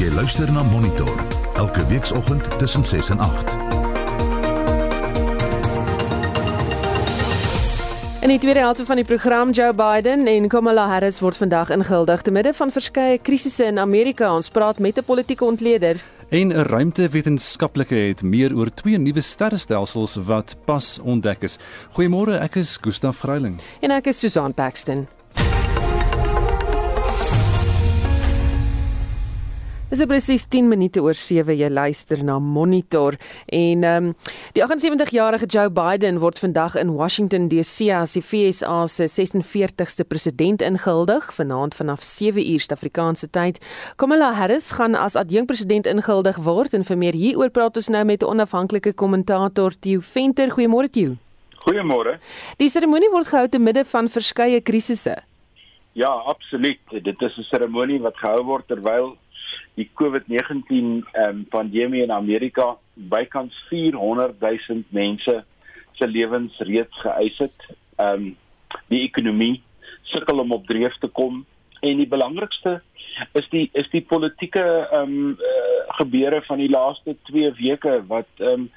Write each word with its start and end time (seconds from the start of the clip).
Jy 0.00 0.08
luister 0.16 0.48
na 0.48 0.62
Monitor 0.64 1.10
elke 1.60 1.82
weekoggend 1.86 2.46
tussen 2.58 2.84
6 2.84 3.10
en 3.10 3.18
8. 3.18 3.56
In 8.20 8.32
die 8.32 8.38
tweede 8.38 8.62
helfte 8.64 8.86
van 8.88 8.96
die 8.96 9.04
program 9.04 9.50
Joe 9.50 9.74
Biden 9.76 10.24
en 10.26 10.48
Kamala 10.48 10.86
Harris 10.88 11.20
word 11.20 11.36
vandag 11.36 11.68
ingehuldig 11.76 12.22
te 12.22 12.32
midde 12.32 12.54
van 12.56 12.72
verskeie 12.72 13.18
krisisse 13.20 13.68
in 13.68 13.78
Amerika. 13.78 14.32
Ons 14.34 14.48
praat 14.48 14.78
met 14.78 14.96
'n 14.96 15.04
politieke 15.04 15.44
ontleder. 15.44 16.00
En 16.28 16.48
'n 16.48 16.64
ruimtewetenskaplike 16.64 17.94
het 17.94 18.22
meer 18.22 18.56
oor 18.56 18.74
twee 18.74 18.98
nuwe 18.98 19.20
sterrestelsels 19.20 20.16
wat 20.16 20.56
pas 20.64 20.98
ontdek 21.02 21.42
is. 21.42 21.58
Goeiemôre, 21.92 22.40
ek 22.40 22.54
is 22.54 22.78
Gustaf 22.80 23.18
Greiling. 23.18 23.60
En 23.80 23.90
ek 23.90 24.06
is 24.06 24.18
Susan 24.18 24.54
Paxton. 24.54 25.08
Dis 29.90 30.04
presies 30.06 30.44
10 30.46 30.68
minute 30.70 31.00
oor 31.02 31.18
7 31.18 31.50
jy 31.58 31.66
luister 31.66 32.20
na 32.22 32.36
Monitor 32.38 33.16
en 33.50 33.80
ehm 33.82 34.04
um, 34.10 34.12
die 34.54 34.62
78-jarige 34.62 35.48
Joe 35.50 35.70
Biden 35.74 36.20
word 36.22 36.38
vandag 36.38 36.76
in 36.78 36.92
Washington 36.94 37.48
DC 37.50 37.88
as 37.90 38.12
die 38.14 38.22
FSA 38.22 38.84
se 38.86 39.08
46ste 39.10 40.04
president 40.06 40.62
ingehuldig 40.62 41.32
vanaand 41.34 41.74
vanaf 41.74 42.04
7 42.06 42.38
uur 42.38 42.62
Suid-Afrikaanse 42.62 43.30
tyd. 43.34 43.58
Kamala 43.96 44.30
Harris 44.38 44.70
gaan 44.78 44.94
as 44.94 45.16
adjunkpresident 45.18 45.90
ingehuldig 45.90 46.38
word 46.38 46.76
en 46.78 46.86
vir 46.86 46.96
meer 46.96 47.18
hieroor 47.18 47.50
praat 47.50 47.76
ons 47.76 47.88
nou 47.90 48.04
met 48.04 48.22
'n 48.22 48.30
onafhanklike 48.30 48.92
kommentator 48.94 49.74
Theo 49.80 50.00
Venter. 50.00 50.54
Goeiemôre 50.54 50.90
Theo. 50.90 51.16
Goeiemôre. 51.66 52.20
Die 52.58 52.68
seremonie 52.68 53.10
word 53.10 53.26
gehou 53.26 53.48
te 53.48 53.58
midde 53.58 53.84
van 53.84 54.08
verskeie 54.08 54.60
krisisse. 54.60 55.16
Ja, 55.92 56.10
absoluut. 56.10 56.78
Dit 56.90 57.22
is 57.22 57.38
'n 57.38 57.42
seremonie 57.42 58.00
wat 58.00 58.16
gehou 58.16 58.44
word 58.44 58.68
terwyl 58.68 59.16
die 59.78 59.88
COVID-19 59.94 60.66
ehm 60.70 61.28
um, 61.28 61.44
pandemie 61.48 62.02
in 62.02 62.10
Amerika 62.10 62.76
bykans 62.94 63.54
400 63.68 64.40
000 64.40 64.84
mense 64.88 65.44
se 65.92 66.06
lewens 66.06 66.58
reeds 66.58 67.00
geëis 67.00 67.38
het. 67.38 67.66
Ehm 67.96 68.14
um, 68.14 68.36
die 68.88 69.02
ekonomie 69.02 69.62
sukkel 70.02 70.38
om 70.38 70.52
op 70.52 70.66
dreef 70.66 70.96
te 70.98 71.08
kom 71.08 71.44
en 71.80 71.96
die 71.96 72.08
belangrikste 72.08 72.80
is 73.38 73.48
die 73.50 73.68
is 73.72 73.88
die 73.94 74.04
politieke 74.12 74.62
ehm 74.62 75.02
um, 75.02 75.34
uh, 75.38 75.96
gebeure 76.00 76.42
van 76.46 76.58
die 76.58 76.70
laaste 76.70 77.16
2 77.30 77.52
weke 77.58 78.00
wat 78.06 78.30
ehm 78.38 78.66
um, 78.66 78.70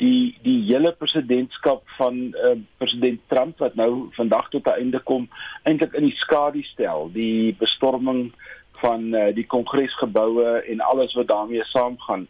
die 0.00 0.36
die 0.42 0.60
hele 0.70 0.92
presidentskap 0.96 1.82
van 1.98 2.20
uh, 2.32 2.54
president 2.80 3.20
Trump 3.28 3.58
wat 3.60 3.74
nou 3.76 4.08
vandag 4.16 4.48
tot 4.48 4.66
'n 4.66 4.78
einde 4.80 5.00
kom 5.10 5.28
eintlik 5.62 5.92
in 5.94 6.08
die 6.08 6.16
skadu 6.16 6.62
stel 6.62 7.10
die 7.12 7.54
bestorming 7.58 8.32
van 8.80 9.14
uh, 9.14 9.28
die 9.34 9.46
kongresgeboue 9.46 10.62
en 10.72 10.80
alles 10.80 11.14
wat 11.18 11.28
daarmee 11.28 11.64
saamgaan. 11.72 12.26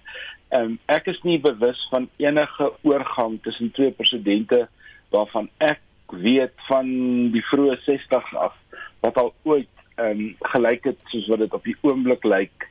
Ehm 0.49 0.65
um, 0.65 0.79
ek 0.87 1.07
is 1.07 1.21
nie 1.23 1.39
bewus 1.41 1.87
van 1.91 2.09
enige 2.17 2.73
oorgang 2.83 3.39
tussen 3.43 3.71
twee 3.71 3.91
presidente 3.91 4.69
waarvan 5.11 5.49
ek 5.59 5.81
weet 6.07 6.55
van 6.67 6.91
die 7.31 7.45
vroeë 7.53 7.77
60s 7.87 8.35
af 8.35 8.57
wat 9.01 9.17
al 9.17 9.33
ooit 9.43 9.71
ehm 9.95 10.11
um, 10.11 10.35
gelyk 10.55 10.91
het 10.91 10.99
soos 11.13 11.31
wat 11.31 11.39
dit 11.45 11.55
op 11.55 11.65
die 11.65 11.77
oomblik 11.81 12.25
lyk 12.25 12.69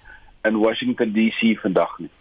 in 0.47 0.59
Washington 0.59 1.11
DC 1.15 1.55
vandag 1.61 1.97
nie. 1.99 2.11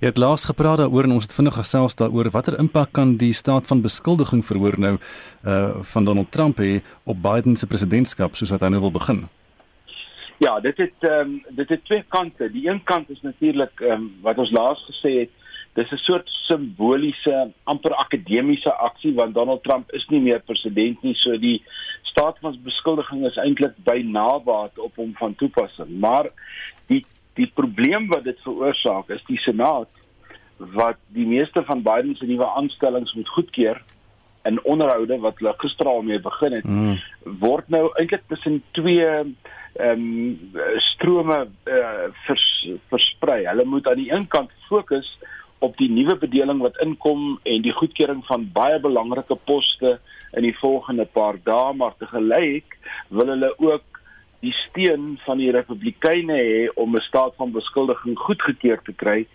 Jy 0.00 0.08
het 0.08 0.16
laas 0.16 0.46
gepraat 0.48 0.78
daaroor 0.80 1.04
en 1.04 1.18
ons 1.18 1.26
het 1.26 1.34
vinnig 1.36 1.58
gesels 1.60 1.94
daaroor 1.94 2.30
watter 2.32 2.56
impak 2.58 2.94
kan 2.96 3.18
die 3.20 3.34
staat 3.36 3.66
van 3.66 3.82
beskuldiging 3.84 4.44
verhoor 4.46 4.78
nou 4.78 4.94
uh 5.44 5.82
van 5.92 6.04
Donald 6.04 6.30
Trump 6.32 6.62
hê 6.62 6.80
op 7.04 7.20
Biden 7.22 7.56
se 7.56 7.66
presidentskap 7.66 8.36
soos 8.36 8.54
wat 8.54 8.64
hy 8.64 8.72
nou 8.72 8.80
wil 8.86 8.96
begin. 8.96 9.26
Ja, 10.40 10.60
dit 10.60 10.76
het 10.76 11.04
ehm 11.04 11.20
um, 11.20 11.42
dit 11.48 11.68
het 11.68 11.84
twee 11.84 12.04
kante. 12.08 12.50
Die 12.50 12.68
een 12.68 12.82
kant 12.84 13.10
is 13.10 13.20
natuurlik 13.20 13.80
ehm 13.80 13.92
um, 13.92 14.04
wat 14.24 14.38
ons 14.38 14.50
laas 14.50 14.80
gesê 14.88 15.10
het, 15.18 15.30
dis 15.72 15.90
'n 15.90 15.96
soort 15.96 16.28
simboliese, 16.28 17.50
amper 17.64 17.94
akademiese 17.94 18.72
aksie 18.72 19.14
want 19.14 19.34
Donald 19.34 19.62
Trump 19.62 19.92
is 19.92 20.06
nie 20.08 20.20
meer 20.20 20.40
president 20.40 21.02
nie, 21.02 21.14
so 21.14 21.36
die 21.38 21.62
staat 22.02 22.38
van 22.40 22.56
beskuldiging 22.64 23.26
is 23.26 23.36
eintlik 23.36 23.76
by 23.84 24.00
nabaat 24.04 24.78
op 24.78 24.96
hom 24.96 25.12
van 25.14 25.34
toepassing. 25.34 25.98
Maar 26.00 26.30
die 26.86 27.04
die 27.34 27.50
probleem 27.54 28.08
wat 28.08 28.24
dit 28.24 28.40
veroorsaak 28.42 29.08
is 29.08 29.22
die 29.26 29.38
Senaat 29.38 29.88
wat 30.56 30.96
die 31.06 31.26
meeste 31.26 31.62
van 31.64 31.82
Biden 31.82 32.16
se 32.16 32.26
nuwe 32.26 32.48
aanstellings 32.54 33.12
moet 33.14 33.28
goedkeur 33.28 33.82
in 34.42 34.64
onderhoude 34.64 35.18
wat 35.18 35.38
hulle 35.38 35.54
gister 35.56 35.86
al 35.86 36.02
mee 36.02 36.20
begin 36.20 36.52
het 36.52 36.64
mm. 36.64 36.98
word 37.44 37.68
nou 37.68 37.90
eintlik 37.92 38.22
tussen 38.28 38.62
twee 38.70 39.08
ehm 39.78 40.00
um, 40.00 40.52
strome 40.76 41.48
uh, 41.64 42.08
vers, 42.26 42.46
versprei. 42.88 43.44
Hulle 43.46 43.64
moet 43.64 43.86
aan 43.86 44.00
die 44.02 44.12
een 44.12 44.26
kant 44.28 44.50
fokus 44.68 45.18
op 45.58 45.76
die 45.76 45.90
nuwe 45.90 46.16
bedeling 46.16 46.60
wat 46.60 46.78
inkom 46.80 47.38
en 47.42 47.62
die 47.62 47.72
goedkeuring 47.72 48.24
van 48.26 48.48
baie 48.52 48.80
belangrike 48.80 49.36
poste 49.44 49.98
in 50.32 50.46
die 50.46 50.56
volgende 50.58 51.04
paar 51.04 51.38
dae, 51.44 51.72
maar 51.74 51.94
te 51.98 52.06
gelyk 52.06 52.76
wil 53.08 53.32
hulle 53.32 53.52
ook 53.58 54.00
die 54.40 54.54
steun 54.56 55.18
van 55.26 55.38
die 55.38 55.50
Republikeine 55.52 56.36
hê 56.36 56.68
om 56.74 56.96
'n 56.96 57.08
staat 57.08 57.34
van 57.36 57.52
beskuldiging 57.52 58.18
goedgekeur 58.18 58.80
te 58.82 58.92
kry 58.92 59.26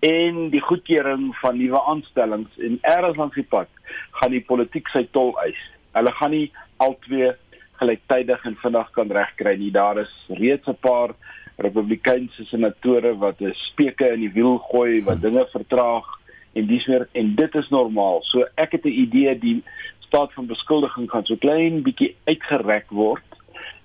en 0.00 0.50
die 0.50 0.60
goedkeuring 0.60 1.36
van 1.40 1.58
nuwe 1.58 1.80
aanstellings 1.82 2.58
en 2.58 2.78
eers 2.82 3.16
langs 3.16 3.34
die 3.34 3.48
pad 3.48 3.68
gaan 4.10 4.30
die 4.30 4.44
politiek 4.44 4.88
sy 4.88 5.06
tol 5.10 5.36
eis. 5.44 5.60
Hulle 5.92 6.12
gaan 6.12 6.30
nie 6.30 6.52
albei 6.76 7.32
gelyktydig 7.80 8.44
en 8.44 8.58
vinnig 8.62 8.90
kan 8.96 9.10
regkry 9.10 9.56
nie. 9.58 9.70
Daar 9.70 9.98
is 9.98 10.12
reeds 10.28 10.66
'n 10.68 10.78
paar 10.80 11.14
Republikeinse 11.56 12.44
senatore 12.44 13.16
wat 13.16 13.40
'n 13.40 13.54
speke 13.54 14.12
in 14.12 14.20
die 14.20 14.32
wiel 14.32 14.58
gooi 14.58 15.02
wat 15.04 15.20
dinge 15.20 15.46
vertraag 15.52 16.04
en 16.52 16.66
dis 16.66 16.86
meer 16.86 17.08
en 17.12 17.34
dit 17.34 17.54
is 17.54 17.68
normaal. 17.68 18.22
So 18.22 18.44
ek 18.54 18.72
het 18.72 18.84
'n 18.84 19.00
idee 19.04 19.38
die 19.38 19.62
staat 20.06 20.32
van 20.32 20.46
beskuldiging 20.46 21.10
gaan 21.10 21.24
so 21.24 21.36
klein 21.36 21.82
bietjie 21.82 22.16
uitgerek 22.24 22.90
word. 22.90 23.24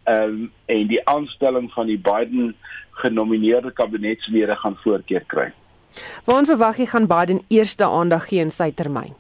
Ehm 0.04 0.24
um, 0.24 0.52
en 0.66 0.88
die 0.88 1.08
aanstelling 1.08 1.72
van 1.72 1.88
die 1.88 2.00
Biden 2.00 2.56
genomineerde 2.92 3.72
kabinetslede 3.72 4.56
gaan 4.56 4.78
voorkeur 4.84 5.24
kry. 5.28 5.52
Waar 6.26 6.46
verwag 6.46 6.78
jy 6.78 6.86
gaan 6.86 7.08
Biden 7.08 7.42
eerste 7.48 7.86
aandag 7.86 8.28
gee 8.28 8.40
in 8.40 8.52
sy 8.52 8.72
termyn? 8.72 9.16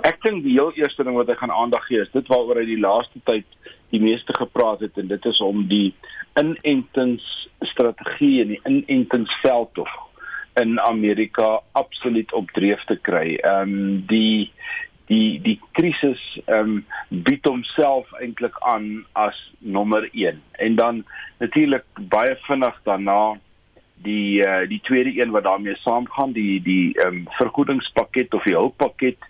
Ek 0.00 0.22
dink 0.24 0.40
die 0.44 0.54
heel 0.56 0.72
eerste 0.80 1.04
ding 1.04 1.16
wat 1.18 1.28
hy 1.28 1.36
gaan 1.40 1.52
aandag 1.52 1.84
gee 1.86 2.00
is 2.00 2.12
dit 2.14 2.28
waaroor 2.32 2.62
hy 2.62 2.68
die 2.70 2.80
laaste 2.80 3.20
tyd 3.28 3.46
die 3.92 4.00
meeste 4.00 4.32
gepraat 4.32 4.80
het 4.80 4.96
en 4.98 5.08
dit 5.10 5.26
is 5.28 5.40
om 5.44 5.66
die 5.68 5.92
inentingsstrategie 6.40 8.40
en 8.42 8.48
die 8.54 8.62
inentingsveldtog 8.64 9.92
in 10.60 10.80
Amerika 10.80 11.60
absoluut 11.72 12.32
op 12.32 12.50
dreef 12.56 12.84
te 12.88 12.96
kry. 12.96 13.36
Ehm 13.36 13.68
um, 13.68 14.06
die 14.08 14.52
die 15.12 15.40
die 15.44 15.58
krisis 15.76 16.22
ehm 16.46 16.58
um, 16.58 16.84
bied 17.28 17.44
homself 17.48 18.06
eintlik 18.20 18.56
aan 18.72 19.04
as 19.12 19.38
nommer 19.58 20.08
1 20.12 20.40
en 20.66 20.76
dan 20.76 21.04
natuurlik 21.38 21.84
baie 22.14 22.36
vinnig 22.46 22.80
daarna 22.88 23.36
die 24.02 24.42
uh, 24.42 24.68
die 24.68 24.80
tweede 24.88 25.12
een 25.20 25.30
wat 25.30 25.44
daarmee 25.44 25.76
saamgaan 25.84 26.32
die 26.32 26.62
die 26.62 26.94
ehm 26.94 27.22
um, 27.22 27.26
vergoedingspakket 27.40 28.34
of 28.34 28.48
die 28.48 28.56
hulppakket 28.56 29.20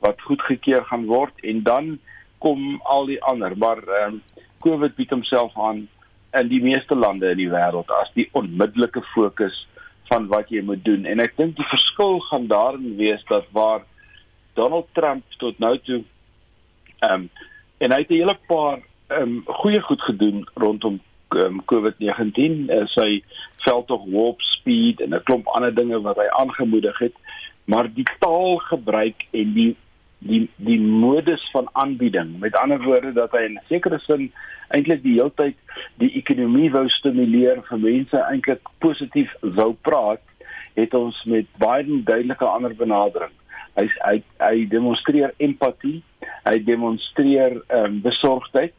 wat 0.00 0.20
goedgekeur 0.20 0.84
gaan 0.84 1.06
word 1.06 1.44
en 1.44 1.62
dan 1.62 1.98
kom 2.38 2.80
al 2.84 3.06
die 3.06 3.22
ander. 3.22 3.56
Maar 3.56 3.82
ehm 3.84 4.14
um, 4.14 4.22
COVID 4.60 4.94
bied 4.96 5.10
homself 5.10 5.56
aan 5.56 5.88
in 6.36 6.48
die 6.48 6.62
meeste 6.62 6.94
lande 6.94 7.30
in 7.30 7.40
die 7.40 7.50
wêreld 7.50 7.88
as 7.96 8.10
die 8.14 8.28
onmiddellike 8.36 9.02
fokus 9.14 9.66
van 10.10 10.26
wat 10.28 10.50
jy 10.52 10.60
moet 10.62 10.84
doen. 10.84 11.06
En 11.08 11.22
ek 11.22 11.36
dink 11.36 11.56
die 11.56 11.70
verskil 11.70 12.20
gaan 12.28 12.46
daarin 12.50 12.96
wees 12.98 13.22
dat 13.28 13.46
waar 13.56 13.86
Donald 14.58 14.88
Trump 14.92 15.24
tot 15.38 15.58
nou 15.58 15.78
toe 15.78 16.02
ehm 17.00 17.12
um, 17.24 17.30
en 17.80 17.92
hy 17.92 17.98
het 18.02 18.10
'n 18.10 18.20
hele 18.20 18.38
paar 18.46 18.82
ehm 19.08 19.22
um, 19.22 19.42
goeie 19.62 19.80
goed 19.80 20.02
gedoen 20.02 20.44
rondom 20.54 21.00
um, 21.34 21.60
COVID-19. 21.64 22.68
Uh, 22.68 22.86
sy 22.86 23.22
veldtog 23.64 24.04
warp 24.12 24.40
speed 24.40 25.00
en 25.00 25.14
'n 25.14 25.22
klomp 25.24 25.46
ander 25.46 25.74
dinge 25.74 26.00
wat 26.00 26.16
hy 26.16 26.28
aangemoedig 26.28 26.98
het. 26.98 27.14
Maar 27.64 27.88
die 27.94 28.06
taalgebruik 28.18 29.26
en 29.30 29.52
die 29.54 29.76
die 30.20 30.48
die 30.56 30.78
modus 30.80 31.42
van 31.52 31.68
aanbieding. 31.72 32.38
Met 32.40 32.56
ander 32.56 32.82
woorde 32.82 33.12
dat 33.16 33.32
hy 33.36 33.44
in 33.48 33.60
sekere 33.68 33.98
sin 34.04 34.28
eintlik 34.76 35.02
die 35.02 35.16
hele 35.16 35.32
tyd 35.36 35.56
die 36.02 36.12
ekonomie 36.20 36.70
wou 36.72 36.86
stimuleer 37.00 37.62
vir 37.68 37.82
mense 37.82 38.24
eintlik 38.28 38.68
positief 38.84 39.32
wou 39.42 39.72
praat, 39.88 40.22
het 40.78 40.94
ons 40.94 41.16
met 41.26 41.48
baie 41.58 41.84
duidelike 41.84 42.46
ander 42.46 42.76
benadering. 42.76 43.32
Hy 43.78 43.86
hy 44.04 44.16
hy 44.42 44.66
demonstreer 44.70 45.34
empatie, 45.38 46.00
hy 46.46 46.58
demonstreer 46.66 47.58
ehm 47.62 47.96
um, 47.96 47.98
besorgdheid, 48.04 48.74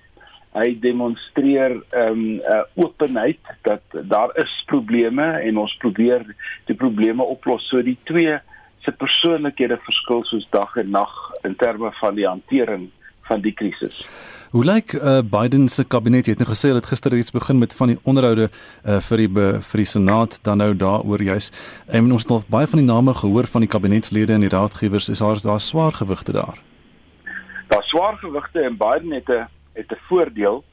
hy 0.54 0.68
demonstreer 0.84 1.78
ehm 1.80 2.22
um, 2.22 2.24
uh, 2.44 2.64
openheid 2.86 3.54
dat 3.68 4.00
daar 4.14 4.36
is 4.40 4.54
probleme 4.68 5.28
en 5.42 5.58
ons 5.58 5.76
probeer 5.84 6.26
die 6.70 6.78
probleme 6.78 7.24
oplos. 7.24 7.68
So 7.72 7.82
die 7.82 7.98
twee 8.08 8.38
se 8.82 8.92
persoonlikhede 8.92 9.78
verskil 9.86 10.24
soos 10.24 10.48
dag 10.50 10.76
en 10.76 10.90
nag 10.90 11.12
in 11.44 11.56
terme 11.56 11.92
van 12.00 12.16
die 12.16 12.28
hantering 12.28 12.90
van 13.30 13.42
die 13.42 13.54
krisis. 13.54 14.06
Hoe 14.52 14.66
lyk 14.66 14.94
uh, 14.94 15.22
Biden 15.24 15.70
se 15.72 15.86
kabinet? 15.88 16.28
Jy 16.28 16.34
het 16.36 16.42
nou 16.44 16.50
gesê 16.50 16.74
dat 16.76 16.90
gister 16.90 17.14
iets 17.16 17.32
begin 17.32 17.62
met 17.62 17.72
van 17.78 17.94
die 17.94 18.00
onderhoude 18.04 18.50
uh, 18.50 18.98
vir 19.08 19.24
die 19.24 19.30
be, 19.32 19.46
vir 19.64 19.84
die 19.84 19.88
Senaat 19.88 20.42
dan 20.44 20.60
nou 20.60 20.74
daaroor 20.76 21.24
juis. 21.24 21.48
En 21.88 22.12
ons 22.12 22.26
het 22.26 22.34
al 22.36 22.44
baie 22.52 22.68
van 22.68 22.82
die 22.82 22.90
name 22.90 23.14
gehoor 23.16 23.48
van 23.48 23.64
die 23.64 23.72
kabinetslede 23.72 24.36
en 24.36 24.44
die 24.44 24.52
raadgewers. 24.52 25.08
Is 25.14 25.24
daar 25.24 25.40
daar 25.40 25.64
swaar 25.64 25.96
gewigte 25.96 26.36
daar? 26.36 26.60
Daar 27.72 27.88
swaar 27.88 28.18
gewigte 28.20 28.66
en 28.68 28.76
Biden 28.78 29.16
het 29.16 29.30
'n 29.30 29.48
het 29.74 29.92
'n 29.92 30.04
voordeel 30.10 30.64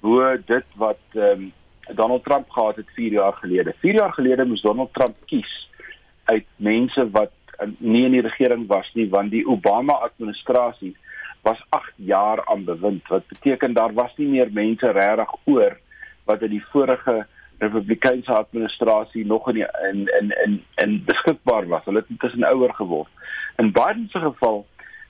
bo 0.00 0.36
dit 0.46 0.66
wat 0.76 1.02
ehm 1.14 1.42
um, 1.42 1.52
Donald 1.94 2.24
Trump 2.24 2.50
gehad 2.50 2.76
het 2.76 2.90
4 2.94 3.12
jaar 3.12 3.32
gelede. 3.32 3.74
4 3.80 3.94
jaar 3.94 4.12
gelede 4.12 4.44
moes 4.44 4.62
Donald 4.62 4.94
Trump 4.94 5.16
kies 5.24 5.70
uit 6.24 6.46
mense 6.56 7.10
wat 7.10 7.32
nie 7.78 8.04
in 8.04 8.12
die 8.12 8.24
regering 8.26 8.66
was 8.68 8.88
nie 8.94 9.08
want 9.10 9.30
die 9.30 9.46
Obama 9.46 9.98
administrasie 10.08 10.94
was 11.46 11.60
8 11.70 11.92
jaar 11.96 12.42
aan 12.46 12.64
bewind 12.64 13.08
wat 13.08 13.26
beteken 13.28 13.72
daar 13.72 13.94
was 13.94 14.16
nie 14.16 14.28
meer 14.28 14.52
mense 14.52 14.90
regtig 14.92 15.34
oor 15.44 15.78
wat 16.24 16.42
in 16.42 16.50
die 16.50 16.64
vorige 16.72 17.26
Republikeinse 17.58 18.32
administrasie 18.32 19.26
nog 19.26 19.48
in 19.48 19.54
die, 19.54 19.66
in 19.90 20.06
in 20.18 20.30
in 20.44 20.62
in 20.74 21.04
beskikbaar 21.04 21.68
was. 21.68 21.84
Hulle 21.84 21.98
het 21.98 22.08
intussen 22.08 22.44
ouer 22.44 22.74
geword. 22.74 23.08
In 23.56 23.72
Biden 23.72 24.08
se 24.12 24.18
geval 24.18 24.66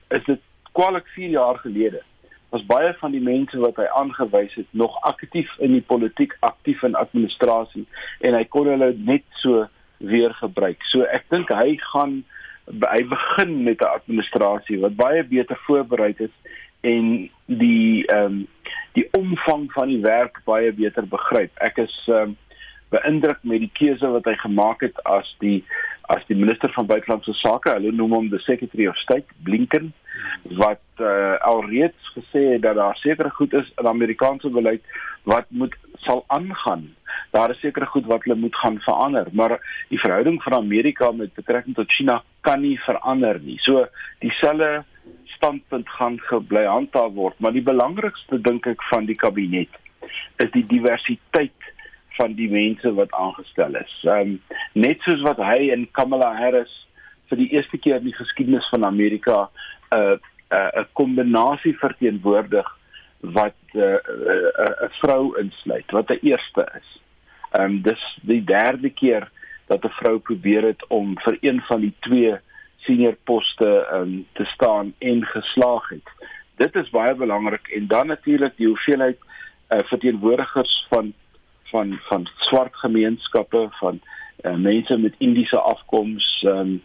is 0.07 0.23
dit 0.25 0.39
kwaliek 0.71 1.07
4 1.07 1.29
jaar 1.29 1.57
gelede. 1.57 2.01
Was 2.49 2.65
baie 2.65 2.93
van 2.93 3.11
die 3.11 3.21
mense 3.21 3.59
wat 3.59 3.75
hy 3.75 3.87
aangewys 3.99 4.53
het 4.55 4.67
nog 4.71 5.01
aktief 5.01 5.51
in 5.59 5.71
die 5.71 5.81
politiek, 5.81 6.37
aktief 6.39 6.83
in 6.83 6.95
administrasie 6.95 7.85
en 8.19 8.33
hy 8.33 8.45
kon 8.45 8.69
hulle 8.71 8.93
net 8.95 9.25
so 9.43 9.67
weer 9.97 10.33
gebruik. 10.33 10.83
So 10.93 11.03
ek 11.03 11.27
dink 11.29 11.51
hy 11.51 11.75
gaan 11.91 12.21
hy 12.67 13.01
begin 13.07 13.63
met 13.63 13.81
'n 13.81 13.93
administrasie 13.99 14.79
wat 14.79 14.95
baie 14.95 15.23
beter 15.23 15.59
voorberei 15.65 16.13
is 16.17 16.35
en 16.81 17.29
die 17.45 18.05
ehm 18.05 18.25
um, 18.25 18.47
die 18.93 19.07
omvang 19.11 19.71
van 19.71 19.87
die 19.87 20.01
werk 20.01 20.41
baie 20.45 20.71
beter 20.73 21.07
begryp. 21.07 21.51
Ek 21.55 21.77
is 21.77 21.95
ehm 22.07 22.21
um, 22.21 22.37
beïndruk 22.89 23.39
met 23.41 23.59
die 23.59 23.71
keuse 23.73 24.07
wat 24.07 24.25
hy 24.25 24.35
gemaak 24.39 24.81
het 24.81 25.03
as 25.03 25.35
die 25.39 25.63
as 26.07 26.23
die 26.27 26.37
minister 26.39 26.71
van 26.71 26.87
buitelandse 26.87 27.33
sake, 27.33 27.69
hulle 27.69 27.91
noem 27.91 28.13
hom 28.15 28.29
the 28.31 28.39
secretary 28.39 28.87
of 28.87 28.95
state, 28.97 29.27
Blinken, 29.43 29.91
wat 30.55 31.03
uh, 31.03 31.35
alreeds 31.43 32.13
gesê 32.15 32.45
het 32.53 32.61
dat 32.63 32.75
daar 32.79 32.95
sekere 32.95 33.29
goed 33.29 33.53
is 33.53 33.71
in 33.75 33.87
Amerikaanse 33.87 34.49
beleid 34.49 34.81
wat 35.27 35.45
moet 35.49 35.75
sal 36.07 36.23
aangaan 36.27 36.87
daar 37.31 37.49
is 37.49 37.59
sekere 37.59 37.85
goed 37.85 38.05
wat 38.05 38.23
hulle 38.23 38.39
moet 38.39 38.55
gaan 38.55 38.79
verander, 38.79 39.27
maar 39.31 39.57
die 39.89 39.99
verhouding 39.99 40.43
van 40.43 40.53
Amerika 40.53 41.11
met 41.11 41.33
betrekking 41.33 41.75
tot 41.75 41.91
China 41.91 42.21
kan 42.41 42.61
nie 42.61 42.79
verander 42.79 43.39
nie. 43.43 43.57
So 43.59 43.87
dieselfde 44.19 44.83
standpunt 45.37 45.89
gaan 45.89 46.19
gebly 46.29 46.65
handhaaf 46.65 47.13
word, 47.13 47.39
maar 47.39 47.53
die 47.53 47.65
belangrikste 47.65 48.41
dink 48.41 48.67
ek 48.67 48.83
van 48.91 49.05
die 49.05 49.15
kabinet 49.15 49.81
is 50.41 50.51
die 50.53 50.65
diversiteit 50.65 51.73
van 52.17 52.33
die 52.37 52.49
mense 52.49 52.93
wat 52.97 53.13
aangestel 53.13 53.75
is. 53.77 53.93
Ehm 54.07 54.37
um, 54.37 54.57
net 54.73 55.03
soos 55.05 55.21
wat 55.25 55.41
hy 55.41 55.69
en 55.73 55.85
Kamala 55.91 56.31
Harris 56.37 56.73
vir 57.29 57.41
die 57.43 57.51
eerste 57.53 57.77
keer 57.77 57.99
in 57.99 58.09
die 58.09 58.17
geskiedenis 58.17 58.67
van 58.73 58.85
Amerika 58.85 59.49
'n 59.91 59.97
uh, 59.97 60.15
'n 60.15 60.55
uh, 60.55 60.81
'n 60.81 60.89
kombinasie 60.93 61.75
verteenwoordig 61.77 62.76
wat 63.19 63.53
'n 63.73 63.77
uh, 63.77 63.83
uh, 63.83 63.99
uh, 64.25 64.65
uh, 64.81 64.89
vrou 64.89 65.37
insluit, 65.39 65.91
wat 65.91 66.09
'n 66.09 66.19
eerste 66.21 66.71
is. 66.79 67.01
Ehm 67.51 67.63
um, 67.63 67.81
dis 67.81 68.19
die 68.21 68.43
derde 68.43 68.89
keer 68.89 69.31
dat 69.67 69.83
'n 69.83 69.97
vrou 69.99 70.19
probeer 70.19 70.63
het 70.63 70.87
om 70.87 71.19
vir 71.19 71.37
een 71.41 71.61
van 71.61 71.81
die 71.81 71.93
twee 71.99 72.35
senior 72.77 73.15
poste 73.23 73.87
um, 73.93 74.25
te 74.33 74.45
staan 74.45 74.93
en 74.97 75.25
geslaag 75.25 75.89
het. 75.89 76.09
Dit 76.55 76.75
is 76.75 76.89
baie 76.89 77.15
belangrik 77.15 77.67
en 77.67 77.87
dan 77.87 78.07
natuurlik 78.07 78.57
die 78.57 78.67
hoeveelheid 78.67 79.17
uh, 79.69 79.79
verteenwoordigers 79.83 80.85
van 80.89 81.13
van 81.63 81.99
van 82.09 82.29
swart 82.37 82.75
gemeenskappe 82.75 83.67
van 83.69 83.99
uh, 84.41 84.55
mense 84.55 84.97
met 84.97 85.15
Indiese 85.17 85.59
afkoms 85.59 86.43
um, 86.47 86.81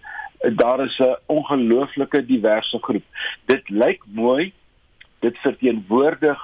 daar 0.50 0.84
is 0.84 0.99
'n 0.99 1.17
ongelooflike 1.26 2.26
diverse 2.26 2.79
groep. 2.79 3.05
Dit 3.44 3.69
lyk 3.69 4.02
mooi. 4.06 4.52
Dit 5.23 5.39
verteenwoordig 5.45 6.41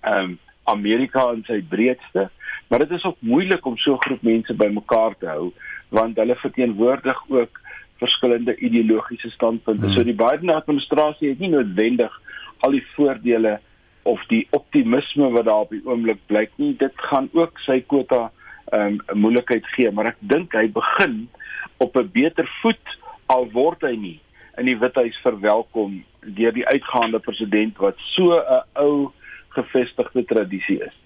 ehm 0.00 0.30
um, 0.30 0.38
Amerika 0.70 1.24
in 1.34 1.42
sy 1.48 1.58
breedste, 1.66 2.28
maar 2.68 2.78
dit 2.84 2.90
is 2.94 3.04
ook 3.04 3.16
moeilik 3.26 3.64
om 3.66 3.76
so 3.76 3.94
'n 3.94 4.04
groep 4.06 4.22
mense 4.22 4.54
bymekaar 4.54 5.16
te 5.18 5.26
hou 5.26 5.52
want 5.88 6.16
hulle 6.16 6.36
verteenwoordig 6.36 7.18
ook 7.28 7.60
verskillende 7.98 8.56
ideologiese 8.56 9.30
standpunte. 9.30 9.86
Hmm. 9.86 9.94
So 9.94 10.04
die 10.04 10.14
Biden 10.14 10.54
administrasie 10.54 11.28
het 11.28 11.38
nie 11.38 11.50
noodwendig 11.50 12.20
al 12.58 12.70
die 12.70 12.86
voordele 12.94 13.58
of 14.02 14.22
die 14.26 14.46
optimisme 14.50 15.30
wat 15.30 15.44
daar 15.44 15.66
op 15.66 15.70
die 15.70 15.82
oomblik 15.84 16.18
blyk 16.26 16.50
nie. 16.56 16.76
Dit 16.76 16.92
gaan 16.94 17.28
ook 17.32 17.58
sy 17.58 17.80
kwota 17.80 18.30
ehm, 18.70 19.00
um, 19.10 19.18
moeilikheid 19.18 19.66
gee, 19.74 19.90
maar 19.90 20.06
ek 20.06 20.16
dink 20.18 20.52
hy 20.52 20.68
begin 20.72 21.28
op 21.76 21.96
'n 21.96 22.10
beter 22.12 22.48
voet 22.62 22.96
al 23.26 23.50
word 23.50 23.82
hy 23.82 23.96
nie 23.96 24.20
in 24.58 24.66
die 24.66 24.78
Withuis 24.78 25.16
verwelkom 25.22 26.04
deur 26.20 26.52
die 26.52 26.66
uitgaande 26.66 27.18
president 27.18 27.78
wat 27.78 27.96
so 27.98 28.38
'n 28.38 28.62
ou 28.74 29.10
gevestigde 29.48 30.24
tradisie 30.24 30.80
is. 30.82 30.96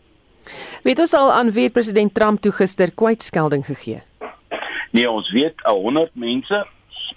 Weet 0.83 0.99
ons 0.99 1.15
al 1.15 1.33
aan 1.33 1.51
wie 1.51 1.71
president 1.71 2.15
Trump 2.15 2.41
toe 2.41 2.53
gister 2.53 2.91
kwytskelding 2.93 3.65
gegee? 3.65 4.03
Nee, 4.91 5.11
ons 5.11 5.31
weet 5.33 5.61
100 5.65 6.11
mense 6.15 6.67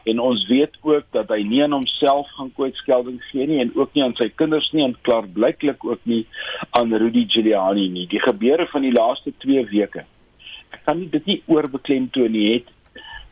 en 0.03 0.19
ons 0.19 0.47
weet 0.47 0.77
ook 0.81 1.03
dat 1.11 1.29
hy 1.29 1.41
nie 1.43 1.63
aan 1.63 1.75
homself 1.75 2.29
gaan 2.37 2.51
kwytskelding 2.55 3.19
gee 3.29 3.47
nie 3.47 3.59
en 3.59 3.73
ook 3.75 3.93
nie 3.93 4.03
aan 4.05 4.15
sy 4.15 4.29
kinders 4.39 4.69
nie 4.71 4.85
en 4.85 4.95
klaar 5.07 5.27
blyklik 5.35 5.83
ook 5.85 5.99
nie 6.03 6.23
aan 6.79 6.95
Rudy 6.95 7.25
Giuliani 7.27 7.89
nie. 7.91 8.07
Die 8.07 8.21
gebeure 8.23 8.67
van 8.71 8.87
die 8.87 8.93
laaste 8.95 9.33
2 9.43 9.65
weke. 9.73 10.05
Ek 10.71 10.81
kan 10.87 11.01
nie 11.01 11.09
dit 11.11 11.25
nie 11.27 11.41
oorbeklemtoon 11.51 12.31
nie 12.31 12.47
het. 12.53 12.71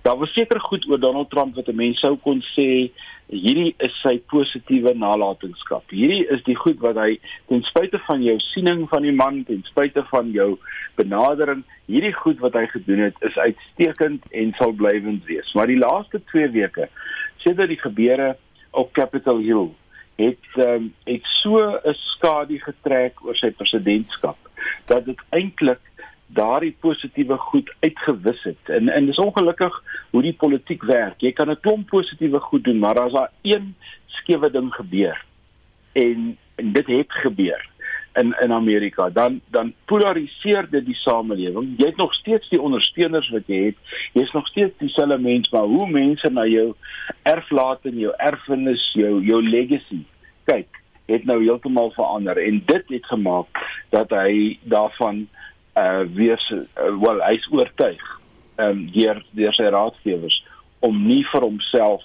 Daar 0.05 0.17
was 0.17 0.33
seker 0.33 0.59
goed 0.61 0.85
oor 0.89 0.99
Donald 0.99 1.29
Trump 1.29 1.55
wat 1.55 1.67
'n 1.67 1.75
mens 1.75 1.99
sou 1.99 2.15
kon 2.15 2.41
sê 2.55 2.91
hierdie 3.27 3.73
is 3.77 3.93
sy 4.01 4.19
positiewe 4.29 4.93
nalatenskap. 4.93 5.89
Hierdie 5.89 6.27
is 6.35 6.43
die 6.43 6.55
goed 6.55 6.77
wat 6.79 6.95
hy 6.95 7.17
ten 7.47 7.63
spyte 7.65 7.99
van 8.07 8.21
jou 8.23 8.35
siening 8.39 8.83
van 8.89 9.01
die 9.01 9.15
man, 9.15 9.43
ten 9.43 9.63
spyte 9.65 10.03
van 10.11 10.29
jou 10.31 10.59
benadering, 10.95 11.63
hierdie 11.85 12.13
goed 12.13 12.39
wat 12.39 12.53
hy 12.53 12.67
gedoen 12.67 12.99
het 12.99 13.17
is 13.21 13.37
uitstekend 13.37 14.21
en 14.31 14.53
sal 14.59 14.71
blywend 14.71 15.25
wees. 15.25 15.53
Maar 15.53 15.67
die 15.67 15.81
laaste 15.81 16.21
2 16.25 16.49
weke, 16.49 16.89
sedert 17.37 17.73
die 17.73 17.81
gebeure 17.81 18.37
op 18.71 18.93
Capitol 18.93 19.37
Hill, 19.37 19.69
het 20.21 20.65
um, 20.67 20.93
het 21.09 21.25
so 21.41 21.81
'n 21.81 21.93
skadu 21.93 22.59
getrek 22.59 23.25
oor 23.25 23.35
sy 23.35 23.49
presidentskap 23.49 24.37
dat 24.85 25.05
dit 25.05 25.19
eintlik 25.29 25.81
daardie 26.35 26.75
positiewe 26.79 27.37
goed 27.37 27.71
uitgewis 27.79 28.43
het. 28.43 28.71
En 28.77 28.89
en 28.89 29.05
dis 29.05 29.21
ongelukkig 29.21 29.81
hoe 30.09 30.21
die 30.21 30.33
politiek 30.33 30.83
werk. 30.83 31.21
Jy 31.21 31.31
kan 31.31 31.51
'n 31.51 31.59
klomp 31.59 31.87
positiewe 31.87 32.39
goed 32.39 32.63
doen, 32.63 32.79
maar 32.79 32.99
as 32.99 33.11
daar 33.11 33.31
een 33.41 33.75
skewe 34.05 34.51
ding 34.51 34.73
gebeur 34.73 35.25
en 35.93 36.37
en 36.55 36.71
dit 36.71 36.87
het 36.87 37.11
gebeur 37.11 37.69
in 38.13 38.35
in 38.41 38.51
Amerika, 38.51 39.09
dan 39.09 39.41
dan 39.49 39.73
polariseer 39.85 40.67
dit 40.69 40.85
die 40.85 40.95
samelewing. 40.95 41.73
Jy 41.77 41.85
het 41.85 41.97
nog 41.97 42.13
steeds 42.13 42.49
die 42.49 42.61
ondersteuners 42.61 43.29
wat 43.29 43.47
jy 43.47 43.65
het. 43.65 43.77
Jy's 44.13 44.31
nog 44.31 44.47
steeds 44.47 44.77
dieselfde 44.77 45.17
mens, 45.17 45.49
maar 45.49 45.67
hoe 45.67 45.89
mense 45.89 46.29
na 46.29 46.45
jou 46.45 46.73
erflate 47.23 47.89
en 47.89 47.99
jou 47.99 48.13
erfenis, 48.17 48.91
jou 48.93 49.21
jou 49.23 49.41
legacy 49.43 50.03
kyk, 50.45 50.81
het 51.05 51.25
nou 51.25 51.41
heeltemal 51.43 51.91
verander 51.91 52.37
en 52.37 52.61
dit 52.65 52.93
het 52.97 53.05
gemaak 53.05 53.59
dat 53.89 54.09
hy 54.09 54.57
daarvan 54.63 55.25
uh 55.75 56.03
weer 56.15 56.39
uh, 56.51 56.91
wel 57.01 57.21
hy's 57.27 57.47
oortuig 57.51 58.03
um 58.55 58.85
deur 58.91 59.23
deur 59.31 59.53
sy 59.53 59.69
raadgewers 59.75 60.37
om 60.79 61.01
nie 61.07 61.23
vir 61.31 61.41
homself 61.41 62.03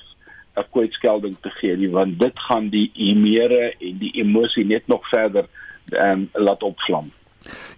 'n 0.57 0.67
kwytskelding 0.75 1.37
te 1.43 1.51
gee 1.61 1.77
nie 1.77 1.91
want 1.91 2.19
dit 2.19 2.45
gaan 2.49 2.69
die 2.69 2.91
emere 2.95 3.75
en 3.79 3.99
die 3.99 4.13
emosie 4.23 4.65
net 4.65 4.87
nog 4.89 5.09
verder 5.09 5.47
um 6.05 6.29
laat 6.33 6.63
opvlam. 6.63 7.11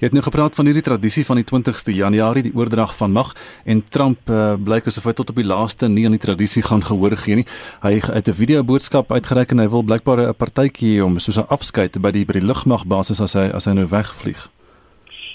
Jy 0.02 0.08
het 0.08 0.14
nou 0.16 0.22
gepraat 0.26 0.56
van 0.58 0.66
hierdie 0.66 0.82
tradisie 0.82 1.22
van 1.24 1.38
die 1.38 1.46
20ste 1.46 1.94
Januarie, 1.94 2.42
die 2.42 2.54
oordrag 2.58 2.96
van 2.98 3.12
mag 3.14 3.34
en 3.64 3.84
Trump 3.94 4.30
uh, 4.30 4.54
blyk 4.58 4.88
asof 4.90 5.06
hy 5.06 5.14
tot 5.14 5.30
op 5.30 5.38
die 5.38 5.46
laaste 5.46 5.88
nie 5.88 6.04
aan 6.08 6.16
die 6.16 6.22
tradisie 6.22 6.64
gaan 6.66 6.82
gehoor 6.82 7.14
gee 7.16 7.38
nie. 7.42 7.46
Hy 7.84 8.00
het 8.00 8.28
'n 8.28 8.34
video 8.34 8.64
boodskap 8.64 9.12
uitgereik 9.12 9.52
en 9.52 9.62
hy 9.62 9.68
wil 9.68 9.82
blykbaar 9.82 10.20
'n 10.28 10.34
partytjie 10.34 11.04
om 11.04 11.18
soos 11.18 11.38
'n 11.38 11.46
afskeid 11.48 12.00
by 12.02 12.10
die 12.10 12.24
by 12.24 12.32
die 12.32 12.46
lugmagbasis 12.46 13.20
as 13.20 13.34
hy 13.34 13.46
as 13.54 13.64
hy 13.64 13.72
nou 13.72 13.86
wegvlieg. 13.86 14.50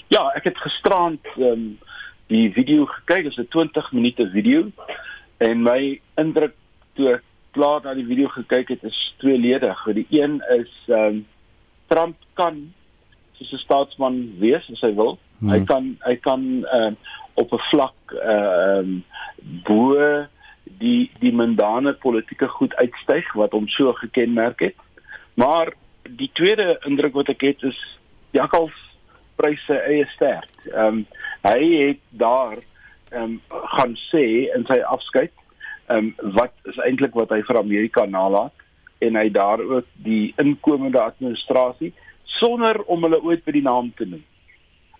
Ja, 0.08 0.30
ek 0.32 0.46
het 0.48 0.60
gisterand 0.64 1.26
ehm 1.36 1.52
um, 1.52 1.66
die 2.28 2.50
video 2.52 2.84
gekyk, 2.84 3.22
dit 3.24 3.32
is 3.32 3.38
'n 3.40 3.48
20 3.48 3.92
minute 3.92 4.30
video 4.30 4.70
en 5.36 5.62
my 5.62 6.00
indruk 6.16 6.54
toe 6.94 7.12
ek 7.12 7.22
klaar 7.52 7.80
na 7.84 7.94
die 7.94 8.06
video 8.06 8.28
gekyk 8.28 8.68
het 8.68 8.82
is 8.84 9.14
tweeledig. 9.18 9.84
Die 9.92 10.06
een 10.10 10.42
is 10.56 10.72
ehm 10.88 11.04
um, 11.04 11.26
Trump 11.86 12.16
kan 12.34 12.72
soos 13.32 13.52
'n 13.52 13.64
staatsman 13.64 14.38
wees 14.38 14.70
as 14.72 14.80
hy 14.80 14.94
wil. 14.94 15.18
Hmm. 15.38 15.50
Hy 15.50 15.64
kan 15.64 15.96
hy 16.00 16.16
kan 16.16 16.64
ehm 16.64 16.92
uh, 16.92 16.96
op 17.34 17.52
'n 17.52 17.64
vlak 17.70 17.98
ehm 18.12 18.96
uh, 18.96 19.02
bo 19.64 20.26
die 20.64 21.10
die 21.20 21.32
mundane 21.32 21.92
politieke 21.92 22.48
goed 22.48 22.74
uitstyg 22.74 23.32
wat 23.32 23.52
hom 23.52 23.68
so 23.68 23.92
gekenmerk 23.92 24.60
het. 24.60 24.76
Maar 25.34 25.72
die 26.08 26.30
tweede 26.32 26.80
indruk 26.84 27.12
wat 27.12 27.28
ek 27.28 27.40
het 27.40 27.62
is 27.62 27.98
Jakals 28.30 28.87
prys 29.40 29.62
sy 29.66 29.78
eie 29.92 30.06
sterk. 30.16 30.50
Ehm 30.72 31.02
um, 31.02 31.06
hy 31.46 31.60
het 31.74 32.00
daar 32.10 32.58
ehm 32.58 33.22
um, 33.22 33.62
gaan 33.74 33.94
sê 34.10 34.24
in 34.56 34.66
sy 34.68 34.80
afskeid 34.94 35.32
ehm 35.88 36.10
um, 36.10 36.32
wat 36.38 36.54
is 36.70 36.80
eintlik 36.84 37.14
wat 37.16 37.30
hy 37.34 37.40
vir 37.46 37.60
Amerika 37.60 38.06
nalat 38.06 38.66
en 38.98 39.16
hy 39.16 39.28
daar 39.30 39.62
ook 39.62 39.86
die 40.04 40.34
inkomende 40.42 41.00
administrasie 41.00 41.92
sonder 42.38 42.82
om 42.86 43.06
hulle 43.06 43.22
ooit 43.22 43.44
by 43.46 43.54
die 43.54 43.64
naam 43.64 43.92
te 43.96 44.06
noem. 44.06 44.24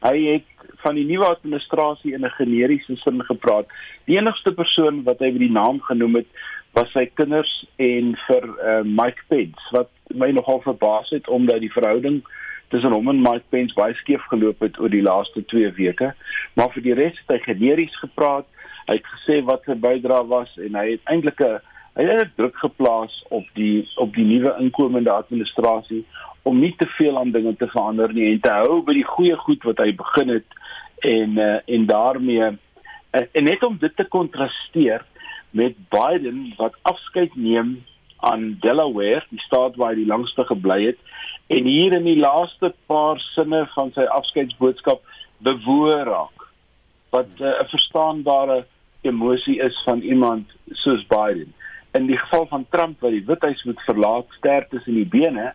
Hy 0.03 0.15
het 0.23 0.69
van 0.85 0.95
die 0.95 1.07
nuwe 1.07 1.27
administrasie 1.27 2.15
in 2.15 2.25
'n 2.25 2.37
generiese 2.39 2.97
sin 2.97 3.23
gepraat. 3.31 3.67
Die 4.07 4.17
enigste 4.17 4.53
persoon 4.55 5.03
wat 5.03 5.19
hy 5.19 5.33
by 5.35 5.39
die 5.39 5.57
naam 5.61 5.81
genoem 5.81 6.23
het, 6.23 6.31
was 6.73 6.91
sy 6.93 7.07
kinders 7.19 7.53
en 7.77 8.15
vir 8.27 8.45
uh, 8.45 8.83
Mike 8.85 9.23
Pence 9.29 9.73
wat 9.73 9.91
my 10.15 10.31
nogal 10.31 10.61
verbaas 10.61 11.11
het 11.11 11.29
omdat 11.29 11.61
die 11.61 11.73
verhouding 11.73 12.23
tussen 12.69 12.93
hom 12.93 13.09
en 13.09 13.23
Mike 13.23 13.47
Pence 13.53 13.75
baie 13.77 13.95
skeef 14.01 14.23
geloop 14.31 14.61
het 14.65 14.79
oor 14.81 14.93
die 14.93 15.05
laaste 15.05 15.45
2 15.53 15.73
weke. 15.79 16.13
Maar 16.55 16.73
vir 16.75 16.85
die 16.85 16.97
res 16.99 17.19
het 17.23 17.35
hy 17.37 17.41
generies 17.47 17.97
gepraat. 18.03 18.47
Hy 18.89 18.99
het 18.99 19.11
gesê 19.15 19.41
wat 19.45 19.67
sy 19.69 19.77
bydrae 19.79 20.25
was 20.29 20.53
en 20.57 20.79
hy 20.79 20.87
het 20.95 21.13
eintlik 21.13 21.41
'n 21.41 21.59
hy 21.99 22.05
het 22.07 22.37
druk 22.37 22.57
geplaas 22.57 23.15
op 23.35 23.45
die 23.59 23.89
op 23.97 24.15
die 24.15 24.25
nuwe 24.25 24.55
inkomende 24.63 25.11
administrasie 25.11 26.05
om 26.43 26.61
nie 26.61 26.75
te 26.79 26.87
veel 26.87 27.19
aan 27.19 27.33
dinge 27.35 27.57
te 27.57 27.67
verander 27.67 28.13
nie 28.13 28.33
en 28.33 28.41
te 28.41 28.55
hou 28.55 28.83
by 28.87 28.95
die 28.95 29.09
goeie 29.17 29.37
goed 29.37 29.65
wat 29.67 29.83
hy 29.83 29.91
begin 29.99 30.29
het 30.29 30.59
en 31.03 31.39
uh, 31.39 31.59
en 31.67 31.87
daarmee 31.87 32.51
uh, 32.51 33.25
en 33.33 33.45
net 33.45 33.65
om 33.67 33.79
dit 33.81 33.97
te 33.97 34.05
kontrasteer 34.05 35.05
met 35.51 35.75
Biden 35.91 36.55
wat 36.57 36.77
afskeid 36.83 37.35
neem 37.35 37.79
aan 38.21 38.57
Delaware, 38.61 39.25
die 39.31 39.41
staat 39.41 39.77
waar 39.77 39.95
hy 39.95 40.03
die 40.03 40.11
langste 40.11 40.45
gebly 40.45 40.81
het 40.91 40.99
en 41.49 41.65
hier 41.65 41.95
in 41.97 42.05
die 42.05 42.19
laaste 42.21 42.73
paar 42.87 43.21
sinne 43.33 43.65
van 43.75 43.93
sy 43.97 44.05
afskeidsboodskap 44.19 45.05
bewoor 45.45 46.05
raak 46.09 46.49
wat 47.15 47.31
eh, 47.41 47.47
'n 47.47 47.65
uh, 47.65 47.69
verstaanbare 47.71 48.67
emosie 49.01 49.59
is 49.65 49.77
van 49.85 50.01
iemand 50.01 50.51
soos 50.83 51.07
Biden. 51.07 51.55
In 51.97 52.07
die 52.07 52.19
geval 52.19 52.47
van 52.47 52.67
Trump 52.69 53.01
wat 53.01 53.11
die 53.11 53.25
Withuis 53.25 53.63
moet 53.65 53.81
verlaat 53.87 54.27
sterk 54.37 54.69
tussen 54.71 54.95
die 54.95 55.07
bene, 55.09 55.55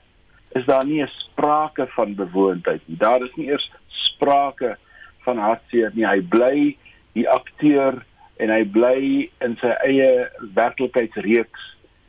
is 0.58 0.66
daar 0.66 0.86
nie 0.86 1.02
'n 1.04 1.12
sprake 1.18 1.88
van 1.88 2.16
bewoondheid 2.16 2.82
nie. 2.86 2.98
Daar 2.98 3.22
is 3.22 3.36
nie 3.36 3.48
eers 3.48 3.72
sprake 3.88 4.78
van 5.26 5.38
hartseer 5.38 5.92
nie. 5.94 6.08
Hy 6.08 6.22
bly 6.22 6.78
die 7.14 7.30
akteur 7.30 8.06
en 8.38 8.50
hy 8.50 8.64
bly 8.66 9.30
in 9.46 9.58
sy 9.62 9.74
eie 9.86 10.30
werklikheidsreeks 10.54 11.62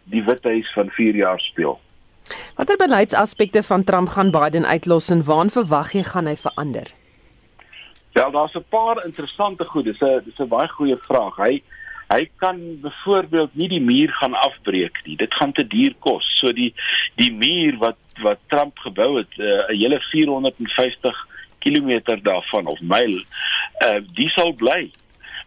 die 0.05 0.25
Withuis 0.25 0.73
van 0.73 0.91
4 0.91 1.17
jaar 1.17 1.41
speel. 1.41 1.81
Watter 2.57 2.77
beleidsaspekte 2.77 3.63
van 3.63 3.85
Trump 3.85 4.09
gaan 4.09 4.31
Biden 4.31 4.67
uitlos 4.67 5.11
en 5.11 5.25
waar 5.25 5.51
verwag 5.51 5.93
jy 5.93 6.03
gaan 6.03 6.27
hy 6.27 6.37
verander? 6.37 6.93
Wel, 8.13 8.31
daar's 8.31 8.55
'n 8.55 8.65
paar 8.69 9.05
interessante 9.05 9.65
goed. 9.65 9.85
Dis 9.85 10.01
'n 10.01 10.23
dis 10.25 10.39
'n 10.39 10.49
baie 10.49 10.69
goeie 10.69 10.97
vraag. 10.97 11.37
Hy 11.37 11.63
hy 12.09 12.29
kan 12.37 12.81
byvoorbeeld 12.81 13.55
nie 13.55 13.69
die 13.69 13.81
muur 13.81 14.13
gaan 14.13 14.35
afbreek 14.35 15.01
nie. 15.05 15.17
Dit 15.17 15.35
gaan 15.35 15.53
te 15.53 15.67
duur 15.67 15.95
kos. 15.99 16.39
So 16.39 16.53
die 16.53 16.75
die 17.15 17.33
muur 17.33 17.79
wat 17.79 17.97
wat 18.23 18.39
Trump 18.47 18.79
gebou 18.79 19.19
het, 19.19 19.33
eh, 19.39 19.45
'n 19.45 19.75
uh, 19.75 19.81
hele 19.81 20.01
450 20.01 21.27
km 21.59 22.21
daarvan 22.23 22.67
of 22.67 22.81
myl, 22.81 23.23
uh, 23.85 24.01
die 24.15 24.29
sal 24.29 24.53
bly. 24.53 24.91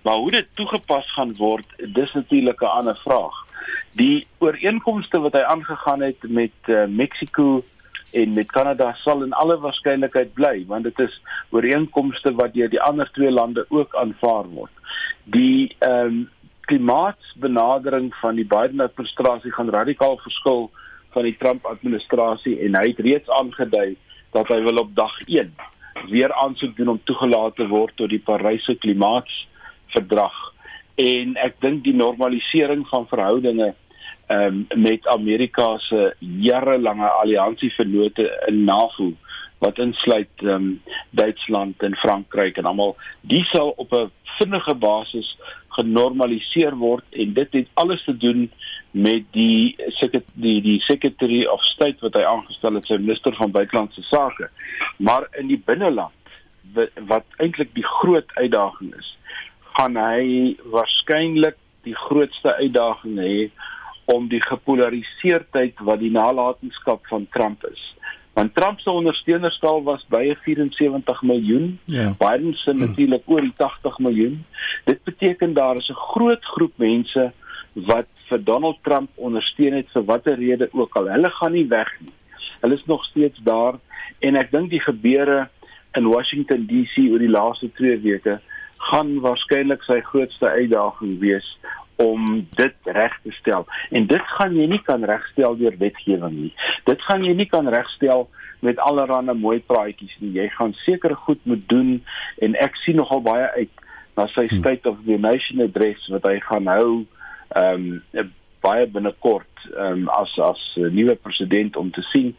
Maar 0.02 0.16
hoe 0.16 0.32
dit 0.32 0.48
toegepas 0.54 1.14
gaan 1.14 1.36
word, 1.36 1.66
dis 1.78 2.14
natuurlik 2.14 2.62
'n 2.62 2.66
ander 2.66 2.98
vraag. 2.98 3.47
Die 3.98 4.28
ooreenkomste 4.40 5.20
wat 5.20 5.34
hy 5.34 5.44
aangegaan 5.48 6.02
het 6.02 6.24
met 6.30 6.72
uh, 6.72 6.86
Mexico 6.86 7.64
en 8.12 8.34
met 8.34 8.52
Kanada 8.52 8.94
sal 9.04 9.24
in 9.24 9.34
alle 9.34 9.58
waarskynlikheid 9.60 10.34
bly 10.34 10.64
want 10.68 10.88
dit 10.88 11.00
is 11.00 11.22
ooreenkomste 11.56 12.34
wat 12.40 12.54
deur 12.54 12.70
die 12.72 12.82
ander 12.82 13.10
twee 13.18 13.32
lande 13.32 13.66
ook 13.70 13.96
aanvaar 13.96 14.50
word. 14.56 14.74
Die 15.24 15.76
ehm 15.80 16.18
um, 16.18 16.26
klimaatsbenadering 16.68 18.10
van 18.20 18.36
die 18.36 18.46
Biden 18.46 18.82
administrasie 18.84 19.52
gaan 19.56 19.70
radikaal 19.72 20.18
verskil 20.20 20.66
van 21.16 21.24
die 21.24 21.38
Trump 21.40 21.66
administrasie 21.66 22.58
en 22.66 22.76
hy 22.76 22.90
het 22.90 23.00
reeds 23.06 23.30
aangedui 23.40 23.96
dat 24.36 24.52
hy 24.52 24.58
wil 24.66 24.82
op 24.84 24.92
dag 24.96 25.16
1 25.26 25.54
weer 26.12 26.34
aansoek 26.34 26.76
doen 26.76 26.92
om 26.94 27.00
toegelaat 27.04 27.56
te 27.56 27.68
word 27.72 27.96
tot 27.96 28.12
die 28.12 28.20
Paryse 28.20 28.76
klimaatsverdrag 28.84 30.36
en 30.98 31.36
ek 31.38 31.60
dink 31.62 31.84
die 31.86 31.96
normalisering 31.96 32.88
van 32.90 33.06
verhoudinge 33.10 33.74
um, 34.34 34.66
met 34.76 35.08
Amerika 35.14 35.76
se 35.86 36.14
jarelange 36.20 37.10
alliansievernote 37.22 38.26
in 38.48 38.64
NAVO 38.66 39.12
wat 39.62 39.78
insluit 39.82 40.44
um, 40.44 40.82
Duitsland 41.10 41.84
en 41.86 41.96
Frankryk 42.02 42.58
en 42.58 42.70
almal 42.70 42.96
die 43.22 43.44
sal 43.54 43.74
op 43.78 43.94
'n 43.94 44.12
vinnige 44.38 44.74
basis 44.74 45.38
genormaliseer 45.78 46.76
word 46.76 47.06
en 47.12 47.34
dit 47.34 47.54
het 47.54 47.68
alles 47.74 48.04
te 48.04 48.18
doen 48.18 48.50
met 48.92 49.24
die 49.32 49.76
die 50.34 50.62
die 50.62 50.80
secretary 50.82 51.46
of 51.46 51.64
state 51.64 52.02
wat 52.02 52.14
hy 52.14 52.24
aangestel 52.26 52.74
het 52.74 52.86
sy 52.86 52.98
minister 52.98 53.36
van 53.36 53.52
buitelandse 53.52 54.02
sake. 54.02 54.50
Maar 54.98 55.28
in 55.38 55.48
die 55.48 55.62
binneland 55.66 56.14
wat 57.06 57.26
eintlik 57.38 57.74
die 57.74 57.86
groot 57.86 58.32
uitdaging 58.34 58.96
is 58.98 59.17
gaan 59.78 59.98
hy 59.98 60.56
waarskynlik 60.74 61.58
die 61.86 61.96
grootste 61.96 62.56
uitdaging 62.58 63.20
hê 63.22 63.36
om 64.10 64.28
die 64.32 64.42
gepolariseerdheid 64.42 65.84
wat 65.88 66.00
die 66.02 66.12
nalatenskap 66.12 67.06
van 67.12 67.28
Trump 67.36 67.64
is. 67.70 67.84
Want 68.38 68.54
Trump 68.56 68.80
se 68.80 68.92
ondersteunerstal 68.92 69.82
was 69.84 70.06
baie 70.14 70.36
74 70.46 71.22
miljoen. 71.22 71.80
Ja. 71.86 72.12
Biden 72.20 72.54
se 72.54 72.72
hmm. 72.72 72.80
natuurlik 72.80 73.24
oor 73.26 73.42
die 73.42 73.54
80 73.58 73.98
miljoen. 74.00 74.46
Dit 74.86 75.04
beteken 75.04 75.54
daar 75.54 75.76
is 75.78 75.90
'n 75.90 76.04
groot 76.14 76.46
groep 76.46 76.74
mense 76.76 77.32
wat 77.74 78.08
vir 78.30 78.44
Donald 78.44 78.78
Trump 78.82 79.10
ondersteun 79.16 79.74
het 79.74 79.90
vir 79.94 80.06
watter 80.06 80.36
rede 80.36 80.70
ook 80.72 80.96
al. 80.96 81.10
Hulle 81.10 81.30
gaan 81.30 81.52
nie 81.52 81.68
weg 81.68 81.90
nie. 82.00 82.14
Hulle 82.62 82.74
is 82.74 82.86
nog 82.86 83.06
steeds 83.06 83.40
daar 83.44 83.80
en 84.20 84.36
ek 84.36 84.52
dink 84.52 84.70
die 84.70 84.82
gebeure 84.82 85.50
in 85.94 86.08
Washington 86.08 86.66
DC 86.68 87.10
oor 87.12 87.20
die 87.20 87.36
laaste 87.40 87.72
2 87.74 88.00
weke 88.02 88.40
gaan 88.92 89.20
waarskynlik 89.26 89.84
sy 89.84 90.00
grootste 90.12 90.50
uitdaging 90.50 91.20
wees 91.20 91.48
om 91.98 92.48
dit 92.56 92.76
reg 92.84 93.14
te 93.24 93.32
stel. 93.40 93.66
En 93.90 94.06
dit 94.08 94.34
gaan 94.38 94.56
jy 94.56 94.68
nie 94.70 94.82
kan 94.86 95.06
regstel 95.10 95.58
deur 95.58 95.78
wetgewing 95.82 96.36
nie. 96.36 96.54
Dit 96.86 97.02
gaan 97.10 97.26
jy 97.26 97.34
nie 97.34 97.50
kan 97.50 97.70
regstel 97.74 98.28
met 98.66 98.80
allerlei 98.86 99.34
mooi 99.38 99.60
praatjies 99.66 100.14
nie. 100.22 100.36
Jy 100.38 100.48
gaan 100.58 100.74
seker 100.86 101.16
goed 101.26 101.42
moet 101.50 101.66
doen 101.70 101.98
en 102.42 102.58
ek 102.62 102.78
sien 102.86 102.98
nogal 103.02 103.22
baie 103.26 103.50
uit 103.58 103.86
na 104.18 104.26
sy 104.34 104.48
hmm. 104.48 104.62
State 104.62 104.90
of 104.90 105.02
the 105.06 105.18
Nation 105.22 105.62
address 105.62 106.10
wat 106.14 106.26
hy 106.30 106.40
gaan 106.50 106.70
hou 106.72 106.90
ehm 107.56 108.02
um, 108.14 108.34
baie 108.66 108.88
binnekort 108.90 109.68
ehm 109.70 110.04
um, 110.04 110.08
as 110.18 110.34
as 110.44 110.62
nuwe 110.94 111.16
president 111.22 111.78
om 111.78 111.92
te 111.94 112.02
sien 112.12 112.34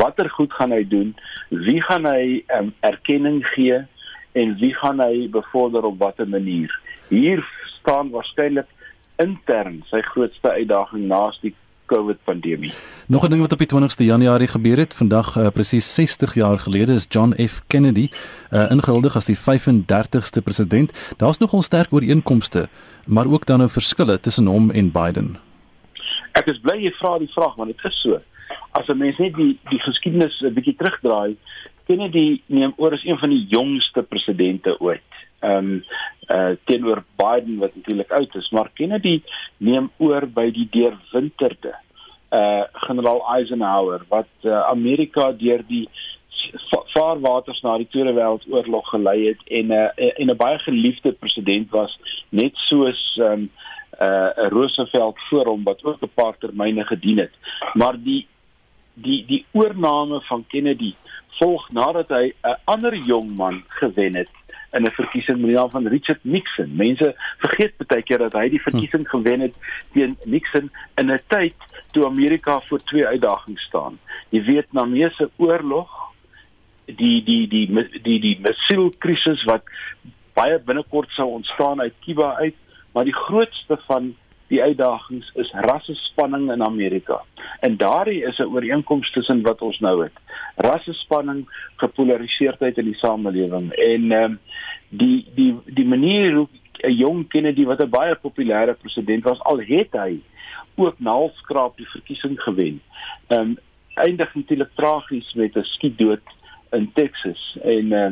watter 0.00 0.28
goed 0.30 0.52
gaan 0.52 0.72
hy 0.72 0.84
doen, 0.88 1.14
wie 1.50 1.80
gaan 1.88 2.06
hy 2.08 2.42
ehm 2.46 2.68
um, 2.68 2.74
erkenning 2.80 3.40
gee 3.54 3.80
en 4.32 4.56
wie 4.60 4.74
gaan 4.74 5.00
hy 5.00 5.28
bevorder 5.30 5.84
op 5.84 5.98
watter 5.98 6.28
manier. 6.28 6.80
Hier 7.08 7.44
staan 7.80 8.10
waarskynlik 8.10 8.68
intern 9.16 9.82
sy 9.90 10.00
grootste 10.00 10.50
uitdaging 10.50 11.04
naas 11.04 11.38
die 11.42 11.54
COVID 11.92 12.18
pandemie. 12.24 12.72
Nog 13.06 13.24
'n 13.24 13.30
ding 13.30 13.40
wat 13.40 13.52
op 13.52 13.58
die 13.58 13.66
20ste 13.66 14.04
Januarie 14.04 14.48
gebeur 14.48 14.76
het, 14.76 14.94
vandag 14.94 15.36
uh, 15.36 15.48
presies 15.48 15.94
60 15.94 16.34
jaar 16.34 16.58
gelede 16.58 16.92
is 16.92 17.06
John 17.08 17.34
F 17.46 17.62
Kennedy 17.66 18.08
uh, 18.50 18.70
ingehuldig 18.70 19.16
as 19.16 19.24
die 19.26 19.36
35ste 19.36 20.42
president. 20.42 21.14
Daar's 21.16 21.38
nogal 21.38 21.62
sterk 21.62 21.92
ooreenkomste, 21.92 22.68
maar 23.06 23.26
ook 23.26 23.46
dan 23.46 23.62
'n 23.62 23.68
verskille 23.68 24.20
tussen 24.20 24.46
hom 24.46 24.70
en 24.70 24.90
Biden. 24.90 25.36
Ek 26.32 26.46
is 26.46 26.60
bly 26.60 26.76
jy 26.82 26.90
vra 26.90 27.18
die 27.18 27.32
vraag 27.32 27.54
want 27.54 27.68
dit 27.70 27.84
is 27.84 28.00
so. 28.00 28.20
As 28.70 28.88
'n 28.88 28.96
mens 28.98 29.18
net 29.18 29.34
die 29.34 29.58
die 29.68 29.78
geskiedenis 29.78 30.40
'n 30.40 30.54
bietjie 30.54 30.76
terugdraai, 30.76 31.36
Kennedy 31.92 32.40
neem 32.48 32.72
oor 32.80 32.94
as 32.96 33.04
een 33.04 33.18
van 33.20 33.30
die 33.34 33.44
jongste 33.52 34.02
presidente 34.02 34.78
ooit. 34.80 35.20
Ehm 35.44 35.72
um, 35.72 35.84
uh 36.32 36.54
teenoor 36.64 37.02
Biden 37.16 37.58
wat 37.58 37.74
natuurlik 37.74 38.12
oud 38.12 38.34
is, 38.34 38.50
maar 38.50 38.70
Kennedy 38.74 39.22
neem 39.56 39.90
oor 39.98 40.26
by 40.26 40.46
die 40.54 40.68
deurwinterde 40.70 41.74
uh 42.32 42.62
generaal 42.86 43.20
Eisenhower 43.34 44.06
wat 44.08 44.30
uh, 44.42 44.62
Amerika 44.70 45.32
deur 45.32 45.64
die 45.68 45.88
vaarwaters 46.94 47.60
na 47.60 47.76
die 47.82 47.88
Tweede 47.90 48.14
Wêreldoorlog 48.16 48.88
gelei 48.94 49.18
het 49.26 49.42
en 49.60 49.66
'n 49.66 49.72
uh, 49.72 50.12
en 50.20 50.30
'n 50.30 50.36
baie 50.36 50.58
geliefde 50.58 51.12
president 51.12 51.70
was 51.70 51.98
net 52.30 52.56
soos 52.70 53.02
ehm 53.18 53.32
um, 53.32 53.50
uh 54.00 54.48
Roosevelt 54.48 55.18
voor 55.28 55.46
hom 55.46 55.62
wat 55.64 55.84
ook 55.84 56.00
'n 56.00 56.14
paar 56.14 56.38
termyne 56.38 56.84
gedien 56.84 57.18
het. 57.18 57.34
Maar 57.74 58.00
die 58.00 58.26
die 58.94 59.24
die 59.26 59.44
oorneem 59.52 60.20
van 60.20 60.44
Kennedy 60.48 60.94
volg 61.42 61.66
nadat 61.74 62.08
hy 62.14 62.30
'n 62.30 62.58
ander 62.64 62.94
jong 62.94 63.34
man 63.36 63.62
gewen 63.80 64.14
het 64.14 64.30
in 64.72 64.86
'n 64.86 64.90
verkiesing 64.90 65.38
met 65.38 65.50
die 65.50 65.56
naam 65.56 65.70
van 65.70 65.86
Richard 65.86 66.24
Nixon. 66.24 66.76
Mense 66.76 67.14
vergeet 67.38 67.74
baie 67.86 68.02
keer 68.02 68.18
dat 68.18 68.32
hy 68.32 68.48
die 68.48 68.62
verkiesing 68.62 69.08
gewen 69.08 69.40
het 69.40 69.56
teen 69.92 70.16
Nixon 70.24 70.70
in 70.96 71.10
'n 71.10 71.20
tyd 71.26 71.54
toe 71.92 72.06
Amerika 72.06 72.60
voor 72.60 72.78
twee 72.78 73.06
uitdagings 73.06 73.62
staan. 73.62 73.98
Die 74.28 74.42
Vietnamese 74.42 75.30
oorlog, 75.36 75.90
die 76.84 77.22
die 77.24 77.48
die 77.48 77.66
die 77.66 78.00
die, 78.02 78.20
die 78.20 78.38
missielkrisis 78.40 79.44
wat 79.44 79.62
baie 80.34 80.58
binnekort 80.58 81.10
sou 81.10 81.28
ontstaan 81.28 81.80
uit 81.80 81.94
Kuba 82.04 82.34
uit, 82.34 82.54
maar 82.92 83.04
die 83.04 83.20
grootste 83.26 83.78
van 83.86 84.14
die 84.52 84.60
uitdagings 84.62 85.30
is 85.40 85.50
rassespanning 85.64 86.50
in 86.52 86.62
Amerika. 86.62 87.22
En 87.60 87.76
daardie 87.80 88.22
is 88.28 88.38
'n 88.38 88.52
ooreenkoms 88.54 89.10
tussen 89.12 89.42
wat 89.42 89.62
ons 89.62 89.78
nou 89.78 90.02
het. 90.02 90.16
Rassespanning, 90.56 91.46
gepolariseerdheid 91.76 92.78
in 92.78 92.84
die 92.84 93.00
samelewing 93.04 93.72
en 93.72 94.12
ehm 94.12 94.24
um, 94.24 94.38
die 94.88 95.26
die 95.34 95.54
die 95.64 95.86
manier 95.86 96.34
hoe 96.34 96.48
'n 96.82 96.92
jong 96.92 97.28
Kennedy 97.28 97.64
wat 97.64 97.80
'n 97.80 97.90
baie 97.90 98.14
populêre 98.14 98.74
president 98.74 99.24
was 99.24 99.40
al 99.40 99.60
het 99.60 99.92
hy 99.92 100.20
ook 100.74 100.98
naalskraap 100.98 101.76
die 101.76 101.88
verkiesing 101.88 102.40
gewen. 102.40 102.80
Ehm 103.28 103.40
um, 103.40 103.58
eindig 103.94 104.34
natuurlik 104.34 104.70
tragies 104.74 105.32
met 105.34 105.56
'n 105.56 105.64
skietdood 105.64 106.20
in 106.72 106.90
Texas 106.96 107.40
en 107.62 107.92
uh, 107.92 108.10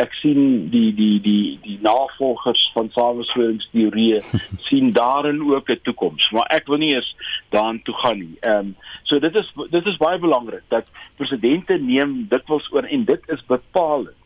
ek 0.00 0.14
sien 0.20 0.68
die 0.72 0.90
die 0.96 1.20
die 1.24 1.58
die 1.64 1.78
navolgers 1.84 2.62
van 2.74 2.90
samesweringsteorieë 2.94 4.20
sien 4.68 4.90
daarin 4.96 5.42
ook 5.50 5.70
'n 5.70 5.80
toekoms 5.88 6.30
maar 6.36 6.48
ek 6.56 6.66
wil 6.66 6.80
nie 6.82 6.94
eens 6.94 7.10
daaraan 7.50 7.82
toe 7.82 7.94
gaan 7.94 8.18
nie. 8.18 8.36
Ehm 8.40 8.58
um, 8.58 8.74
so 9.02 9.18
dit 9.18 9.34
is 9.40 9.52
dit 9.70 9.86
is 9.86 9.96
baie 9.96 10.18
belangrik 10.18 10.64
dat 10.68 10.92
presidente 11.16 11.78
neem 11.78 12.26
dikwels 12.28 12.68
oor 12.72 12.84
en 12.84 13.04
dit 13.04 13.32
is 13.36 13.46
bepalend 13.46 14.16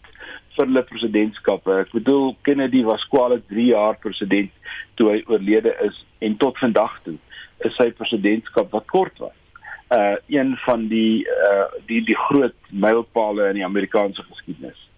vir 0.56 0.66
hulle 0.66 0.82
presidentskappe. 0.82 1.72
Ek 1.84 1.92
bedoel 1.92 2.36
Kennedy 2.42 2.82
was 2.82 3.08
kwaliteit 3.12 3.48
3 3.48 3.66
jaar 3.72 3.98
president 3.98 4.52
toe 4.94 5.10
hy 5.10 5.22
oorlede 5.26 5.74
is 5.84 6.04
en 6.20 6.36
tot 6.36 6.58
vandag 6.58 7.00
toe 7.04 7.18
is 7.64 7.76
sy 7.76 7.90
presidentskap 7.90 8.72
wat 8.72 8.86
kort 8.92 9.18
was 9.18 9.45
uh 9.90 10.16
een 10.26 10.56
van 10.56 10.88
die 10.88 11.26
uh 11.26 11.66
die 11.86 12.04
die 12.04 12.16
groot 12.16 12.54
mylpale 12.70 13.48
in 13.48 13.54
die 13.54 13.64
Amerikaanse 13.64 14.22
geskiedenis. 14.22 14.88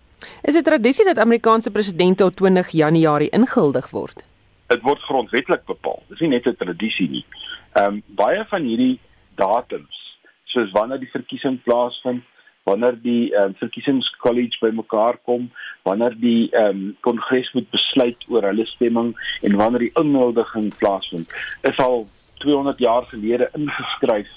Is 0.42 0.54
dit 0.54 0.64
tradisie 0.64 1.04
dat 1.04 1.18
Amerikaanse 1.18 1.70
presidente 1.70 2.24
op 2.24 2.34
20 2.34 2.68
Januarie 2.68 3.28
ingehuldig 3.28 3.90
word? 3.90 4.24
Dit 4.66 4.80
word 4.82 5.00
grondwetlik 5.00 5.64
bepaal. 5.64 6.02
Dis 6.08 6.20
nie 6.20 6.28
net 6.28 6.46
'n 6.46 6.56
tradisie 6.56 7.10
nie. 7.10 7.24
Ehm 7.72 7.86
um, 7.86 8.02
baie 8.06 8.44
van 8.48 8.62
hierdie 8.62 8.98
datums, 9.34 9.96
soos 10.44 10.70
wanneer 10.70 10.98
die 10.98 11.10
verkiesing 11.10 11.62
plaasvind, 11.62 12.24
wanneer 12.62 12.96
die 13.02 13.34
ehm 13.34 13.44
um, 13.44 13.54
verkiesingskollege 13.54 14.58
bymekaar 14.60 15.18
kom, 15.24 15.50
wanneer 15.82 16.14
die 16.20 16.48
ehm 16.50 16.68
um, 16.68 16.96
kongres 17.00 17.52
moet 17.52 17.70
besluit 17.70 18.24
oor 18.28 18.42
hulle 18.42 18.66
stemming 18.66 19.14
en 19.42 19.56
wanneer 19.56 19.86
die 19.86 19.96
inhuldiging 20.02 20.72
plaasvind, 20.78 21.28
is 21.62 21.78
al 21.78 22.06
200 22.38 22.78
jaar 22.78 23.02
gelede 23.02 23.50
ingeskryf 23.54 24.28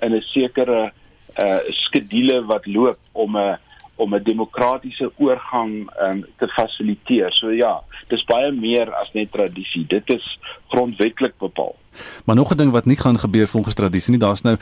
in 0.00 0.14
'n 0.14 0.20
sekere 0.20 0.92
uh 1.40 1.58
skedule 1.68 2.44
wat 2.44 2.66
loop 2.66 2.98
om 3.12 3.36
'n 3.36 3.58
om 4.00 4.14
'n 4.14 4.22
demokratiese 4.22 5.12
oorgang 5.16 5.90
um, 6.00 6.24
te 6.36 6.48
fasiliteer. 6.48 7.32
So 7.32 7.50
ja, 7.50 7.82
dis 8.08 8.24
baie 8.24 8.52
meer 8.52 8.94
as 8.94 9.12
net 9.12 9.32
tradisie. 9.32 9.84
Dit 9.86 10.08
is 10.08 10.38
grondwetlik 10.68 11.36
bepaal. 11.38 11.76
Maar 12.24 12.36
nog 12.36 12.52
'n 12.52 12.56
ding 12.56 12.70
wat 12.70 12.84
nie 12.84 12.96
gaan 12.96 13.18
gebeur 13.18 13.48
volgens 13.48 13.74
tradisie 13.74 14.10
nie, 14.10 14.20
daar's 14.20 14.42
nou 14.42 14.56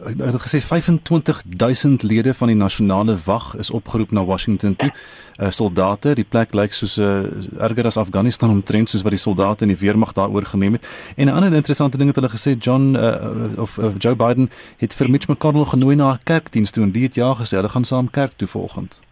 Hulle 0.00 0.30
het 0.32 0.40
gesê 0.40 0.60
25000 0.60 2.02
lede 2.02 2.34
van 2.34 2.48
die 2.48 2.56
nasionale 2.56 3.16
wag 3.24 3.56
is 3.56 3.70
opgeroep 3.70 4.10
na 4.10 4.24
Washington 4.24 4.76
toe. 4.76 4.92
Uh, 5.36 5.50
soldate, 5.50 6.14
die 6.14 6.24
plek 6.24 6.54
lyk 6.54 6.72
soos 6.72 6.96
'n 6.96 7.02
uh, 7.02 7.62
erger 7.68 7.86
as 7.86 7.96
Afghanistan 7.96 8.50
omtrent 8.50 8.88
soos 8.88 9.02
wat 9.02 9.12
die 9.12 9.20
soldate 9.20 9.64
in 9.64 9.68
die 9.68 9.80
weermag 9.80 10.12
daaroor 10.12 10.44
geneem 10.44 10.72
het. 10.72 10.88
En 11.16 11.26
'n 11.26 11.34
ander 11.34 11.52
interessante 11.52 11.96
ding 11.96 12.08
het 12.08 12.16
hulle 12.16 12.32
gesê 12.32 12.56
John 12.58 12.94
uh, 12.96 13.58
of, 13.58 13.78
of 13.78 13.94
Joe 13.98 14.14
Biden 14.14 14.50
het 14.76 14.94
vir 14.94 15.10
Mitch 15.10 15.28
McConnell 15.28 15.64
genooi 15.64 15.96
na 15.96 16.12
'n 16.12 16.20
kerkdiens 16.24 16.70
toe 16.70 16.84
en 16.84 16.92
die 16.92 17.02
het 17.02 17.14
ja 17.14 17.34
gesê 17.34 17.56
hulle 17.56 17.68
gaan 17.68 17.84
saam 17.84 18.10
kerk 18.10 18.32
toe 18.36 18.48
volgend. 18.48 19.02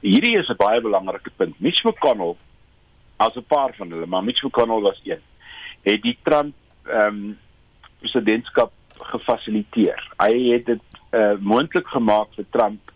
Hierdie 0.00 0.38
is 0.38 0.48
'n 0.48 0.56
baie 0.56 0.80
belangrike 0.80 1.30
punt. 1.36 1.60
Mitch 1.60 1.84
McConnell 1.84 2.34
as 3.16 3.36
'n 3.36 3.44
paar 3.46 3.74
van 3.76 3.90
hulle, 3.90 4.06
maar 4.06 4.24
Mitch 4.24 4.42
McConnell 4.42 4.80
was 4.80 5.00
een. 5.04 5.22
Het 5.82 6.02
die 6.02 6.18
Trump 6.22 6.54
ehm 6.84 7.06
um, 7.06 7.38
presidentskap 7.98 8.72
gefasiliteer. 9.12 10.00
Hy 10.20 10.32
het 10.52 10.66
dit 10.66 10.82
uh, 11.12 11.34
moontlik 11.40 11.88
gemaak 11.92 12.32
vir 12.36 12.48
Trump 12.50 12.92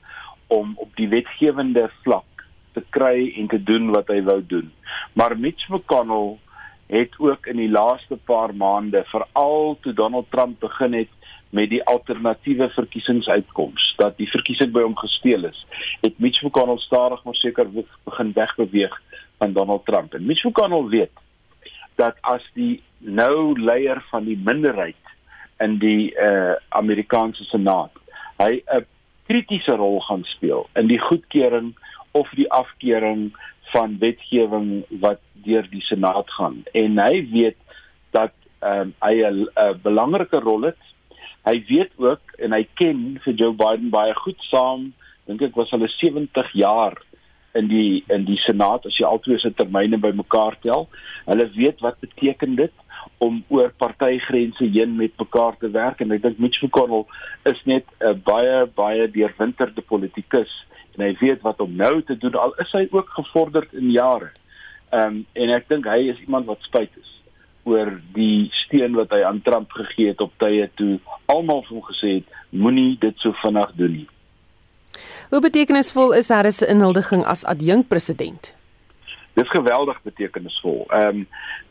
om 0.52 0.74
op 0.82 0.90
die 0.96 1.08
wetgewende 1.12 1.88
vlak 2.04 2.46
te 2.76 2.82
kry 2.96 3.32
en 3.40 3.48
te 3.52 3.60
doen 3.62 3.90
wat 3.94 4.10
hy 4.12 4.20
wou 4.26 4.40
doen. 4.46 4.70
Maar 5.16 5.36
Mitch 5.38 5.68
McConnell 5.72 6.36
het 6.92 7.16
ook 7.18 7.46
in 7.50 7.58
die 7.58 7.70
laaste 7.70 8.18
paar 8.28 8.54
maande, 8.54 9.02
veral 9.10 9.78
toe 9.82 9.92
Donald 9.92 10.30
Trump 10.30 10.60
begin 10.60 10.94
het 10.94 11.12
met 11.50 11.70
die 11.70 11.82
alternatiewe 11.88 12.68
verkiesingsuitkoms 12.74 13.94
dat 13.96 14.16
die 14.20 14.28
verkiesing 14.30 14.72
by 14.74 14.82
hom 14.84 14.96
gesteel 14.98 15.48
is, 15.48 15.58
het 16.02 16.18
Mitch 16.22 16.42
McConnell 16.44 16.82
stadig 16.84 17.22
maar 17.24 17.38
seker 17.40 17.70
begin 18.04 18.32
wegbeweeg 18.36 19.00
van 19.38 19.52
Donald 19.52 19.84
Trump. 19.86 20.14
En 20.14 20.26
Mitch 20.26 20.44
McConnell 20.44 20.90
weet 20.92 21.24
dat 21.96 22.18
as 22.20 22.44
die 22.54 22.82
nou 22.98 23.56
leier 23.60 24.02
van 24.10 24.24
die 24.28 24.38
minderheid 24.44 25.05
in 25.58 25.78
die 25.78 26.12
uh 26.14 26.54
Amerikaanse 26.68 27.44
Senaat. 27.44 27.92
Hy 28.38 28.62
'n 28.66 28.86
kritiese 29.26 29.76
rol 29.76 30.00
gaan 30.00 30.24
speel 30.24 30.68
in 30.74 30.86
die 30.86 31.00
goedkeuring 31.00 31.74
of 32.12 32.30
die 32.38 32.50
afkeuring 32.52 33.32
van 33.72 33.98
wetgewing 33.98 34.84
wat 35.00 35.20
deur 35.32 35.66
die 35.70 35.82
Senaat 35.82 36.30
gaan. 36.30 36.62
En 36.72 36.98
hy 36.98 37.28
weet 37.32 37.58
dat 38.10 38.32
ehm 38.60 38.80
um, 38.80 38.94
hy 39.00 39.14
'n 39.24 39.80
belangrike 39.82 40.40
rol 40.40 40.62
het. 40.62 40.82
Hy 41.44 41.64
weet 41.68 41.92
ook 41.96 42.20
en 42.38 42.52
hy 42.52 42.66
ken 42.74 43.18
vir 43.24 43.34
Joe 43.34 43.52
Biden 43.52 43.90
baie 43.90 44.14
goed 44.14 44.40
saam. 44.50 44.92
Dink 45.26 45.42
ek 45.42 45.54
was 45.54 45.70
hulle 45.70 45.88
70 45.88 46.52
jaar 46.52 46.96
in 47.54 47.68
die 47.68 48.04
in 48.08 48.24
die 48.24 48.38
Senaat 48.44 48.86
as 48.86 48.96
jy 48.98 49.06
altyd 49.06 49.40
se 49.40 49.50
termyne 49.50 49.98
bymekaar 49.98 50.58
tel. 50.60 50.88
Hulle 51.24 51.50
weet 51.54 51.80
wat 51.80 52.00
beteken 52.00 52.56
dit 52.56 52.72
om 53.18 53.44
oor 53.48 53.72
partygrense 53.80 54.64
heen 54.64 54.96
met 54.96 55.12
mekaar 55.18 55.56
te 55.58 55.70
werk 55.70 56.00
en 56.00 56.12
ek 56.12 56.22
dink 56.22 56.38
Mitch 56.38 56.62
McConnell 56.62 57.06
is 57.48 57.60
net 57.64 57.84
'n 58.00 58.20
baie 58.24 58.66
baie 58.66 59.10
deurwinterde 59.10 59.82
politikus 59.82 60.52
en 60.96 61.04
hy 61.04 61.16
weet 61.20 61.42
wat 61.42 61.60
om 61.60 61.76
nou 61.76 62.02
te 62.02 62.16
doen 62.16 62.34
al 62.34 62.54
is 62.60 62.72
hy 62.72 62.88
ook 62.90 63.08
gevorderd 63.08 63.72
in 63.72 63.90
jare. 63.90 64.32
Ehm 64.90 65.06
um, 65.06 65.26
en 65.32 65.50
ek 65.50 65.68
dink 65.68 65.86
hy 65.86 66.08
is 66.12 66.20
iemand 66.24 66.46
wat 66.46 66.62
spyt 66.62 66.92
is 67.00 67.12
oor 67.66 68.00
die 68.14 68.48
steun 68.64 68.94
wat 68.94 69.10
hy 69.10 69.24
aan 69.26 69.42
Trump 69.42 69.72
gegee 69.74 70.12
het 70.12 70.20
op 70.20 70.32
tye 70.38 70.68
toe 70.78 70.98
almal 71.26 71.64
vir 71.66 71.74
hom 71.76 71.86
gesê 71.88 72.12
het 72.20 72.36
moenie 72.50 72.96
dit 73.02 73.16
so 73.18 73.34
vinnig 73.42 73.72
doen 73.80 73.92
nie. 73.92 74.08
Hoe 75.30 75.40
betekenisvol 75.42 76.14
is 76.14 76.30
Harris 76.30 76.62
se 76.62 76.68
inhuldiging 76.70 77.24
as 77.26 77.44
adjunkpresident? 77.44 78.52
Dis 79.34 79.50
geweldig 79.50 79.98
betekenisvol. 80.02 80.84
Ehm 80.88 81.24
um, 81.24 81.28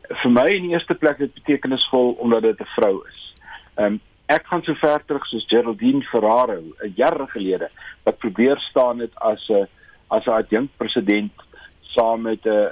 vir 0.09 0.31
my 0.31 0.45
in 0.55 0.67
die 0.67 0.75
eerste 0.75 0.95
plek 0.95 1.17
dit 1.17 1.33
betekenisvol 1.33 2.15
omdat 2.19 2.41
dit 2.41 2.59
'n 2.59 2.73
vrou 2.75 3.01
is. 3.07 3.21
Ehm 3.77 3.85
um, 3.85 4.01
ek 4.27 4.45
gaan 4.49 4.63
so 4.63 4.73
ver 4.73 5.03
terug 5.05 5.25
soos 5.25 5.45
Geraldine 5.47 6.01
Ferraro 6.01 6.61
'n 6.83 6.93
jaar 6.95 7.27
gelede 7.29 7.69
wat 8.03 8.17
probeer 8.17 8.57
staan 8.59 8.99
het 8.99 9.13
as 9.15 9.49
'n 9.49 9.67
as 10.09 10.25
'n 10.25 10.37
adjunkt 10.41 10.77
president 10.77 11.31
saam 11.81 12.21
met 12.21 12.45
'n 12.45 12.69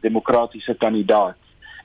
demokratiese 0.00 0.74
kandidaat 0.74 1.36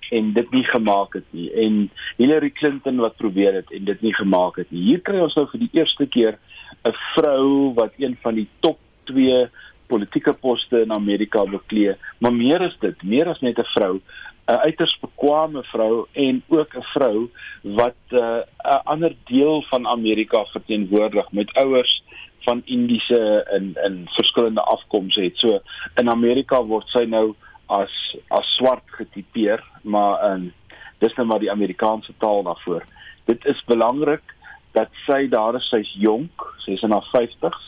en 0.09 0.33
dit 0.33 0.51
nie 0.51 0.63
gemaak 0.63 1.13
het 1.13 1.25
nie 1.29 1.51
en 1.53 1.89
Hillary 2.17 2.49
Clinton 2.49 2.97
wat 2.97 3.15
probeer 3.17 3.53
het 3.53 3.71
en 3.71 3.83
dit 3.83 4.01
nie 4.01 4.13
gemaak 4.13 4.55
het 4.55 4.71
nie. 4.71 4.81
Hier 4.81 5.01
kry 5.01 5.19
ons 5.19 5.35
nou 5.35 5.47
vir 5.51 5.59
die 5.59 5.73
eerste 5.73 6.05
keer 6.05 6.37
'n 6.83 6.95
vrou 7.15 7.73
wat 7.73 7.93
een 7.97 8.17
van 8.21 8.35
die 8.35 8.47
top 8.59 8.79
2 9.03 9.49
politieke 9.87 10.33
poste 10.41 10.81
in 10.81 10.91
Amerika 10.91 11.45
beklee, 11.45 11.95
maar 12.19 12.33
meer 12.33 12.61
is 12.61 12.75
dit, 12.79 13.03
meer 13.03 13.27
as 13.27 13.41
net 13.41 13.59
'n 13.59 13.71
vrou, 13.75 13.99
'n 14.47 14.59
uiters 14.67 14.97
bekwame 14.99 15.63
vrou 15.63 16.07
en 16.11 16.43
ook 16.47 16.75
'n 16.75 16.87
vrou 16.93 17.29
wat 17.61 17.99
uh, 18.09 18.19
'n 18.19 18.43
uh, 18.65 18.79
ander 18.83 19.15
deel 19.25 19.61
van 19.61 19.87
Amerika 19.87 20.45
verteenwoordig 20.45 21.31
met 21.31 21.53
ouers 21.53 22.03
van 22.39 22.61
Indiese 22.65 23.43
en 23.43 23.75
en 23.75 24.03
verskillende 24.05 24.61
afkomste 24.61 25.21
het. 25.21 25.37
So 25.37 25.59
in 25.95 26.09
Amerika 26.09 26.63
word 26.63 26.87
sy 26.87 27.03
nou 27.03 27.35
as 27.65 28.15
as 28.27 28.55
swart 28.55 28.83
getipeer, 28.85 29.63
maar 29.81 30.23
in 30.31 30.41
um, 30.41 30.53
dis 30.97 31.13
nou 31.15 31.27
maar 31.27 31.39
die 31.39 31.51
Amerikaanse 31.51 32.13
taal 32.17 32.43
daarvoor. 32.43 32.85
Dit 33.25 33.45
is 33.45 33.63
belangrik 33.65 34.23
dat 34.71 34.89
sy 35.05 35.27
daar 35.27 35.55
is, 35.55 35.69
sy's 35.69 35.93
jonk, 35.99 36.53
sy's 36.65 36.81
in 36.81 36.91
haar 36.91 37.09
50s 37.13 37.67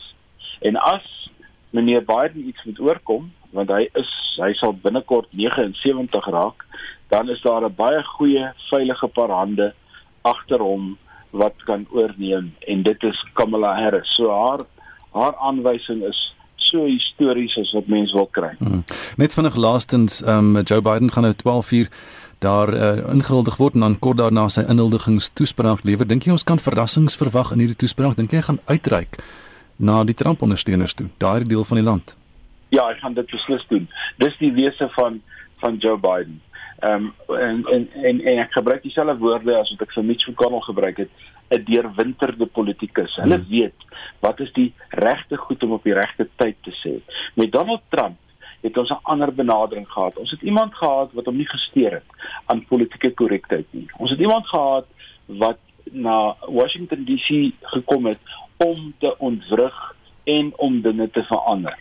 en 0.60 0.76
as 0.76 1.29
meneer 1.70 2.04
Biden 2.04 2.48
iets 2.48 2.64
moet 2.64 2.80
oorkom, 2.80 3.30
want 3.50 3.70
hy 3.70 3.86
is 3.98 4.10
hy 4.40 4.52
sal 4.58 4.72
binnekort 4.82 5.28
79 5.36 6.26
raak, 6.32 6.64
dan 7.10 7.28
is 7.28 7.42
daar 7.42 7.64
'n 7.64 7.74
baie 7.74 8.02
goeie 8.16 8.52
veilige 8.70 9.08
paar 9.08 9.30
hande 9.30 9.74
agter 10.22 10.58
hom 10.58 10.96
wat 11.30 11.54
kan 11.64 11.86
oorneem 11.90 12.52
en 12.66 12.82
dit 12.82 13.02
is 13.02 13.26
Kamala 13.32 13.74
Harris. 13.74 14.14
So 14.16 14.30
haar 14.30 14.66
haar 15.12 15.34
aanwysing 15.36 16.02
is 16.02 16.34
so 16.56 16.84
histories 16.84 17.56
as 17.58 17.72
wat 17.72 17.86
mense 17.86 18.14
wil 18.14 18.28
kry. 18.30 18.54
Hmm. 18.58 18.84
Net 19.16 19.32
vinnig 19.32 19.56
laastens, 19.56 20.22
ehm 20.22 20.56
um, 20.56 20.62
Joe 20.62 20.80
Biden 20.80 21.10
gaan 21.10 21.22
nou 21.22 21.34
12 21.34 21.72
uur 21.72 21.88
daar 22.38 22.74
uh, 22.74 23.12
ingehuldig 23.12 23.56
word 23.56 23.74
en 23.74 23.80
dan 23.80 23.98
kort 23.98 24.16
daarna 24.16 24.48
sy 24.48 24.60
inhuldigingstoespraak 24.60 25.82
lewer. 25.84 26.06
Dink 26.08 26.24
jy 26.24 26.32
ons 26.32 26.44
kan 26.44 26.58
verrassings 26.58 27.16
verwag 27.16 27.52
in 27.52 27.58
hierdie 27.58 27.76
toespraak? 27.76 28.16
Dink 28.16 28.30
jy 28.30 28.40
hy 28.40 28.42
gaan 28.42 28.60
uitreik 28.64 29.18
na 29.80 30.04
die 30.04 30.14
Trump 30.14 30.42
ondersteuners 30.44 30.94
toe, 30.94 31.08
daardie 31.22 31.48
deel 31.48 31.64
van 31.64 31.80
die 31.80 31.86
land? 31.86 32.14
Ja, 32.70 32.86
hy 32.86 32.94
gaan 33.00 33.16
dit 33.16 33.30
beslis 33.32 33.64
doen. 33.72 33.88
Dis 34.22 34.36
die 34.38 34.52
wese 34.52 34.88
van 34.96 35.20
van 35.60 35.76
Joe 35.76 35.98
Biden. 36.00 36.40
Ehm 36.80 37.10
um, 37.28 37.36
en, 37.36 37.64
en 37.72 37.88
en 38.02 38.20
en 38.24 38.38
ek 38.44 38.52
gebruik 38.56 38.82
dieselfde 38.82 39.18
woorde 39.20 39.56
as 39.56 39.72
wat 39.74 39.82
ek 39.88 39.92
vir 39.96 40.04
Mitch 40.04 40.28
McConnell 40.28 40.64
gebruik 40.64 41.02
het, 41.04 41.10
'n 41.50 41.64
deurwinterde 41.68 42.46
politikus. 42.46 43.16
Hulle 43.16 43.40
hmm. 43.40 43.48
weet 43.48 43.88
wat 44.20 44.40
is 44.40 44.52
die 44.52 44.72
regte 44.88 45.36
goed 45.36 45.62
om 45.62 45.72
op 45.76 45.84
die 45.84 45.96
regte 45.96 46.28
tyd 46.36 46.56
te 46.62 46.72
sê. 46.82 47.00
Met 47.34 47.52
Donald 47.52 47.82
Trump 47.88 48.18
het 48.60 48.76
ons 48.76 48.90
'n 48.90 49.02
ander 49.02 49.34
benadering 49.34 49.88
gehad. 49.88 50.16
Ons 50.16 50.30
het 50.30 50.42
iemand 50.42 50.74
gehad 50.74 51.12
wat 51.12 51.24
hom 51.24 51.36
nie 51.36 51.48
gesteer 51.48 51.92
het 51.92 52.08
aan 52.46 52.64
politieke 52.64 53.10
korrektheid 53.10 53.66
nie. 53.70 53.88
Ons 53.96 54.10
het 54.10 54.20
iemand 54.20 54.46
gehad 54.46 54.86
wat 55.26 55.58
na 55.90 56.36
Washington 56.46 57.04
DC 57.04 57.52
gekom 57.60 58.06
het 58.06 58.18
om 58.64 58.94
te 58.98 59.14
ontwrig 59.18 59.78
en 60.24 60.52
om 60.56 60.80
dinge 60.84 61.10
te 61.10 61.22
verander. 61.22 61.78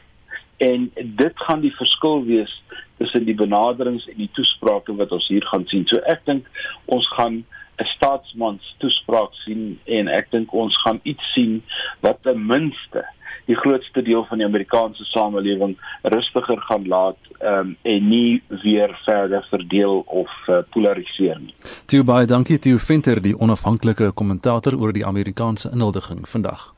En 0.57 0.91
dit 0.95 1.33
gaan 1.35 1.59
die 1.63 1.75
verskil 1.75 2.23
wees 2.27 2.53
tussen 2.97 3.25
die 3.25 3.35
benaderings 3.35 4.07
en 4.07 4.17
die 4.19 4.31
toesprake 4.35 4.95
wat 4.95 5.11
ons 5.15 5.27
hier 5.27 5.45
gaan 5.51 5.65
sien. 5.71 5.85
So 5.87 5.99
ek 6.11 6.25
dink 6.27 6.47
ons 6.85 7.07
gaan 7.15 7.43
'n 7.79 7.87
staatsmans 7.95 8.75
toespraak 8.77 9.33
sien 9.45 9.79
en 9.85 10.07
ek 10.07 10.31
dink 10.31 10.53
ons 10.53 10.75
gaan 10.83 10.99
iets 11.03 11.33
sien 11.33 11.63
wat 12.05 12.23
ten 12.23 12.45
minste 12.45 13.05
die 13.49 13.55
grootste 13.55 14.01
deel 14.01 14.25
van 14.29 14.37
die 14.37 14.45
Amerikaanse 14.45 15.03
samelewing 15.09 15.77
rustiger 16.01 16.61
gaan 16.61 16.87
laat 16.87 17.17
um, 17.41 17.77
en 17.81 18.09
nie 18.09 18.41
weer 18.47 18.93
verder 19.05 19.45
verdeel 19.49 20.03
of 20.05 20.29
uh, 20.47 20.59
polariseer 20.69 21.39
nie. 21.39 21.55
Toe 21.85 22.03
baie 22.03 22.27
dankie 22.29 22.59
Theo 22.59 22.77
Venter 22.77 23.21
die 23.21 23.33
onafhanklike 23.39 24.11
kommentator 24.11 24.77
oor 24.77 24.93
die 24.93 25.05
Amerikaanse 25.05 25.71
inhuldiging 25.73 26.27
vandag. 26.29 26.69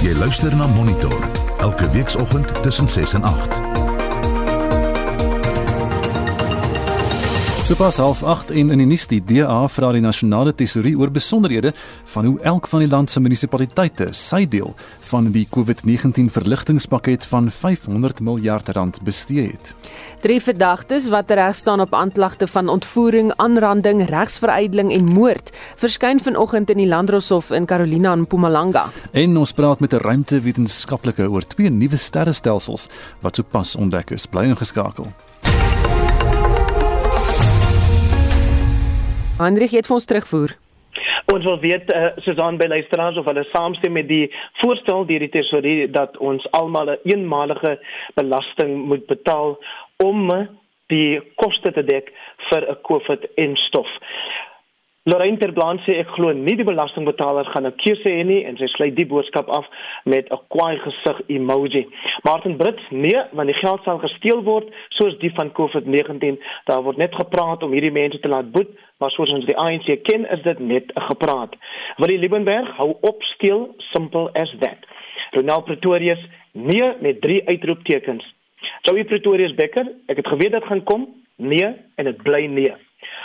Jy 0.00 0.16
luister 0.16 0.56
na 0.56 0.66
Monitor 0.66 1.20
elke 1.60 1.90
weekoggend 1.94 2.62
tussen 2.62 2.88
6 2.88 3.14
en 3.14 3.22
8. 3.22 3.89
Sopas 7.70 7.96
half 7.96 8.22
8 8.24 8.50
en 8.50 8.72
in 8.74 8.80
die 8.82 8.86
nuus 8.90 9.04
die 9.06 9.20
DA 9.22 9.60
vra 9.70 9.92
die 9.94 10.02
nasionale 10.02 10.50
tesourie 10.58 10.96
oor 10.98 11.12
besonderhede 11.14 11.70
van 12.10 12.26
hoe 12.26 12.40
elk 12.50 12.66
van 12.66 12.82
die 12.82 12.88
land 12.90 13.12
se 13.12 13.22
munisipaliteite 13.22 14.08
sy 14.10 14.40
deel 14.50 14.72
van 15.12 15.28
die 15.30 15.44
COVID-19 15.54 16.32
verligtingspakket 16.34 17.28
van 17.30 17.46
500 17.60 18.24
miljard 18.26 18.72
rand 18.74 18.98
bestee 19.06 19.52
het. 19.52 19.70
Drie 20.26 20.40
verdagtes 20.42 21.06
wat 21.14 21.30
reg 21.30 21.54
staan 21.54 21.86
op 21.86 21.94
aanklagte 21.94 22.50
van 22.50 22.74
ontvoering, 22.74 23.30
aanranding, 23.38 24.02
regsveruideling 24.10 24.90
en 24.98 25.06
moord 25.06 25.54
verskyn 25.78 26.18
vanoggend 26.18 26.74
in 26.74 26.82
die 26.82 26.90
Landdroshof 26.90 27.54
in 27.54 27.70
Carolina 27.70 28.18
in 28.18 28.26
Mpumalanga. 28.26 28.88
En 29.14 29.38
ons 29.38 29.54
praat 29.54 29.78
met 29.78 29.94
'n 29.94 30.02
ruimtewetenskaplike 30.02 31.30
oor 31.30 31.46
twee 31.46 31.70
nuwe 31.70 31.96
sterrestelsels 31.96 32.88
wat 33.20 33.36
sopas 33.36 33.76
ontdek 33.76 34.10
is. 34.10 34.26
Bly 34.26 34.50
ingeskakel. 34.50 35.14
Hendrik 39.40 39.72
het 39.72 39.86
vir 39.88 39.96
ons 39.96 40.04
terugvoer. 40.04 40.52
Ons 41.32 41.44
wil 41.46 41.60
weet 41.62 41.92
uh, 41.94 42.10
Susan 42.24 42.58
by 42.60 42.66
luisteraars 42.68 43.16
of 43.20 43.28
hulle 43.30 43.44
saamstem 43.52 43.94
met 43.96 44.08
die 44.08 44.26
voorstel 44.60 45.06
deur 45.08 45.22
die 45.24 45.30
tesourier 45.32 45.92
dat 45.94 46.18
ons 46.18 46.44
almal 46.58 46.90
'n 46.90 46.98
eenmalige 47.12 47.78
belasting 48.20 48.72
moet 48.90 49.06
betaal 49.06 49.56
om 50.04 50.48
die 50.92 51.20
koste 51.40 51.72
te 51.72 51.84
dek 51.84 52.12
vir 52.50 52.66
'n 52.68 52.76
COVID-instof. 52.88 53.90
Lorraine 55.10 55.40
Terblanc 55.40 55.80
sê 55.82 55.96
ek 55.98 56.10
glo 56.14 56.30
nie 56.36 56.54
die 56.58 56.66
belastingbetaler 56.66 57.48
gaan 57.50 57.66
'n 57.66 57.74
keuse 57.82 58.06
hê 58.06 58.22
nie 58.24 58.44
en 58.46 58.56
sy 58.58 58.66
sluit 58.70 58.94
die 58.94 59.06
boodskap 59.12 59.48
af 59.48 59.66
met 60.04 60.30
'n 60.30 60.38
kwaai 60.54 60.78
gesig 60.84 61.18
emoji. 61.26 61.82
Martin 62.22 62.56
Brits, 62.56 62.84
nee, 62.90 63.18
want 63.32 63.48
die 63.48 63.58
geld 63.58 63.80
sal 63.84 63.98
gesteel 63.98 64.42
word 64.44 64.68
soos 64.98 65.18
die 65.18 65.32
van 65.34 65.50
COVID-19. 65.52 66.38
Daar 66.66 66.82
word 66.82 66.96
net 66.96 67.14
gepraat 67.14 67.62
om 67.62 67.72
hierdie 67.72 67.90
mense 67.90 68.20
te 68.20 68.28
laat 68.28 68.52
boet, 68.52 68.68
maar 68.98 69.10
soos 69.10 69.32
ons 69.32 69.46
die 69.46 69.56
ANC 69.56 70.02
ken, 70.02 70.30
is 70.30 70.42
dit 70.42 70.58
net 70.58 70.92
'n 70.94 71.00
gepraat. 71.00 71.56
Willie 71.96 72.18
Liebenberg, 72.18 72.68
hou 72.76 72.96
op 73.00 73.22
steel, 73.22 73.74
simple 73.78 74.30
as 74.32 74.54
that. 74.60 74.78
Ronald 75.30 75.64
Pretorius, 75.64 76.22
nee 76.52 76.92
met 77.00 77.20
drie 77.20 77.48
uitroeptekens. 77.48 78.34
Joey 78.82 79.04
Pretorius 79.04 79.54
Becker, 79.54 79.86
ek 80.06 80.16
het 80.16 80.28
geweet 80.28 80.52
dit 80.52 80.64
gaan 80.64 80.84
kom. 80.84 81.08
Nee 81.36 81.74
en 81.96 82.04
dit 82.04 82.22
bly 82.22 82.46
nee. 82.46 82.74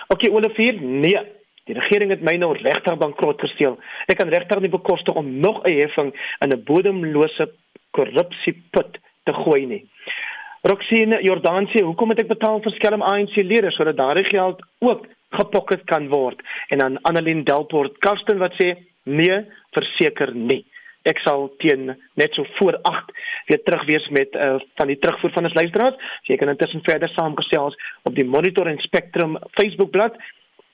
Okay, 0.07 0.31
Olivier, 0.31 0.81
nee. 0.81 1.34
Die 1.65 1.73
regering 1.73 2.11
het 2.13 2.21
my 2.21 2.35
nou 2.37 2.51
regtig 2.53 2.97
bankrot 3.01 3.41
gesteel. 3.41 3.79
Ek 4.11 4.19
kan 4.19 4.29
regtig 4.29 4.59
nie 4.61 4.69
bekostig 4.69 5.15
om 5.17 5.39
nog 5.41 5.63
'n 5.65 5.79
heffing 5.79 6.13
in 6.43 6.53
'n 6.53 6.63
bodemlose 6.63 7.49
korrupsieput 7.91 8.99
te 9.23 9.33
gooi 9.33 9.65
nie. 9.65 9.83
Roxine 10.61 11.21
Jordansie, 11.21 11.83
hoekom 11.83 12.07
moet 12.07 12.19
ek 12.19 12.27
betaal 12.27 12.61
vir 12.61 12.71
skelm 12.71 13.01
ANC-lede 13.01 13.71
sodat 13.71 13.97
daardie 13.97 14.25
geld 14.25 14.61
ook 14.79 15.07
gepocket 15.29 15.83
kan 15.85 16.07
word? 16.09 16.41
En 16.69 16.77
dan 16.77 17.01
Annelien 17.01 17.43
Delport 17.43 17.97
Karsten 17.97 18.37
wat 18.37 18.53
sê 18.53 18.75
nee, 19.03 19.45
verseker 19.71 20.33
nie. 20.33 20.65
Ek 21.05 21.19
sal 21.21 21.51
teen 21.61 21.93
net 22.17 22.33
so 22.33 22.45
voor 22.57 22.79
8 22.81 23.11
weer 23.47 23.61
terug 23.63 23.85
wees 23.85 24.07
met 24.09 24.33
uh, 24.33 24.55
van 24.75 24.87
die 24.87 24.97
terugvoer 24.97 25.31
van 25.31 25.45
ons 25.45 25.53
luisteraars. 25.53 25.95
So 26.23 26.33
jy 26.33 26.37
kan 26.41 26.49
intussen 26.49 26.81
verder 26.81 27.09
saamgesels 27.13 27.77
op 28.03 28.15
die 28.15 28.25
Monitor 28.25 28.67
en 28.67 28.81
Spectrum 28.81 29.37
Facebookblad 29.59 30.17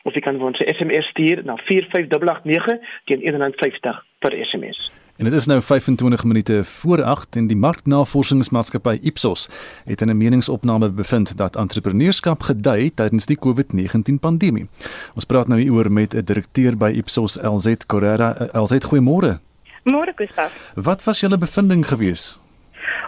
of 0.04 0.14
jy 0.14 0.22
kan 0.22 0.42
ons 0.42 0.58
SMS 0.58 1.06
stuur 1.14 1.44
na 1.44 1.56
45889 1.56 2.80
teen 3.06 3.22
R1.50 3.22 4.02
per 4.20 4.36
SMS. 4.46 4.92
En 5.22 5.28
dit 5.30 5.34
is 5.34 5.46
nou 5.46 5.62
25 5.62 6.24
minute 6.24 6.64
voor 6.64 7.04
8 7.04 7.36
en 7.36 7.48
die 7.48 7.58
marknavorsingsmaatskappy 7.58 8.98
Ipsos 9.02 9.50
het 9.86 10.02
in 10.02 10.10
'n 10.10 10.18
meningsopname 10.18 10.90
bevind 10.90 11.38
dat 11.38 11.56
entrepreneurskap 11.56 12.42
gedei 12.42 12.94
tydens 12.94 13.26
die 13.26 13.38
COVID-19 13.38 14.20
pandemie. 14.20 14.70
Ons 15.16 15.26
praat 15.26 15.48
nou 15.48 15.62
hieroor 15.62 15.92
met 15.92 16.14
'n 16.14 16.26
direkteur 16.26 16.78
by 16.78 16.92
Ipsos, 16.96 17.38
LZ 17.42 17.86
Correra. 17.88 18.50
LZ, 18.54 18.86
goeiemôre. 18.86 19.40
Môre, 19.84 20.14
Gustav. 20.16 20.72
Wat 20.76 21.04
was 21.04 21.20
julle 21.20 21.38
bevinding 21.38 21.88
geweest? 21.88 22.40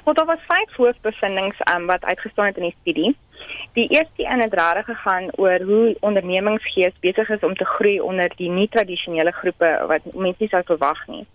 Wel, 0.04 0.14
daar 0.14 0.26
was 0.26 0.40
vyf 0.48 0.76
hoofbevindings 0.76 1.58
um, 1.76 1.86
wat 1.86 2.04
uitgestaan 2.04 2.46
het 2.46 2.58
in 2.58 2.64
die 2.64 2.76
studie. 2.82 3.16
Die 3.72 3.88
eerste 3.88 4.24
een 4.26 4.42
het 4.42 4.54
reg 4.54 4.86
gegaan 4.86 5.28
oor 5.36 5.62
hoe 5.62 5.96
ondernemingsgees 6.00 7.00
besig 7.00 7.30
is 7.30 7.40
om 7.40 7.56
te 7.56 7.66
groei 7.66 8.00
onder 8.02 8.32
die 8.36 8.50
nie-tradisionele 8.50 9.32
groepe 9.32 9.86
wat 9.88 10.02
mense 10.14 10.40
nie 10.40 10.50
sou 10.50 10.62
verwag 10.66 11.08
nie. 11.08 11.26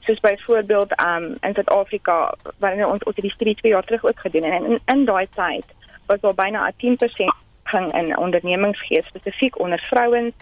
Soos 0.00 0.20
byvoorbeeld 0.20 0.92
um 1.06 1.34
in 1.40 1.54
Suid-Afrika 1.54 2.34
wanneer 2.58 2.88
ons 2.88 3.06
oor 3.06 3.14
die 3.14 3.30
studie 3.30 3.54
2 3.54 3.72
jaar 3.72 3.84
terug 3.84 4.04
ook 4.04 4.20
gedoen 4.20 4.42
en 4.42 4.64
in, 4.64 4.80
in 4.84 5.04
daai 5.04 5.26
tyd 5.28 5.64
was 6.06 6.20
daar 6.20 6.34
byna 6.34 6.72
10% 6.72 7.44
gang 7.66 7.92
in 7.92 8.18
ondernemingsgees 8.18 9.06
spesifiek 9.06 9.58
onder 9.58 9.78
vrouens, 9.90 10.34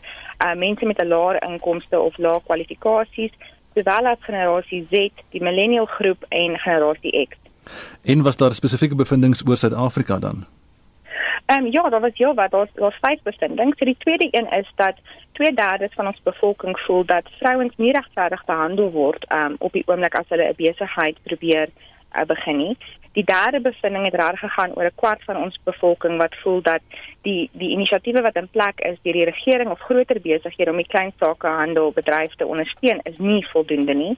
uh, 0.44 0.54
mense 0.54 0.86
met 0.86 0.98
'n 0.98 1.08
lae 1.08 1.38
inkomste 1.38 2.00
of 2.00 2.18
lae 2.18 2.40
kwalifikasies, 2.44 3.32
sowel 3.74 4.06
as 4.06 4.18
generasie 4.20 4.86
Z, 4.90 5.10
die 5.30 5.42
millennial 5.42 5.86
groep 5.86 6.24
en 6.28 6.58
generasie 6.58 7.26
X. 7.28 7.36
En 8.02 8.22
was 8.22 8.36
daar 8.36 8.52
spesifieke 8.52 8.94
bevindinge 8.94 9.42
oor 9.46 9.56
Suid-Afrika 9.56 10.18
dan? 10.18 10.46
Ehm 11.46 11.64
um, 11.64 11.72
ja, 11.72 11.88
daar 11.88 12.00
was 12.00 12.11
ja, 12.14 12.35
wat 12.35 12.50
daar 12.50 12.68
daar 12.74 12.98
vyf 13.00 13.22
bevindinge. 13.22 13.72
So 13.76 13.85
die 13.85 13.96
tweede 13.98 14.28
een 14.30 14.50
is 14.50 14.72
dat 14.74 14.96
2/3 15.33 15.94
van 15.94 16.07
ons 16.07 16.22
bevolking 16.22 16.78
voel 16.80 17.04
dat 17.04 17.28
vrouens 17.38 17.74
nie 17.76 17.92
regverdig 17.92 18.44
behandel 18.44 18.90
word 18.90 19.24
ehm 19.28 19.44
um, 19.44 19.57
op 19.59 19.72
die 19.72 19.83
oomblik 19.87 20.14
as 20.14 20.28
hulle 20.28 20.48
'n 20.48 20.57
besigheid 20.57 21.16
probeer 21.22 21.68
begin 22.27 22.57
nie. 22.57 22.77
Die 23.14 23.24
derde 23.24 23.61
bevinding 23.61 24.05
het 24.05 24.14
reg 24.14 24.38
gegaan 24.38 24.74
oor 24.74 24.85
'n 24.85 24.94
kwart 24.94 25.22
van 25.24 25.37
ons 25.37 25.59
bevolking 25.64 26.16
wat 26.18 26.35
voel 26.42 26.62
dat 26.62 26.83
die 27.22 27.50
die 27.53 27.70
inisiatiewe 27.70 28.22
wat 28.22 28.37
in 28.37 28.48
plek 28.48 28.81
is 28.81 28.98
deur 29.03 29.12
die 29.12 29.31
regering 29.33 29.70
of 29.70 29.81
groter 29.81 30.20
besighede 30.20 30.70
om 30.70 30.77
die 30.77 30.92
klein 30.94 31.12
sakehandel 31.18 31.92
bedryf 31.92 32.35
te 32.35 32.46
ondersteun 32.46 33.00
is 33.03 33.18
nie 33.18 33.46
voldoende 33.46 33.94
nie. 33.94 34.16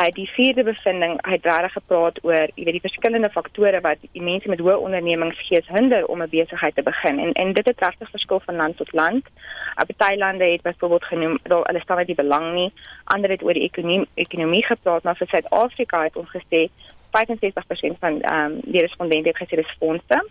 Uh 0.00 0.08
die 0.14 0.28
vierde 0.28 0.64
bevinding 0.64 1.18
het 1.22 1.44
reg 1.44 1.72
gepraat 1.72 2.18
oor 2.24 2.48
jy 2.54 2.64
weet 2.64 2.78
die 2.78 2.86
verskillende 2.88 3.30
faktore 3.30 3.80
wat 3.80 3.98
die 4.12 4.22
mense 4.22 4.48
met 4.48 4.58
hoë 4.58 4.76
ondernemingsgees 4.86 5.68
hinder 5.68 6.06
om 6.06 6.22
'n 6.22 6.28
besigheid 6.28 6.74
te 6.74 6.82
begin 6.82 7.18
en 7.18 7.32
en 7.32 7.52
dit 7.52 7.66
het 7.66 7.80
regtig 7.80 8.10
verskil 8.10 8.40
van 8.40 8.56
land 8.56 8.76
tot 8.76 8.92
land. 8.92 9.24
Uh 9.78 9.84
party 9.96 10.16
lande 10.16 10.44
het 10.44 10.62
byvoorbeeld 10.62 11.04
genoem 11.04 11.38
dat 11.42 11.66
hulle 11.66 11.80
staan 11.80 11.96
net 11.96 12.06
die 12.06 12.22
belang 12.22 12.54
nie. 12.54 12.72
Ander 13.04 13.30
het 13.30 13.42
oor 13.42 13.52
die 13.52 13.68
ekonomie 13.70 14.08
ekonomie 14.14 14.64
gepraat 14.64 15.02
maar 15.02 15.16
vir 15.16 15.26
Suid-Afrika 15.26 16.02
het 16.02 16.16
ons 16.16 16.30
gesê 16.30 16.68
65% 17.16 17.98
van 17.98 18.20
ehm 18.20 18.52
um, 18.52 18.60
die 18.64 18.80
respondente 18.80 19.28
het 19.28 19.42
gesê 19.42 19.56
dis 19.56 19.76
fondse 19.78 20.24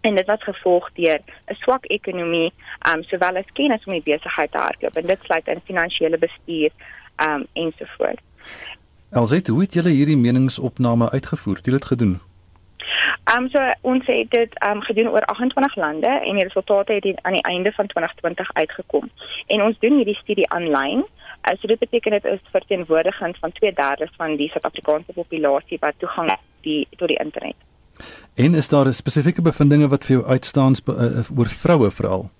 en 0.00 0.14
dit 0.14 0.26
was 0.26 0.42
gevolg 0.42 0.90
deur 0.92 1.20
'n 1.50 1.54
swak 1.54 1.84
ekonomie 1.86 2.52
ehm 2.78 2.96
um, 2.96 3.02
sowel 3.02 3.36
as 3.36 3.52
kennis 3.52 3.84
om 3.84 3.92
die 3.92 4.12
besigheid 4.12 4.52
te 4.52 4.58
hardloop 4.58 4.96
en 4.96 5.06
dit 5.06 5.18
sluit 5.22 5.48
in 5.48 5.60
finansiële 5.64 6.18
bestuur 6.18 6.70
ehm 7.16 7.30
um, 7.30 7.46
ensovoorts. 7.52 8.22
Alsit, 9.10 9.46
hoe 9.46 9.60
het 9.60 9.74
julle 9.74 9.90
hierdie 9.90 10.16
meningsopname 10.16 11.10
uitgevoer? 11.10 11.56
Het 11.56 11.64
julle 11.64 11.78
dit 11.78 11.88
gedoen? 11.88 12.20
Ehm 13.24 13.42
um, 13.42 13.48
so 13.50 13.60
ons 13.80 14.06
het 14.06 14.30
dit 14.30 14.58
ehm 14.58 14.76
um, 14.76 14.82
gedoen 14.82 15.08
oor 15.08 15.24
28 15.24 15.76
lande 15.76 16.08
en 16.08 16.34
die 16.34 16.42
resultate 16.42 16.92
het 16.92 17.22
aan 17.22 17.32
die 17.32 17.42
einde 17.42 17.72
van 17.72 17.86
2020 17.86 18.52
uitgekom. 18.52 19.10
En 19.46 19.62
ons 19.62 19.78
doen 19.78 19.96
hierdie 19.96 20.14
studie 20.14 20.48
aanlyn. 20.50 21.04
Uh, 21.46 21.54
so 21.60 21.66
dit 21.66 21.78
beteken 21.78 22.10
dit 22.10 22.24
is 22.24 22.40
verteenwoordigend 22.50 23.38
van 23.38 23.52
2/3 23.52 24.10
van 24.16 24.36
die 24.36 24.48
Suid-Afrikaanse 24.48 25.12
populasie 25.12 25.78
wat 25.80 25.94
toegang 25.98 26.30
het 26.30 26.40
die 26.60 26.86
tot 26.96 27.08
die 27.08 27.18
internet. 27.18 27.54
En 28.34 28.54
is 28.54 28.68
daar 28.68 28.92
spesifieke 28.92 29.42
bevindinge 29.42 29.88
wat 29.88 30.04
vir 30.04 30.16
jou 30.16 30.26
uitstaan 30.26 30.74
uh, 30.86 31.22
oor 31.36 31.46
vroue 31.46 31.90
veral? 31.90 32.30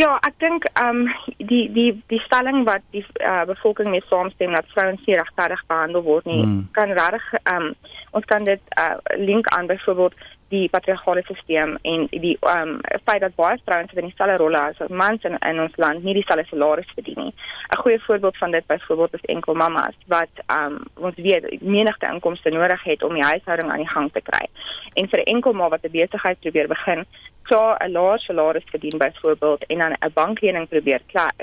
Ja, 0.00 0.16
ek 0.24 0.38
dink 0.40 0.64
ehm 0.72 1.04
um, 1.04 1.08
die 1.36 1.66
die 1.72 1.90
die 2.08 2.20
stelling 2.24 2.64
wat 2.64 2.80
die 2.96 3.04
uh, 3.20 3.44
bevolking 3.44 3.90
mee 3.92 4.02
saamstem 4.08 4.54
dat 4.56 4.70
vrouens 4.72 5.04
nie 5.06 5.18
regtig 5.18 5.64
behandel 5.68 6.02
word 6.02 6.24
nie, 6.24 6.40
hmm. 6.42 6.68
kan 6.72 6.94
regtig 6.96 7.26
ehm 7.42 7.68
um, 7.68 7.74
ons 8.16 8.24
kan 8.24 8.44
dit 8.44 8.60
uh, 8.80 8.96
link 9.20 9.46
aan 9.52 9.66
byvoorbeeld 9.66 10.16
die 10.52 10.68
patriargale 10.68 11.22
stelsel 11.24 11.76
en 11.82 12.06
die 12.10 12.36
ehm 12.40 12.74
um, 12.74 13.00
feit 13.06 13.20
dat 13.24 13.34
baie 13.40 13.58
vrouens 13.64 13.92
in 13.92 14.08
dieselfde 14.08 14.36
rolle 14.42 14.60
as 14.60 14.80
mans 15.02 15.24
in, 15.28 15.38
in 15.48 15.60
ons 15.64 15.76
land 15.84 16.04
nie 16.04 16.14
dieselfde 16.18 16.44
salaris 16.50 16.92
verdien 16.94 17.20
nie. 17.24 17.34
'n 17.72 17.80
Goeie 17.82 18.00
voorbeeld 18.06 18.36
van 18.42 18.50
dit 18.50 18.66
byvoorbeeld 18.66 19.14
is 19.14 19.30
enkel 19.34 19.54
mammas 19.54 19.96
wat 20.06 20.34
ehm 20.46 20.64
um, 20.64 21.06
ons 21.08 21.16
weet 21.16 21.44
menigte 21.60 22.06
inkomste 22.12 22.50
nodig 22.50 22.82
het 22.84 23.02
om 23.02 23.14
die 23.14 23.28
huishouding 23.32 23.70
aan 23.70 23.84
die 23.84 23.94
gang 23.94 24.12
te 24.12 24.22
kry. 24.30 24.44
En 24.94 25.08
vir 25.08 25.20
'n 25.20 25.32
enkel 25.34 25.52
ma 25.52 25.68
wat 25.68 25.84
'n 25.84 25.96
besigheid 25.98 26.40
probeer 26.40 26.68
begin, 26.68 27.04
so 27.44 27.74
'n 27.80 27.92
laer 27.92 28.18
salaris 28.18 28.70
verdien 28.74 28.98
byvoorbeeld 28.98 29.64
en 29.66 29.78
dan 29.78 29.92
'n 29.92 30.12
banklening 30.14 30.68
probeer 30.68 31.00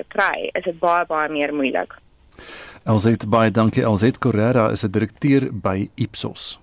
kry, 0.08 0.50
is 0.54 0.64
dit 0.64 0.80
baie 0.80 1.06
baie 1.06 1.30
meer 1.30 1.54
moeilik. 1.54 1.94
Elzet 2.86 3.30
baie 3.30 3.52
dankie 3.52 3.84
Elzet 3.84 4.18
Correra 4.20 4.70
is 4.70 4.84
'n 4.84 4.92
direkteur 4.92 5.50
by 5.52 5.90
Ipsos. 5.96 6.60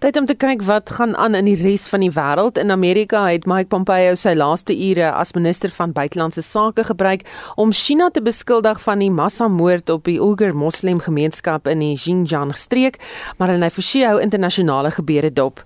Tyd 0.00 0.16
om 0.16 0.26
te 0.26 0.34
kyk 0.34 0.62
wat 0.68 0.90
gaan 0.96 1.16
aan 1.16 1.34
in 1.38 1.48
die 1.50 1.58
res 1.60 1.86
van 1.88 2.00
die 2.00 2.12
wêreld. 2.12 2.58
In 2.58 2.70
Amerika 2.70 3.26
het 3.28 3.46
Mike 3.46 3.68
Pompeo 3.72 4.14
sy 4.18 4.34
laaste 4.34 4.74
ure 4.74 5.12
as 5.12 5.34
minister 5.36 5.70
van 5.70 5.92
buitelandse 5.92 6.42
sake 6.42 6.84
gebruik 6.88 7.26
om 7.56 7.72
China 7.72 8.10
te 8.10 8.22
beskuldig 8.22 8.80
van 8.82 9.04
die 9.04 9.10
massamoord 9.10 9.90
op 9.90 10.04
die 10.04 10.18
Uyghur 10.20 10.54
Moslem 10.56 11.00
gemeenskap 11.00 11.68
in 11.68 11.84
die 11.84 11.96
Xinjiang 11.96 12.56
streek, 12.56 13.00
maar 13.38 13.52
hy 13.52 13.70
verseë 13.70 14.14
hou 14.14 14.22
internasionale 14.22 14.90
gebeure 14.96 15.32
dop. 15.32 15.64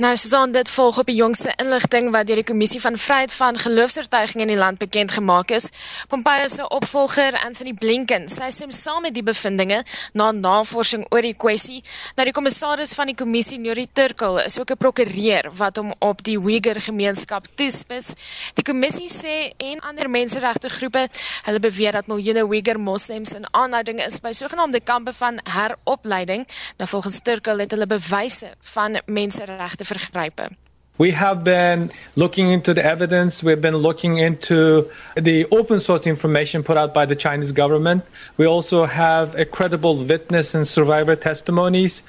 Nou 0.00 0.16
Susan, 0.16 0.52
dit 0.52 0.68
volg 0.72 0.98
op 0.98 1.10
die 1.10 1.14
jongste 1.18 1.52
inligting 1.60 2.06
wat 2.10 2.24
deur 2.24 2.38
die 2.40 2.46
Kommissie 2.48 2.80
van 2.80 2.94
Vryheid 2.96 3.32
van 3.36 3.58
Geloofs-oortuiging 3.60 4.40
in 4.40 4.48
die 4.48 4.56
land 4.56 4.78
bekend 4.80 5.12
gemaak 5.12 5.50
is. 5.52 5.66
Pompeo 6.08 6.46
se 6.48 6.64
opvolger, 6.72 7.36
Anthony 7.44 7.74
Blinken, 7.76 8.24
sy 8.32 8.48
stem 8.48 8.72
saam 8.72 9.04
met 9.04 9.12
die 9.12 9.22
bevindinge 9.22 9.82
na 10.16 10.30
navorsing 10.32 11.04
oor 11.12 11.20
die 11.20 11.34
kwessie. 11.36 11.82
Nou 12.16 12.24
die 12.24 12.32
kommissaris 12.32 12.94
van 12.96 13.12
die 13.12 13.16
kommissie, 13.18 13.58
Nuri 13.60 13.84
Turkel, 13.92 14.40
is 14.40 14.56
ook 14.58 14.70
'n 14.70 14.80
prokureur 14.80 15.50
wat 15.52 15.76
hom 15.76 15.92
op 15.98 16.24
die 16.24 16.38
Uyghur 16.38 16.80
gemeenskap 16.80 17.44
toespits. 17.54 18.14
Die 18.54 18.64
kommissie 18.64 19.10
sê 19.12 19.52
en 19.58 19.80
ander 19.80 20.08
menseregte 20.08 20.70
groepe, 20.70 21.08
hulle 21.44 21.60
beweer 21.60 21.92
dat 21.92 22.06
miljoene 22.06 22.48
Uyghur 22.48 22.80
moslems 22.80 23.34
in 23.34 23.44
aanhouding 23.52 24.00
is 24.04 24.20
by 24.20 24.32
sogenaamde 24.32 24.80
kampe 24.80 25.12
van 25.12 25.40
heropleiding. 25.44 26.48
Nou 26.78 26.88
volgens 26.88 27.20
Turkel 27.22 27.58
het 27.58 27.70
hulle 27.70 27.86
bewyse 27.86 28.48
van 28.60 29.00
menseregte 29.06 29.88
vergrype. 29.98 30.56
We 30.98 31.12
have 31.12 31.44
been 31.44 31.90
looking 32.14 32.50
into 32.50 32.74
the 32.74 32.84
evidence. 32.84 33.42
We've 33.42 33.60
been 33.60 33.78
looking 33.78 34.18
into 34.18 34.90
the 35.14 35.46
open 35.46 35.80
source 35.80 36.06
information 36.06 36.62
put 36.62 36.76
out 36.76 36.92
by 36.92 37.06
the 37.06 37.16
Chinese 37.16 37.52
government. 37.52 38.04
We 38.36 38.44
also 38.46 38.84
have 38.84 39.34
a 39.34 39.46
credible 39.46 39.96
witness 39.96 40.54
and 40.54 40.68
survivor 40.68 41.16
testimonies. 41.16 42.02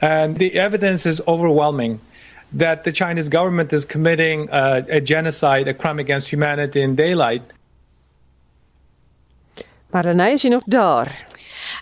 And 0.00 0.34
the 0.38 0.54
evidence 0.54 1.04
is 1.04 1.20
overwhelming 1.28 2.00
that 2.54 2.84
the 2.84 2.92
Chinese 2.92 3.28
government 3.28 3.72
is 3.74 3.84
committing 3.84 4.48
uh, 4.48 4.80
a 4.88 5.00
genocide, 5.02 5.68
a 5.68 5.74
crime 5.74 5.98
against 5.98 6.30
humanity 6.30 6.80
in 6.80 6.94
daylight. 6.94 7.42
Maar 9.90 10.02
dan 10.02 10.20
is 10.20 10.42
jy 10.42 10.48
nog 10.48 10.62
daar. 10.64 11.27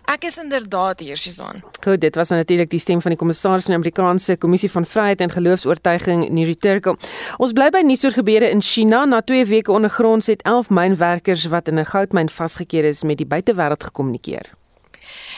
Ek 0.07 0.23
is 0.23 0.37
inderdaad 0.38 1.01
hier, 1.03 1.16
Susan. 1.19 1.64
Goed, 1.83 2.01
dit 2.01 2.14
was 2.14 2.29
natuurlik 2.31 2.71
die 2.71 2.79
stem 2.79 3.01
van 3.03 3.11
die 3.11 3.19
kommissaris 3.19 3.64
van 3.66 3.75
die 3.75 3.81
Amerikaanse 3.81 4.37
Kommissie 4.38 4.71
van 4.71 4.87
Vryheid 4.87 5.21
en 5.21 5.33
Geloofs-oortuiging, 5.35 6.29
Nuri 6.31 6.55
Turkel. 6.55 6.95
Ons 7.42 7.55
bly 7.57 7.66
by 7.75 7.83
nuus 7.83 8.07
oor 8.07 8.14
gebeure 8.14 8.47
in 8.55 8.62
China. 8.62 9.03
Na 9.05 9.19
2 9.27 9.49
weke 9.51 9.75
ondergronds 9.75 10.31
het 10.31 10.45
11 10.47 10.71
mynwerkers 10.71 11.49
wat 11.51 11.69
in 11.69 11.81
'n 11.83 11.90
goudmyn 11.90 12.31
vasgekeer 12.31 12.85
is 12.85 13.03
met 13.03 13.19
die 13.19 13.27
buitewêreld 13.27 13.83
gekommunikeer. 13.83 14.55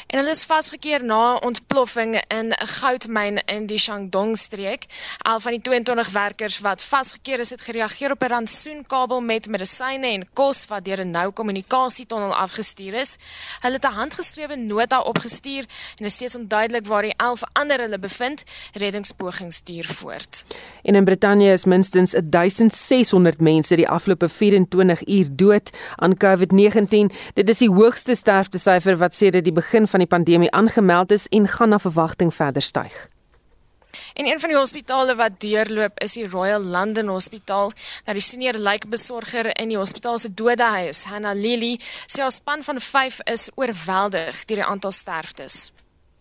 En 0.06 0.18
hulle 0.18 0.30
is 0.30 0.44
vasgekeer 0.44 1.04
na 1.04 1.34
ontploffing 1.34 2.22
in 2.28 2.52
'n 2.52 2.66
goudmyn 2.66 3.42
in 3.46 3.66
die 3.66 3.78
Shandong 3.78 4.36
streek. 4.36 4.84
Al 5.18 5.40
van 5.40 5.52
die 5.52 5.60
22 5.60 6.08
werkers 6.08 6.58
wat 6.58 6.82
vasgekeer 6.82 7.38
is, 7.38 7.50
het 7.50 7.60
gereageer 7.60 8.10
op 8.10 8.22
'n 8.22 8.26
rantsoenkabel 8.26 9.20
met 9.20 9.46
medisyne 9.46 10.06
en 10.06 10.26
kos 10.32 10.66
wat 10.66 10.84
deur 10.84 11.00
'n 11.04 11.10
nou 11.10 11.32
kommunikasietonnel 11.32 12.34
afgestuur 12.34 12.94
is. 12.94 13.16
Hulle 13.60 13.74
het 13.74 13.84
'n 13.84 13.92
handgeskrewe 13.92 14.56
nota 14.56 15.00
opgestuur 15.00 15.64
en 15.96 16.04
is 16.04 16.14
steeds 16.14 16.36
onduidelik 16.36 16.86
waar 16.86 17.02
die 17.02 17.14
11 17.16 17.42
ander 17.52 17.80
hulle 17.80 17.98
bevind. 17.98 18.42
Reddingspogings 18.72 19.56
stuur 19.56 19.84
voort. 19.84 20.44
En 20.82 20.94
in 20.94 21.04
Brittanje 21.04 21.52
is 21.52 21.64
minstens 21.64 22.14
1600 22.30 23.40
mense 23.40 23.76
die 23.76 23.88
afgelope 23.88 24.28
24 24.28 25.06
uur 25.06 25.26
dood 25.30 25.70
aan 25.96 26.16
COVID-19. 26.16 27.10
Dit 27.34 27.48
is 27.48 27.58
die 27.58 27.70
hoogste 27.70 28.14
sterftesyfer 28.14 28.96
wat 28.96 29.14
sedert 29.14 29.44
die 29.44 29.52
begin 29.52 29.87
van 29.88 30.04
die 30.04 30.08
pandemie 30.08 30.50
aangemeld 30.50 31.10
is 31.12 31.26
en 31.28 31.48
gaan 31.48 31.68
na 31.68 31.78
verwagting 31.78 32.34
verder 32.34 32.62
styg. 32.62 33.08
En 34.14 34.26
een 34.26 34.40
van 34.40 34.48
die 34.48 34.58
hospitale 34.58 35.14
wat 35.14 35.40
deurloop 35.40 36.00
is 36.00 36.12
die 36.12 36.28
Royal 36.28 36.62
London 36.62 37.08
Hospitaal. 37.08 37.72
Nou 38.04 38.16
die 38.16 38.22
senior 38.22 38.54
lijkbesorger 38.54 39.50
in 39.60 39.68
die 39.68 39.78
hospitaal 39.78 40.18
se 40.18 40.34
dodehuis, 40.34 41.04
Hannah 41.04 41.34
Lily, 41.36 41.78
sê 42.06 42.22
haar 42.22 42.32
span 42.32 42.62
van 42.62 42.80
5 42.80 43.20
is 43.32 43.48
oorweldig 43.54 44.44
deur 44.44 44.62
die 44.62 44.64
aantal 44.64 44.92
sterftes. 44.92 45.72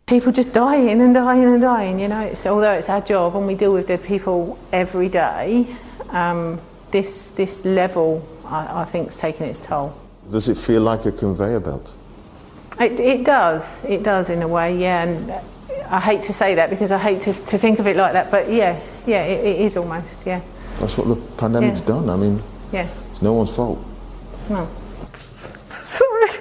People 0.06 0.32
just 0.32 0.54
dying 0.54 1.02
and 1.02 1.14
dying 1.14 1.46
and 1.46 1.62
dying, 1.62 2.00
you 2.00 2.08
know. 2.08 2.24
It's, 2.32 2.46
although 2.46 2.78
it's 2.78 2.88
our 2.88 3.04
job 3.04 3.36
and 3.36 3.46
we 3.46 3.56
deal 3.56 3.74
with 3.74 3.88
dead 3.88 4.04
people 4.04 4.58
every 4.72 5.10
day, 5.10 5.66
um, 6.14 6.60
this 6.92 7.32
this 7.36 7.64
level, 7.66 8.22
I, 8.46 8.84
I 8.84 8.86
think, 8.86 9.08
is 9.08 9.18
taking 9.18 9.48
its 9.48 9.60
toll. 9.60 9.92
Does 10.32 10.48
it 10.48 10.58
feel 10.58 10.82
like 10.82 11.06
a 11.06 11.12
conveyor 11.12 11.60
belt? 11.60 11.92
It, 12.80 13.00
it 13.00 13.24
does. 13.24 13.64
It 13.84 14.04
does 14.04 14.30
in 14.30 14.42
a 14.42 14.48
way, 14.48 14.78
yeah. 14.78 15.04
And 15.04 15.32
I 15.90 16.00
hate 16.00 16.22
to 16.24 16.34
say 16.34 16.56
that 16.56 16.70
because 16.70 16.92
I 16.92 16.98
hate 16.98 17.22
to, 17.24 17.34
to 17.34 17.58
think 17.58 17.80
of 17.80 17.88
it 17.88 17.96
like 17.96 18.14
that, 18.14 18.30
but 18.30 18.50
yeah, 18.52 18.80
yeah, 19.06 19.24
it, 19.24 19.46
it 19.46 19.62
is 19.62 19.78
almost, 19.78 20.26
yeah. 20.26 20.42
That's 20.80 20.98
what 20.98 21.08
the 21.08 21.16
pandemic's 21.38 21.82
yeah. 21.82 21.88
done. 21.88 22.10
I 22.10 22.16
mean, 22.16 22.42
yeah, 22.72 22.88
it's 23.12 23.22
no 23.22 23.34
one's 23.34 23.56
fault. 23.56 23.84
No. 24.50 24.70
Sorry. 25.84 26.32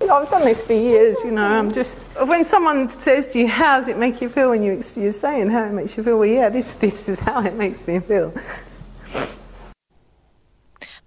I've 0.00 0.30
done 0.30 0.44
this 0.44 0.64
for 0.64 0.72
years, 0.72 1.18
you 1.22 1.32
know. 1.32 1.44
I'm 1.44 1.70
just 1.70 1.92
when 2.26 2.44
someone 2.44 2.88
says 2.88 3.26
to 3.28 3.38
you, 3.38 3.48
"How 3.48 3.78
does 3.78 3.88
it 3.88 3.98
make 3.98 4.22
you 4.22 4.28
feel?" 4.28 4.50
when 4.50 4.62
you 4.62 4.80
you're 4.96 5.12
saying 5.12 5.50
how 5.50 5.64
it 5.64 5.72
makes 5.72 5.96
you 5.96 6.02
feel, 6.02 6.18
well, 6.18 6.28
yeah, 6.28 6.48
this 6.48 6.72
this 6.74 7.08
is 7.08 7.20
how 7.20 7.42
it 7.42 7.54
makes 7.56 7.86
me 7.86 7.98
feel. 7.98 8.32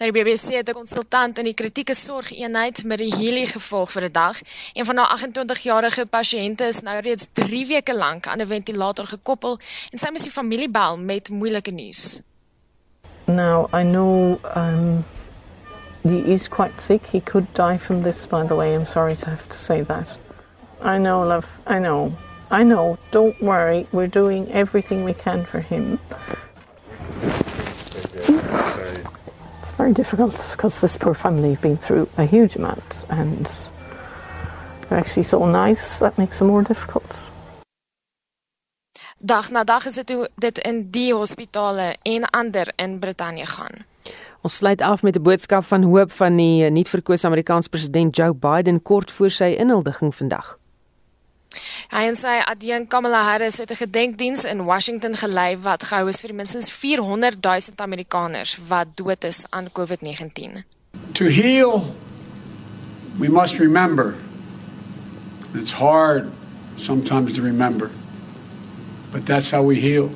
Nou 0.01 0.11
die 0.11 0.23
BBC 0.23 0.55
het 0.57 0.69
'n 0.69 0.73
konsultant 0.73 1.37
in 1.37 1.43
die 1.43 1.53
kritieke 1.53 1.93
sorgeenheid 1.93 2.83
met 2.83 2.97
die 2.97 3.15
Healy 3.15 3.45
gevolg 3.45 3.91
vir 3.91 4.03
'n 4.03 4.11
dag. 4.11 4.37
Een 4.73 4.85
van 4.85 4.97
haar 4.97 5.11
28-jarige 5.17 6.05
pasiënte 6.05 6.63
is 6.63 6.81
nou 6.81 6.99
reeds 6.99 7.27
3 7.33 7.67
weke 7.67 7.95
lank 7.95 8.27
aan 8.27 8.41
'n 8.41 8.47
ventilator 8.47 9.07
gekoppel 9.07 9.59
en 9.91 9.97
sy 9.97 10.09
moet 10.09 10.21
sy 10.21 10.29
familie 10.29 10.69
bel 10.69 10.97
met 10.97 11.29
moeilike 11.29 11.71
nuus. 11.71 12.21
Now, 13.25 13.67
I 13.73 13.83
know 13.83 14.39
um 14.55 15.05
he 16.01 16.31
is 16.33 16.49
quite 16.49 16.81
sick. 16.81 17.01
He 17.11 17.21
could 17.23 17.45
die 17.53 17.77
from 17.79 18.01
this 18.03 18.27
by 18.27 18.47
the 18.47 18.55
way. 18.55 18.73
I'm 18.73 18.85
sorry 18.85 19.15
to 19.15 19.25
have 19.25 19.47
to 19.47 19.57
say 19.57 19.83
that. 19.85 20.07
I 20.83 20.97
know, 20.97 21.27
love. 21.27 21.47
I 21.69 21.77
know. 21.77 22.11
I 22.51 22.63
know. 22.63 22.97
Don't 23.09 23.39
worry. 23.39 23.85
We're 23.89 24.09
doing 24.09 24.51
everything 24.51 25.05
we 25.05 25.13
can 25.13 25.45
for 25.45 25.59
him. 25.59 25.99
Very 29.81 29.93
difficult 29.93 30.35
because 30.51 30.79
this 30.81 30.97
poor 30.97 31.15
family 31.15 31.49
have 31.49 31.61
been 31.61 31.77
through 31.77 32.07
a 32.17 32.25
huge 32.25 32.55
amount 32.55 33.05
and 33.09 33.49
they're 34.81 34.99
actually 34.99 35.23
so 35.23 35.45
nice 35.45 35.99
that 35.99 36.17
makes 36.17 36.41
it 36.41 36.45
more 36.45 36.63
difficult. 36.63 37.29
Dag 39.17 39.49
na 39.51 39.63
dag 39.63 39.85
is 39.85 39.93
dit 39.93 40.29
dit 40.35 40.57
in 40.57 40.89
die 40.91 41.13
hospitale 41.13 41.95
en 42.01 42.29
ander 42.29 42.73
in 42.75 42.99
Brittanje 42.99 43.45
gaan. 43.45 43.85
Ons 44.41 44.55
sluit 44.55 44.81
af 44.81 45.01
met 45.01 45.15
'n 45.15 45.21
boodskap 45.21 45.63
van 45.63 45.83
hoop 45.83 46.11
van 46.11 46.35
die 46.35 46.69
nuut 46.69 46.89
verkose 46.89 47.25
Amerikaanse 47.25 47.69
president 47.69 48.15
Joe 48.15 48.33
Biden 48.33 48.81
kort 48.81 49.11
voor 49.11 49.29
sy 49.29 49.55
inhuldiging 49.57 50.15
vandag. 50.15 50.60
Hy 51.91 52.05
en 52.07 52.15
sy 52.15 52.39
adjunk 52.45 52.89
Kamala 52.89 53.23
Harris 53.23 53.57
het 53.57 53.71
'n 53.71 53.75
gedenkdiens 53.75 54.43
in 54.43 54.63
Washington 54.63 55.15
gelei 55.15 55.57
wat 55.57 55.83
gehou 55.83 56.07
is 56.07 56.21
vir 56.21 56.33
minstens 56.33 56.71
400 56.71 57.37
000 57.41 57.59
Amerikaners 57.75 58.57
wat 58.67 58.87
dood 58.95 59.23
is 59.23 59.45
aan 59.49 59.69
COVID-19. 59.71 60.63
To 61.11 61.25
heal 61.25 61.95
we 63.17 63.29
must 63.29 63.59
remember 63.59 64.15
It's 65.53 65.71
hard 65.71 66.31
sometimes 66.75 67.33
to 67.33 67.41
remember, 67.41 67.91
but 69.11 69.25
that's 69.25 69.51
how 69.51 69.63
we 69.63 69.79
heal. 69.79 70.11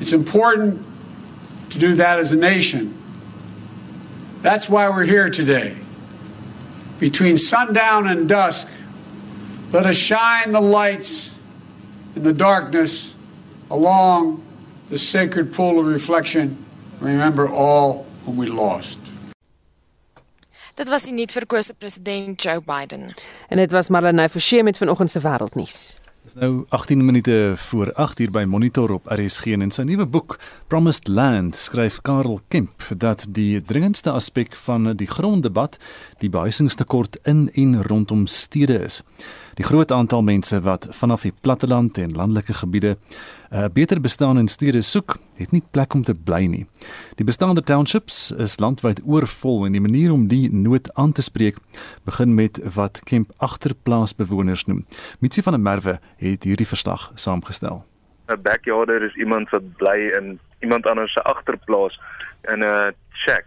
It's 0.00 0.12
important 0.12 0.84
to 1.70 1.78
do 1.78 1.94
that 1.94 2.18
as 2.18 2.32
a 2.32 2.36
nation. 2.36 2.94
That's 4.42 4.68
why 4.68 4.88
we're 4.88 5.06
here 5.06 5.30
today. 5.30 5.76
Between 6.98 7.38
sundown 7.38 8.06
and 8.06 8.28
dusk, 8.28 8.68
let 9.72 9.86
us 9.86 9.96
shine 9.96 10.52
the 10.52 10.60
lights 10.60 11.38
in 12.16 12.22
the 12.22 12.32
darkness 12.32 13.14
along 13.70 14.42
the 14.88 14.98
sacred 14.98 15.52
pool 15.52 15.78
of 15.78 15.86
reflection. 15.86 16.56
Remember 17.00 17.48
all 17.48 18.06
whom 18.24 18.36
we 18.36 18.46
lost. 18.46 18.98
Dit 20.74 20.88
was 20.88 21.02
die 21.02 21.12
nuutverkose 21.12 21.74
president 21.74 22.42
Joe 22.42 22.60
Biden. 22.60 23.14
En 23.48 23.56
dit 23.56 23.72
was 23.72 23.88
Marlene 23.88 24.28
Forsie 24.28 24.62
met 24.62 24.76
vanoggend 24.76 25.10
se 25.10 25.20
wêreldnuus. 25.20 25.96
Dis 26.28 26.40
nou 26.42 26.64
18 26.68 27.04
minute 27.04 27.52
voor 27.56 27.92
8 27.92 28.20
uur 28.20 28.30
by 28.30 28.42
Monitor 28.44 28.90
op 28.90 29.06
RSG 29.08 29.54
en 29.56 29.62
in 29.64 29.70
sy 29.72 29.86
nuwe 29.88 30.04
boek 30.04 30.34
Promised 30.68 31.06
Land 31.08 31.56
skryf 31.56 32.02
Karel 32.04 32.42
Kemp 32.52 32.84
dat 33.00 33.24
die 33.32 33.62
dringendste 33.64 34.12
aspek 34.12 34.52
van 34.66 34.90
die 35.00 35.08
gronddebat 35.08 35.78
die 36.20 36.28
behuisingstekort 36.28 37.16
in 37.24 37.46
en 37.54 37.78
rondom 37.88 38.26
stede 38.28 38.76
is. 38.90 39.00
Die 39.56 39.64
groot 39.64 39.88
aantal 39.88 40.20
mense 40.22 40.60
wat 40.68 40.90
vanaf 41.00 41.24
die 41.24 41.32
platteland 41.32 41.96
en 41.98 42.12
landelike 42.12 42.60
gebiede 42.60 42.98
'n 43.50 43.56
uh, 43.56 43.64
beter 43.72 44.00
bestaan 44.00 44.38
in 44.38 44.48
stede 44.48 44.82
soek, 44.82 45.16
het 45.36 45.50
nie 45.50 45.62
plek 45.70 45.94
om 45.94 46.02
te 46.02 46.14
bly 46.24 46.44
nie. 46.46 46.66
Die 47.16 47.24
bestaande 47.24 47.62
townships 47.62 48.32
is 48.36 48.58
landwyd 48.58 49.00
oorvol 49.04 49.64
en 49.64 49.72
die 49.72 49.80
manier 49.80 50.12
om 50.12 50.26
die 50.28 50.54
nood 50.54 50.94
aan 50.94 51.12
te 51.12 51.22
spreek 51.22 51.56
begin 52.04 52.34
met 52.34 52.60
wat 52.74 53.00
Kemp 53.04 53.30
agterplaasbewoners 53.36 54.64
noem. 54.64 54.84
Mitsi 55.18 55.42
van 55.42 55.52
der 55.52 55.62
Merwe 55.62 55.98
het 56.16 56.44
hierdie 56.44 56.66
verslag 56.66 57.10
saamgestel. 57.14 57.84
'n 58.28 58.42
Backyarder 58.42 59.02
is 59.02 59.14
iemand 59.14 59.50
wat 59.50 59.76
bly 59.76 60.12
in 60.18 60.38
iemand 60.60 60.86
anders 60.86 61.12
se 61.12 61.22
agterplaas 61.22 62.00
in 62.52 62.62
'n 62.64 62.94
shack. 63.12 63.46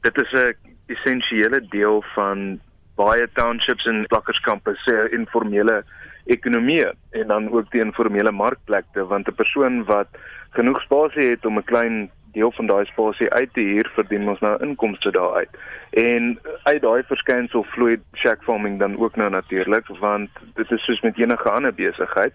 Dit 0.00 0.16
is 0.16 0.32
'n 0.32 0.56
essensiële 0.86 1.66
deel 1.68 2.04
van 2.14 2.60
baie 2.94 3.28
townships 3.32 3.84
en 3.84 4.06
plakkerskampe 4.06 4.74
se 4.74 5.08
informele 5.10 5.84
ekonomie 6.24 6.86
en 7.10 7.26
dan 7.26 7.50
ook 7.52 7.70
die 7.70 7.80
informele 7.80 8.32
markplekte 8.32 9.06
want 9.06 9.28
'n 9.28 9.34
persoon 9.34 9.84
wat 9.84 10.08
genoeg 10.50 10.80
spasie 10.82 11.30
het 11.30 11.46
om 11.46 11.58
'n 11.58 11.64
klein 11.64 12.10
deel 12.32 12.52
van 12.52 12.66
daai 12.66 12.84
spasie 12.84 13.30
uit 13.30 13.52
te 13.52 13.60
huur 13.60 13.90
verdien 13.94 14.28
ons 14.28 14.40
nou 14.40 14.62
inkomste 14.64 15.10
daaruit. 15.10 15.48
En 15.90 16.38
uit 16.62 16.82
daai 16.82 17.02
verskynsel 17.02 17.64
vloei 17.74 18.00
shack 18.14 18.42
farming 18.42 18.78
dan 18.78 18.98
ook 18.98 19.16
nou 19.16 19.30
natuurlik 19.30 19.86
want 19.86 20.30
dit 20.54 20.70
is 20.70 20.84
soos 20.84 21.00
met 21.00 21.18
enige 21.18 21.50
ander 21.50 21.74
besigheid 21.74 22.32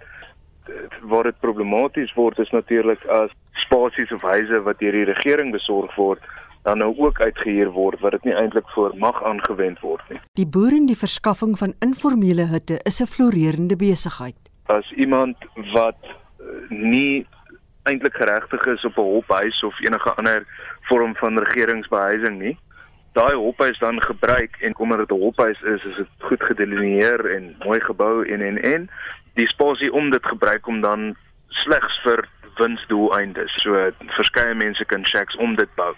waar 1.01 1.23
dit 1.23 1.39
problematies 1.39 2.13
word 2.13 2.39
is 2.39 2.49
natuurlik 2.49 3.05
as 3.05 3.31
spasies 3.51 4.11
of 4.13 4.21
huise 4.21 4.61
wat 4.61 4.79
deur 4.79 4.91
die 4.91 5.09
regering 5.09 5.51
besorg 5.51 5.95
word 5.95 6.19
dan 6.67 6.77
nou 6.77 6.93
ook 6.97 7.21
uitgehuur 7.21 7.69
word 7.71 7.99
wat 8.03 8.11
dit 8.11 8.23
nie 8.27 8.35
eintlik 8.35 8.67
voor 8.75 8.91
mag 8.99 9.23
aangewend 9.23 9.79
word 9.79 10.03
nie. 10.11 10.19
Die 10.39 10.47
boer 10.55 10.73
en 10.75 10.89
die 10.89 10.99
verskaffing 10.99 11.55
van 11.61 11.73
informele 11.85 12.49
hutte 12.51 12.79
is 12.83 12.99
'n 13.01 13.11
floreerende 13.13 13.75
besigheid. 13.75 14.39
As 14.65 14.91
iemand 14.91 15.37
wat 15.73 16.01
uh, 16.03 16.11
nie 16.69 17.27
eintlik 17.83 18.15
geregtig 18.15 18.65
is 18.65 18.85
op 18.85 18.97
'n 18.97 19.11
hophuis 19.15 19.63
of 19.63 19.79
enige 19.79 20.11
ander 20.19 20.43
vorm 20.81 21.15
van 21.15 21.39
regeringsbehuising 21.39 22.39
nie, 22.39 22.57
daai 23.13 23.35
hophuis 23.35 23.79
dan 23.79 24.01
gebruik 24.01 24.57
en 24.59 24.73
kom 24.73 24.97
dit 24.97 25.11
'n 25.11 25.23
hophuis 25.23 25.61
is, 25.61 25.83
is 25.83 25.95
dit 25.95 26.11
goed 26.19 26.43
gedelineer 26.43 27.25
en 27.35 27.55
mooi 27.65 27.79
gebou 27.79 28.27
en 28.27 28.41
en 28.41 28.61
en 28.61 28.89
die 29.33 29.47
spasie 29.47 29.93
om 29.93 30.09
dit 30.09 30.25
gebruik 30.25 30.67
om 30.67 30.81
dan 30.81 31.15
slegs 31.47 32.01
vir 32.03 32.27
winsdoeleindes. 32.57 33.61
So 33.61 33.91
verskeie 34.07 34.53
mense 34.53 34.85
kan 34.85 35.05
shacks 35.05 35.35
om 35.35 35.55
dit 35.55 35.69
bou 35.75 35.93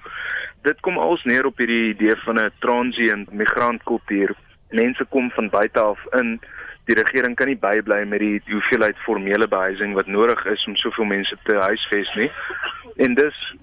dit 0.61 0.79
kom 0.79 0.97
als 0.97 1.23
neer 1.23 1.45
op 1.45 1.57
hierdie 1.57 1.93
idee 1.93 2.15
van 2.25 2.39
'n 2.39 2.51
transient 2.59 3.31
migrantkultuur. 3.31 4.35
Mense 4.69 5.05
kom 5.09 5.31
van 5.31 5.49
buite 5.49 5.79
af 5.79 5.99
in. 6.11 6.39
Die 6.85 6.95
regering 6.95 7.35
kan 7.35 7.47
nie 7.47 7.57
bybly 7.57 8.03
met 8.05 8.19
die 8.19 8.41
hoeveelheid 8.45 8.97
formele 8.97 9.47
behuising 9.47 9.93
wat 9.93 10.07
nodig 10.07 10.45
is 10.45 10.65
om 10.65 10.75
soveel 10.75 11.05
mense 11.05 11.37
te 11.43 11.55
huisves 11.55 12.13
nie. 12.15 12.31
En 12.95 13.13
dis 13.13 13.55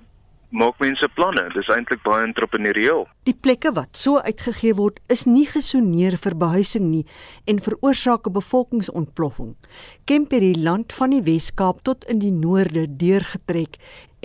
maak 0.51 0.79
mense 0.79 1.09
planne. 1.15 1.49
Dis 1.55 1.69
eintlik 1.69 2.03
baie 2.07 2.25
entrepreneurieel. 2.27 3.07
Die 3.29 3.35
plekke 3.35 3.73
wat 3.77 3.99
so 3.99 4.21
uitgegee 4.23 4.75
word, 4.79 5.01
is 5.13 5.27
nie 5.27 5.47
gesoneer 5.51 6.17
vir 6.23 6.37
behuising 6.39 6.91
nie 6.91 7.05
en 7.47 7.61
veroorsaak 7.61 8.27
'n 8.27 8.33
bevolkingsontploffing. 8.33 9.57
Kemp 10.05 10.31
het 10.31 10.41
die 10.41 10.63
land 10.63 10.93
van 10.93 11.11
die 11.11 11.23
Wes-Kaap 11.23 11.83
tot 11.83 12.05
in 12.05 12.19
die 12.19 12.33
noorde 12.33 12.87
deurgetrek 12.97 13.77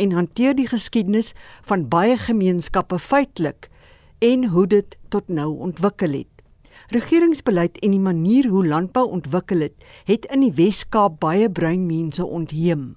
en 0.02 0.16
hanteer 0.18 0.56
die 0.58 0.68
geskiedenis 0.68 1.34
van 1.70 1.88
baie 1.92 2.18
gemeenskappe 2.18 2.98
feitelik 3.00 3.70
en 4.22 4.48
hoe 4.54 4.68
dit 4.68 4.98
tot 5.14 5.30
nou 5.30 5.50
ontwikkel 5.70 6.18
het. 6.18 6.46
Regeringsbeleid 6.92 7.78
en 7.86 7.94
die 7.94 8.02
manier 8.02 8.50
hoe 8.50 8.66
landbou 8.68 9.06
ontwikkel 9.10 9.64
het, 9.68 9.78
het 10.10 10.26
in 10.34 10.44
die 10.46 10.54
Wes-Kaap 10.58 11.20
baie 11.22 11.50
bruin 11.50 11.86
mense 11.86 12.26
ontheem. 12.26 12.96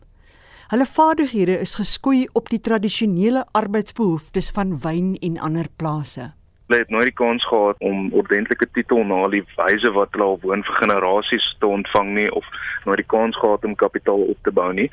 Hulle 0.72 0.86
vaardighede 0.88 1.58
is 1.60 1.76
geskoei 1.78 2.24
op 2.32 2.48
die 2.50 2.60
tradisionele 2.60 3.44
arbeidsbehoeftes 3.52 4.48
van 4.56 4.78
wyn 4.80 5.12
en 5.20 5.36
ander 5.38 5.68
plase. 5.76 6.32
Hulle 6.66 6.80
het 6.80 6.90
nooit 6.90 7.10
die 7.10 7.18
kans 7.18 7.44
gehad 7.46 7.76
om 7.84 8.12
ordentlike 8.16 8.66
titel 8.72 9.04
na 9.04 9.20
die 9.28 9.42
wyse 9.56 9.90
wat 9.92 10.14
hulle 10.16 10.28
al 10.32 10.38
woon 10.42 10.64
vir 10.64 10.78
generasies 10.80 11.48
te 11.60 11.68
ontvang 11.68 12.14
nie 12.18 12.30
of 12.32 12.46
nooit 12.84 13.02
die 13.02 13.10
kans 13.12 13.36
gehad 13.36 13.64
om 13.68 13.76
kapitaal 13.76 14.24
op 14.32 14.48
te 14.48 14.52
bou 14.52 14.70
nie. 14.72 14.88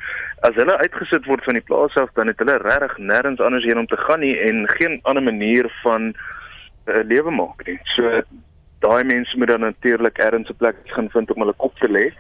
As 0.48 0.58
hulle 0.60 0.78
uitgesit 0.84 1.30
word 1.32 1.44
van 1.48 1.60
die 1.60 1.68
plaas 1.70 1.96
af, 1.96 2.12
dan 2.20 2.28
het 2.28 2.44
hulle 2.44 2.58
regtig 2.64 2.98
nêrens 3.00 3.40
anders 3.40 3.68
heen 3.68 3.80
om 3.80 3.88
te 3.88 4.00
gaan 4.04 4.20
nie 4.20 4.36
en 4.50 4.68
geen 4.76 5.00
ander 5.04 5.24
manier 5.24 5.72
van 5.84 6.12
'n 6.12 6.16
uh, 6.88 7.00
eh, 7.00 7.06
lewe 7.08 7.32
maak 7.32 7.66
nie. 7.68 7.80
So 7.96 8.22
daai 8.80 9.04
mense 9.04 9.38
moet 9.38 9.48
dan 9.48 9.62
natuurlik 9.62 10.18
ergens 10.18 10.50
'n 10.50 10.58
plek 10.58 10.76
gaan 10.86 11.10
vind 11.10 11.32
om 11.32 11.42
hulle 11.42 11.54
kop 11.58 11.80
te 11.80 11.88
lê 11.88 12.12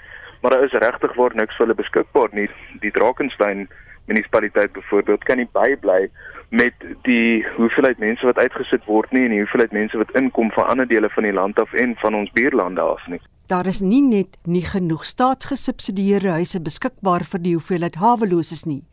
maar 0.42 0.52
daar 0.52 0.64
is 0.64 0.72
regtig 0.72 1.14
waar 1.16 1.36
niks 1.36 1.56
vir 1.56 1.66
hulle 1.66 1.78
beskikbaar 1.78 2.30
nie. 2.32 2.50
Die 2.82 2.92
Drakensberg 2.92 3.68
munisipaliteit 4.06 4.72
byvoorbeeld 4.72 5.24
kan 5.24 5.38
nie 5.38 5.50
bybly 5.54 6.10
met 6.52 6.74
die 7.08 7.46
hoeveelheid 7.56 8.00
mense 8.04 8.26
wat 8.28 8.40
uitgesit 8.40 8.84
word 8.86 9.12
nie 9.16 9.24
en 9.24 9.36
die 9.36 9.40
hoeveelheid 9.40 9.72
mense 9.72 9.98
wat 9.98 10.12
inkom 10.20 10.52
van 10.52 10.68
ander 10.68 10.88
dele 10.88 11.10
van 11.10 11.24
die 11.24 11.36
land 11.36 11.60
af 11.60 11.74
en 11.74 11.96
van 12.04 12.16
ons 12.16 12.32
buurlande 12.36 12.82
af 12.84 13.06
nie. 13.08 13.22
Daar 13.48 13.68
is 13.68 13.80
nie 13.80 14.02
net 14.04 14.36
nie 14.44 14.64
genoeg 14.68 15.06
staatsgesubsidieerde 15.08 16.36
huise 16.40 16.60
beskikbaar 16.64 17.24
vir 17.28 17.44
die 17.44 17.56
hoeveelheid 17.56 18.00
haweloses 18.04 18.66
nie. 18.68 18.84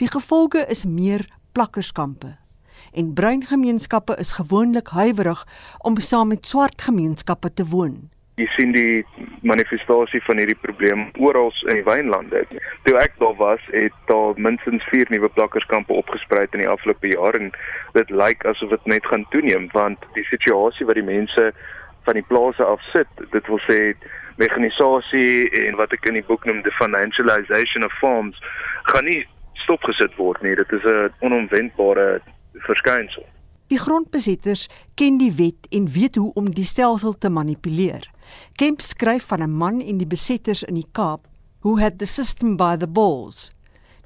Die 0.00 0.10
gevolge 0.12 0.64
is 0.68 0.84
meer 0.84 1.24
plakkerskampe. 1.56 2.36
En 2.92 3.14
bruin 3.16 3.44
gemeenskappe 3.44 4.16
is 4.20 4.36
gewoonlik 4.36 4.92
huiwerig 4.92 5.46
om 5.78 5.96
saam 5.96 6.28
met 6.28 6.46
swart 6.46 6.84
gemeenskappe 6.84 7.52
te 7.52 7.64
woon 7.72 8.10
jy 8.36 8.46
sien 8.52 8.72
die 8.74 9.04
manifestasie 9.48 10.20
van 10.26 10.36
hierdie 10.40 10.58
probleem 10.60 11.06
oral 11.24 11.52
in 11.70 11.78
die 11.78 11.86
wynlande. 11.86 12.42
Toe 12.84 12.96
ek 13.00 13.14
daar 13.22 13.36
was, 13.38 13.62
het 13.72 13.94
daar 14.10 14.36
minstens 14.36 14.84
4 14.90 15.08
nuwe 15.14 15.30
plakkerskampe 15.38 15.92
opgespruit 15.96 16.52
in 16.52 16.60
die 16.64 16.68
afgelope 16.68 17.08
jaar 17.14 17.38
en 17.38 17.48
dit 17.96 18.12
lyk 18.12 18.44
asof 18.44 18.74
dit 18.74 18.92
net 18.92 19.08
gaan 19.08 19.24
toeneem 19.32 19.70
want 19.72 20.04
die 20.18 20.26
situasie 20.28 20.86
wat 20.86 21.00
die 21.00 21.06
mense 21.06 21.48
van 22.04 22.20
die 22.20 22.26
plase 22.28 22.64
af 22.64 22.82
sit, 22.92 23.08
dit 23.32 23.48
wil 23.48 23.62
sê 23.64 23.78
mekanisasie 24.36 25.48
en 25.64 25.80
wat 25.80 25.96
ek 25.96 26.04
in 26.10 26.20
die 26.20 26.26
boek 26.28 26.44
noem 26.44 26.60
the 26.66 26.74
financialization 26.76 27.88
of 27.88 27.96
farms 28.02 28.36
gaan 28.92 29.08
nie 29.08 29.22
stopgesit 29.64 30.12
word 30.20 30.42
nie. 30.44 30.54
Dit 30.54 30.72
is 30.76 30.84
'n 30.84 31.08
onomwendbare 31.24 32.20
verskynsel. 32.68 33.24
Die 33.66 33.78
grondbesitters 33.78 34.68
ken 34.94 35.18
die 35.18 35.32
wet 35.34 35.66
en 35.74 35.88
weet 35.90 36.14
hoe 36.14 36.32
om 36.34 36.52
die 36.54 36.64
stelsel 36.64 37.18
te 37.18 37.28
manipuleer. 37.28 38.06
Kemp 38.54 38.80
skryf 38.80 39.26
van 39.26 39.42
'n 39.42 39.56
man 39.56 39.80
en 39.80 39.98
die 39.98 40.06
besetters 40.06 40.62
in 40.62 40.74
die 40.74 40.88
Kaap 40.92 41.26
who 41.60 41.78
had 41.78 41.98
the 41.98 42.06
system 42.06 42.56
by 42.56 42.76
the 42.76 42.86
balls. 42.86 43.56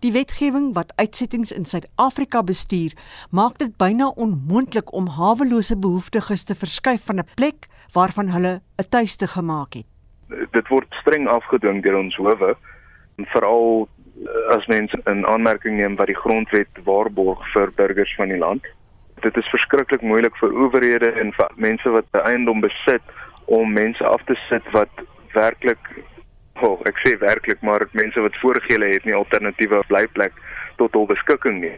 Die 0.00 0.12
wetgewing 0.12 0.72
wat 0.72 0.92
uitsettings 0.96 1.52
in 1.52 1.66
Suid-Afrika 1.68 2.40
bestuur, 2.42 2.94
maak 3.30 3.58
dit 3.58 3.76
byna 3.76 4.06
onmoontlik 4.16 4.92
om 4.96 5.10
hawelose 5.12 5.76
behoeftiges 5.76 6.44
te 6.48 6.54
verskuif 6.54 7.04
van 7.04 7.18
'n 7.18 7.28
plek 7.34 7.68
waarvan 7.92 8.28
hulle 8.28 8.62
'n 8.80 8.88
tuiste 8.88 9.26
gemaak 9.26 9.74
het. 9.74 9.86
Dit 10.52 10.68
word 10.68 10.86
streng 11.00 11.28
afgedwing 11.28 11.82
deur 11.82 11.98
ons 11.98 12.16
howe, 12.16 12.56
veral 13.16 13.88
eh, 14.24 14.56
as 14.56 14.66
mense 14.66 15.00
in 15.04 15.26
aanmerking 15.26 15.76
neem 15.76 15.96
wat 15.96 16.06
die 16.06 16.16
grondwet 16.16 16.84
waarborg 16.84 17.52
vir 17.52 17.72
burgers 17.76 18.14
van 18.16 18.28
die 18.28 18.38
land. 18.38 18.64
Dit 19.20 19.36
is 19.36 19.50
verskriklik 19.52 20.02
moeilik 20.02 20.36
vir 20.40 20.54
owerhede 20.54 21.12
en 21.20 21.32
vir 21.36 21.50
mense 21.56 21.90
wat 21.96 22.20
eiendom 22.24 22.60
besit 22.64 23.02
om 23.46 23.72
mense 23.72 24.04
af 24.06 24.22
te 24.28 24.36
sit 24.48 24.66
wat 24.76 25.02
werklik 25.34 25.90
oh, 26.62 26.80
ek 26.88 26.98
sê 27.04 27.16
werklik 27.20 27.62
maar 27.64 27.86
mense 27.96 28.20
wat 28.20 28.36
voorgele 28.42 28.92
het 28.92 29.04
nie 29.08 29.16
alternatiewe 29.16 29.82
blyplek 29.88 30.36
tot 30.80 30.96
hul 30.96 31.06
beskikking 31.10 31.60
nie. 31.64 31.76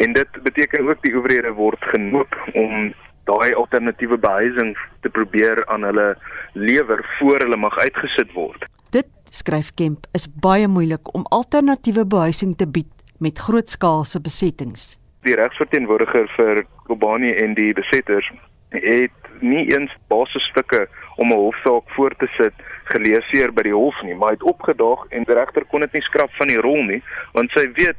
En 0.00 0.14
dit 0.16 0.40
beteken 0.44 0.88
ook 0.88 1.02
die 1.04 1.14
owerhede 1.16 1.52
word 1.56 1.84
genoop 1.92 2.36
om 2.54 2.92
daai 3.28 3.52
alternatiewe 3.54 4.18
behuising 4.18 4.72
te 5.04 5.12
probeer 5.12 5.60
aan 5.68 5.84
hulle 5.84 6.14
lewer 6.52 7.04
voor 7.18 7.44
hulle 7.44 7.56
mag 7.60 7.76
uitgesit 7.78 8.32
word. 8.36 8.64
Dit 8.90 9.10
skryf 9.30 9.74
Kemp 9.76 10.08
is 10.16 10.28
baie 10.28 10.68
moeilik 10.68 11.12
om 11.14 11.26
alternatiewe 11.34 12.06
behuising 12.08 12.56
te 12.56 12.68
bied 12.68 12.92
met 13.20 13.38
grootskaalse 13.38 14.20
besettings. 14.24 14.96
Die 15.26 15.34
regsverteenwoordiger 15.34 16.28
vir 16.36 16.64
Kobani 16.86 17.32
en 17.32 17.54
die 17.54 17.72
besetters 17.74 18.28
het 18.70 19.30
nie 19.40 19.64
eens 19.72 19.92
basisstukke 20.08 20.86
om 21.16 21.32
'n 21.32 21.36
hofsaak 21.36 21.90
voor 21.96 22.14
te 22.16 22.28
sit 22.36 22.54
geleeseer 22.84 23.52
by 23.52 23.62
die 23.62 23.74
hof 23.74 24.02
nie, 24.02 24.14
maar 24.14 24.30
het 24.30 24.42
opgedaag 24.42 25.06
en 25.08 25.24
die 25.24 25.34
regter 25.34 25.64
kon 25.64 25.80
dit 25.80 25.92
nie 25.92 26.02
skrap 26.02 26.30
van 26.32 26.48
die 26.48 26.60
rol 26.60 26.82
nie, 26.82 27.02
want 27.32 27.50
sy 27.50 27.72
weet 27.72 27.96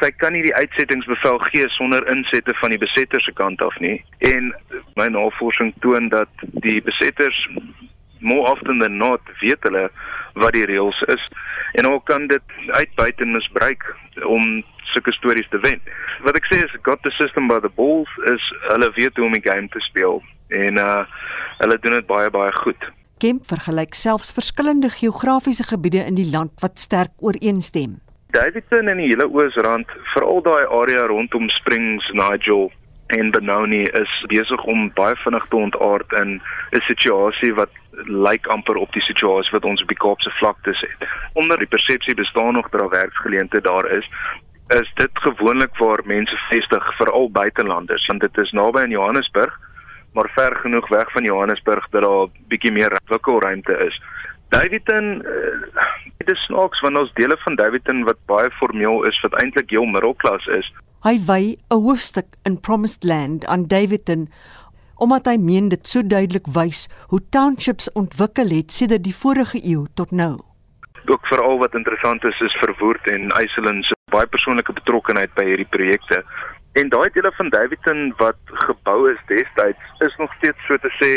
sy 0.00 0.10
kan 0.10 0.32
nie 0.32 0.42
die 0.42 0.54
uitsettingsbevel 0.54 1.38
gee 1.38 1.68
sonder 1.68 2.06
insette 2.10 2.54
van 2.54 2.70
die 2.70 2.78
besetter 2.78 3.20
se 3.20 3.32
kant 3.32 3.62
af 3.62 3.78
nie. 3.78 4.04
En 4.18 4.54
my 4.94 5.06
navorsing 5.08 5.74
toon 5.80 6.08
dat 6.08 6.28
die 6.40 6.82
besetters 6.82 7.48
more 8.18 8.50
often 8.50 8.78
than 8.78 8.96
not 8.96 9.20
weet 9.40 9.62
hulle 9.62 9.90
wat 10.34 10.52
die 10.52 10.66
reëls 10.66 11.00
is 11.14 11.28
en 11.72 11.84
hulle 11.88 12.00
kan 12.04 12.26
dit 12.26 12.42
uitbuit 12.66 13.20
en 13.20 13.32
misbruik 13.32 13.84
om 14.24 14.62
sulke 14.92 15.12
stories 15.12 15.48
te 15.50 15.60
wen. 15.64 15.80
Wat 16.26 16.36
ek 16.38 16.48
sê 16.50 16.62
is 16.64 16.76
got 16.86 17.02
the 17.02 17.12
system 17.18 17.48
by 17.50 17.60
the 17.60 17.72
balls 17.76 18.10
is 18.32 18.48
hulle 18.70 18.92
weet 18.96 19.16
hoe 19.16 19.26
om 19.26 19.36
die 19.36 19.44
game 19.44 19.68
te 19.72 19.80
speel 19.90 20.22
en 20.48 20.80
uh 20.82 21.04
hulle 21.62 21.78
doen 21.82 21.94
dit 21.98 22.06
baie 22.06 22.30
baie 22.30 22.52
goed. 22.52 22.88
Kemp 23.22 23.44
vergelyk 23.46 23.94
selfs 23.94 24.32
verskillende 24.34 24.88
geografiese 24.90 25.66
gebiede 25.68 26.02
in 26.10 26.16
die 26.18 26.30
land 26.30 26.52
wat 26.64 26.80
sterk 26.82 27.12
ooreenstem. 27.22 28.00
Davidson 28.32 28.88
en 28.88 28.98
die 28.98 29.10
hele 29.12 29.28
Oosrand, 29.28 29.90
veral 30.14 30.40
daai 30.42 30.64
area 30.64 31.04
rondom 31.06 31.50
Springs, 31.52 32.08
Nigel 32.16 32.70
en 33.12 33.30
Benoni 33.30 33.82
is 34.00 34.12
besig 34.32 34.64
om 34.64 34.88
baie 34.96 35.16
vinnig 35.20 35.44
te 35.50 35.56
ontaard 35.56 36.12
in 36.22 36.40
'n 36.72 36.80
situasie 36.88 37.52
wat 37.54 37.70
lyk 38.08 38.46
amper 38.46 38.76
op 38.76 38.92
die 38.92 39.02
situasie 39.02 39.52
wat 39.52 39.64
ons 39.64 39.82
op 39.82 39.88
die 39.88 40.02
Kaapse 40.04 40.30
vlaktes 40.40 40.80
het. 40.80 41.08
Onder 41.32 41.58
die 41.58 41.66
persepsie 41.66 42.14
bestaan 42.14 42.52
nog 42.52 42.68
dat 42.68 42.80
daar 42.80 42.88
werksgeleenthede 42.88 43.68
daar 43.68 43.90
is, 43.90 44.08
is 44.68 44.92
dit 44.94 45.10
gewoonlik 45.12 45.76
waar 45.76 46.00
mense 46.04 46.36
vestig, 46.48 46.96
veral 46.96 47.30
buitelanders, 47.30 48.06
want 48.06 48.20
dit 48.20 48.38
is 48.38 48.50
naby 48.50 48.80
aan 48.80 48.90
Johannesburg, 48.90 49.58
maar 50.12 50.30
ver 50.34 50.56
genoeg 50.56 50.88
weg 50.88 51.12
van 51.12 51.24
Johannesburg 51.24 51.88
dat 51.90 52.02
daar 52.02 52.28
bietjie 52.48 52.72
meer 52.72 53.00
wikkelruimte 53.06 53.76
is. 53.86 54.00
Davidton 54.48 55.22
uh, 55.24 55.84
dit 56.18 56.30
is 56.30 56.44
snaaks 56.44 56.80
want 56.80 56.98
ons 57.00 57.12
dele 57.16 57.36
van 57.44 57.54
Davidton 57.56 58.04
wat 58.04 58.20
baie 58.28 58.50
formeel 58.50 59.06
is 59.08 59.20
wat 59.24 59.36
eintlik 59.40 59.70
heel 59.72 59.88
middelklas 59.88 60.46
is. 60.46 60.68
Hy 61.02 61.16
wy 61.26 61.56
'n 61.56 61.80
hoofstuk 61.86 62.36
in 62.44 62.60
Promised 62.60 63.04
Land 63.04 63.46
aan 63.46 63.66
Davidton 63.66 64.28
omdat 64.96 65.26
hy 65.26 65.36
meen 65.40 65.68
dit 65.68 65.88
so 65.88 66.02
duidelik 66.06 66.46
wys 66.46 66.86
hoe 67.10 67.20
townships 67.30 67.88
ontwikkel 67.92 68.52
het 68.54 68.70
sedert 68.72 69.04
die 69.04 69.16
vorige 69.16 69.58
eeu 69.64 69.86
tot 69.94 70.10
nou. 70.10 70.36
Ook 71.06 71.26
veral 71.26 71.58
wat 71.58 71.74
interessant 71.74 72.24
is 72.24 72.40
is 72.40 72.60
verwoord 72.60 73.08
en 73.08 73.32
Iceland 73.40 73.84
se 73.84 74.01
baie 74.12 74.28
persoonlike 74.30 74.74
betrokkeheid 74.76 75.34
by 75.38 75.44
hierdie 75.48 75.70
projekte. 75.76 76.22
En 76.78 76.88
daai 76.92 77.10
dele 77.12 77.32
van 77.36 77.50
Davidton 77.52 78.14
wat 78.20 78.56
gebou 78.66 79.10
is 79.12 79.20
destyds 79.28 80.04
is 80.06 80.16
nog 80.20 80.32
steeds 80.38 80.66
so 80.68 80.78
te 80.80 80.92
sê 81.00 81.12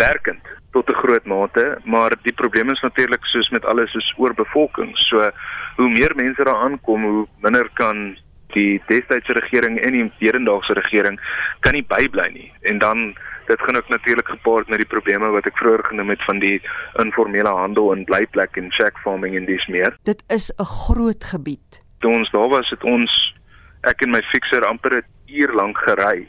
werkend 0.00 0.44
tot 0.72 0.90
'n 0.90 1.00
groot 1.02 1.24
mate, 1.24 1.78
maar 1.84 2.12
die 2.22 2.32
probleem 2.32 2.70
is 2.70 2.80
natuurlik 2.80 3.24
soos 3.24 3.48
met 3.50 3.64
alles 3.64 3.94
is 3.94 4.14
oorbevolking. 4.16 4.98
So 4.98 5.30
hoe 5.76 5.90
meer 5.90 6.12
mense 6.16 6.44
daar 6.44 6.62
aankom, 6.66 7.02
hoe 7.04 7.26
minder 7.40 7.68
kan 7.74 8.18
die 8.46 8.82
destydse 8.86 9.32
regering 9.32 9.78
en 9.80 9.92
die 9.92 10.12
hedendaagse 10.18 10.72
regering 10.72 11.20
kan 11.60 11.72
nie 11.72 11.86
bybly 11.88 12.28
nie. 12.32 12.52
En 12.60 12.78
dan 12.78 13.16
dit 13.46 13.60
gaan 13.60 13.76
ook 13.76 13.88
natuurlik 13.88 14.28
gepaard 14.28 14.68
met 14.68 14.82
die 14.82 14.92
probleme 14.94 15.30
wat 15.34 15.46
ek 15.46 15.58
vroeër 15.58 15.84
genoem 15.84 16.10
het 16.14 16.24
van 16.24 16.38
die 16.42 16.60
informele 17.02 17.48
handel 17.48 17.92
en 17.94 18.04
blyplek 18.04 18.56
en 18.56 18.72
shack 18.72 18.98
farming 19.04 19.36
en 19.36 19.46
dis 19.46 19.66
meer. 19.66 19.96
Dit 20.02 20.22
is 20.28 20.52
'n 20.58 20.64
groot 20.64 21.24
gebied. 21.24 21.80
Toe 21.98 22.12
ons 22.12 22.30
daar 22.30 22.48
was, 22.48 22.70
het 22.70 22.84
ons 22.84 23.34
ek 23.82 24.02
en 24.02 24.10
my 24.10 24.22
fixer 24.32 24.64
amper 24.64 24.96
'n 24.96 25.04
uur 25.26 25.52
lank 25.54 25.78
gery 25.78 26.26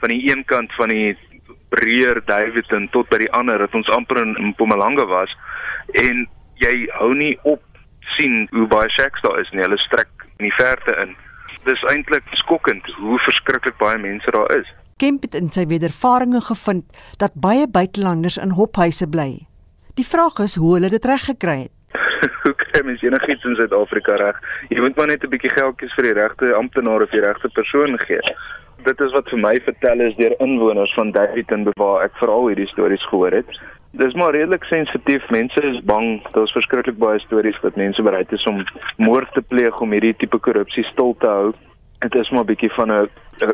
van 0.00 0.08
die 0.08 0.30
een 0.32 0.44
kant 0.44 0.72
van 0.74 0.88
die 0.88 1.16
breër 1.68 2.22
Davidson 2.24 2.88
tot 2.90 3.08
by 3.08 3.18
die 3.18 3.32
ander 3.32 3.58
dat 3.58 3.74
ons 3.74 3.88
amper 3.88 4.16
in 4.16 4.34
Mpumalanga 4.52 5.04
was 5.06 5.36
en 5.92 6.28
jy 6.54 6.88
hou 6.98 7.14
nie 7.14 7.38
op 7.42 7.62
sien 8.16 8.48
hoe 8.50 8.66
baie 8.66 8.90
shacks 8.90 9.22
daar 9.22 9.40
is 9.40 9.50
nie. 9.50 9.62
Hulle 9.62 9.78
strek 9.78 10.08
in 10.38 10.48
die 10.48 10.56
verte 10.58 10.96
in. 11.04 11.16
Dis 11.64 11.82
eintlik 11.92 12.26
skokkend 12.42 12.86
hoe 12.98 13.18
verskriklik 13.18 13.76
baie 13.78 13.98
mense 13.98 14.30
daar 14.30 14.50
is. 14.56 14.68
Kemp 15.00 15.22
het 15.24 15.34
in 15.34 15.48
sy 15.48 15.64
wedervarings 15.66 16.50
gevind 16.50 16.84
dat 17.18 17.32
baie 17.34 17.64
buitelanders 17.64 18.36
in 18.36 18.52
hophuise 18.58 19.08
bly. 19.08 19.46
Die 19.96 20.06
vraag 20.06 20.38
is 20.44 20.58
hoe 20.60 20.74
hulle 20.76 20.90
dit 20.92 21.04
reg 21.08 21.24
gekry 21.24 21.58
het. 21.62 21.76
hoe 22.44 22.54
kry 22.54 22.84
mens 22.84 23.02
enigiets 23.02 23.44
in 23.48 23.56
Suid-Afrika 23.56 24.20
reg? 24.20 24.36
Jy 24.68 24.80
moet 24.84 24.96
maar 24.96 25.08
net 25.08 25.24
'n 25.24 25.32
bietjie 25.32 25.56
geldjies 25.56 25.96
vir 25.96 26.10
die 26.10 26.16
regte 26.20 26.54
amptenaar 26.54 27.02
of 27.02 27.10
die 27.16 27.24
regte 27.24 27.48
persoon 27.48 27.98
gee 28.04 28.20
dit 28.84 29.00
is 29.00 29.12
wat 29.12 29.28
vir 29.32 29.40
my 29.40 29.52
vertel 29.64 30.00
is 30.04 30.16
deur 30.16 30.34
inwoners 30.44 30.92
van 30.96 31.12
Davidton 31.16 31.66
waar 31.80 32.06
ek 32.06 32.16
veral 32.20 32.48
hierdie 32.48 32.68
stories 32.70 33.04
gehoor 33.10 33.36
het. 33.40 33.60
Dis 34.00 34.14
maar 34.14 34.36
redelik 34.36 34.64
sensitief. 34.70 35.24
Mense 35.34 35.62
is 35.66 35.80
bang. 35.84 36.20
Daar's 36.34 36.54
verskriklik 36.54 36.98
baie 37.02 37.18
stories 37.24 37.58
dat 37.62 37.76
mense 37.76 38.02
bereid 38.02 38.32
is 38.32 38.46
om 38.46 38.62
moord 38.96 39.32
te 39.34 39.42
pleeg 39.42 39.80
om 39.80 39.92
hierdie 39.92 40.14
tipe 40.16 40.38
korrupsie 40.38 40.84
stil 40.92 41.16
te 41.18 41.26
hou. 41.26 41.50
Dit 42.00 42.14
is 42.14 42.30
maar 42.30 42.44
'n 42.44 42.46
bietjie 42.52 42.72
van 42.72 42.90
'n 42.92 43.08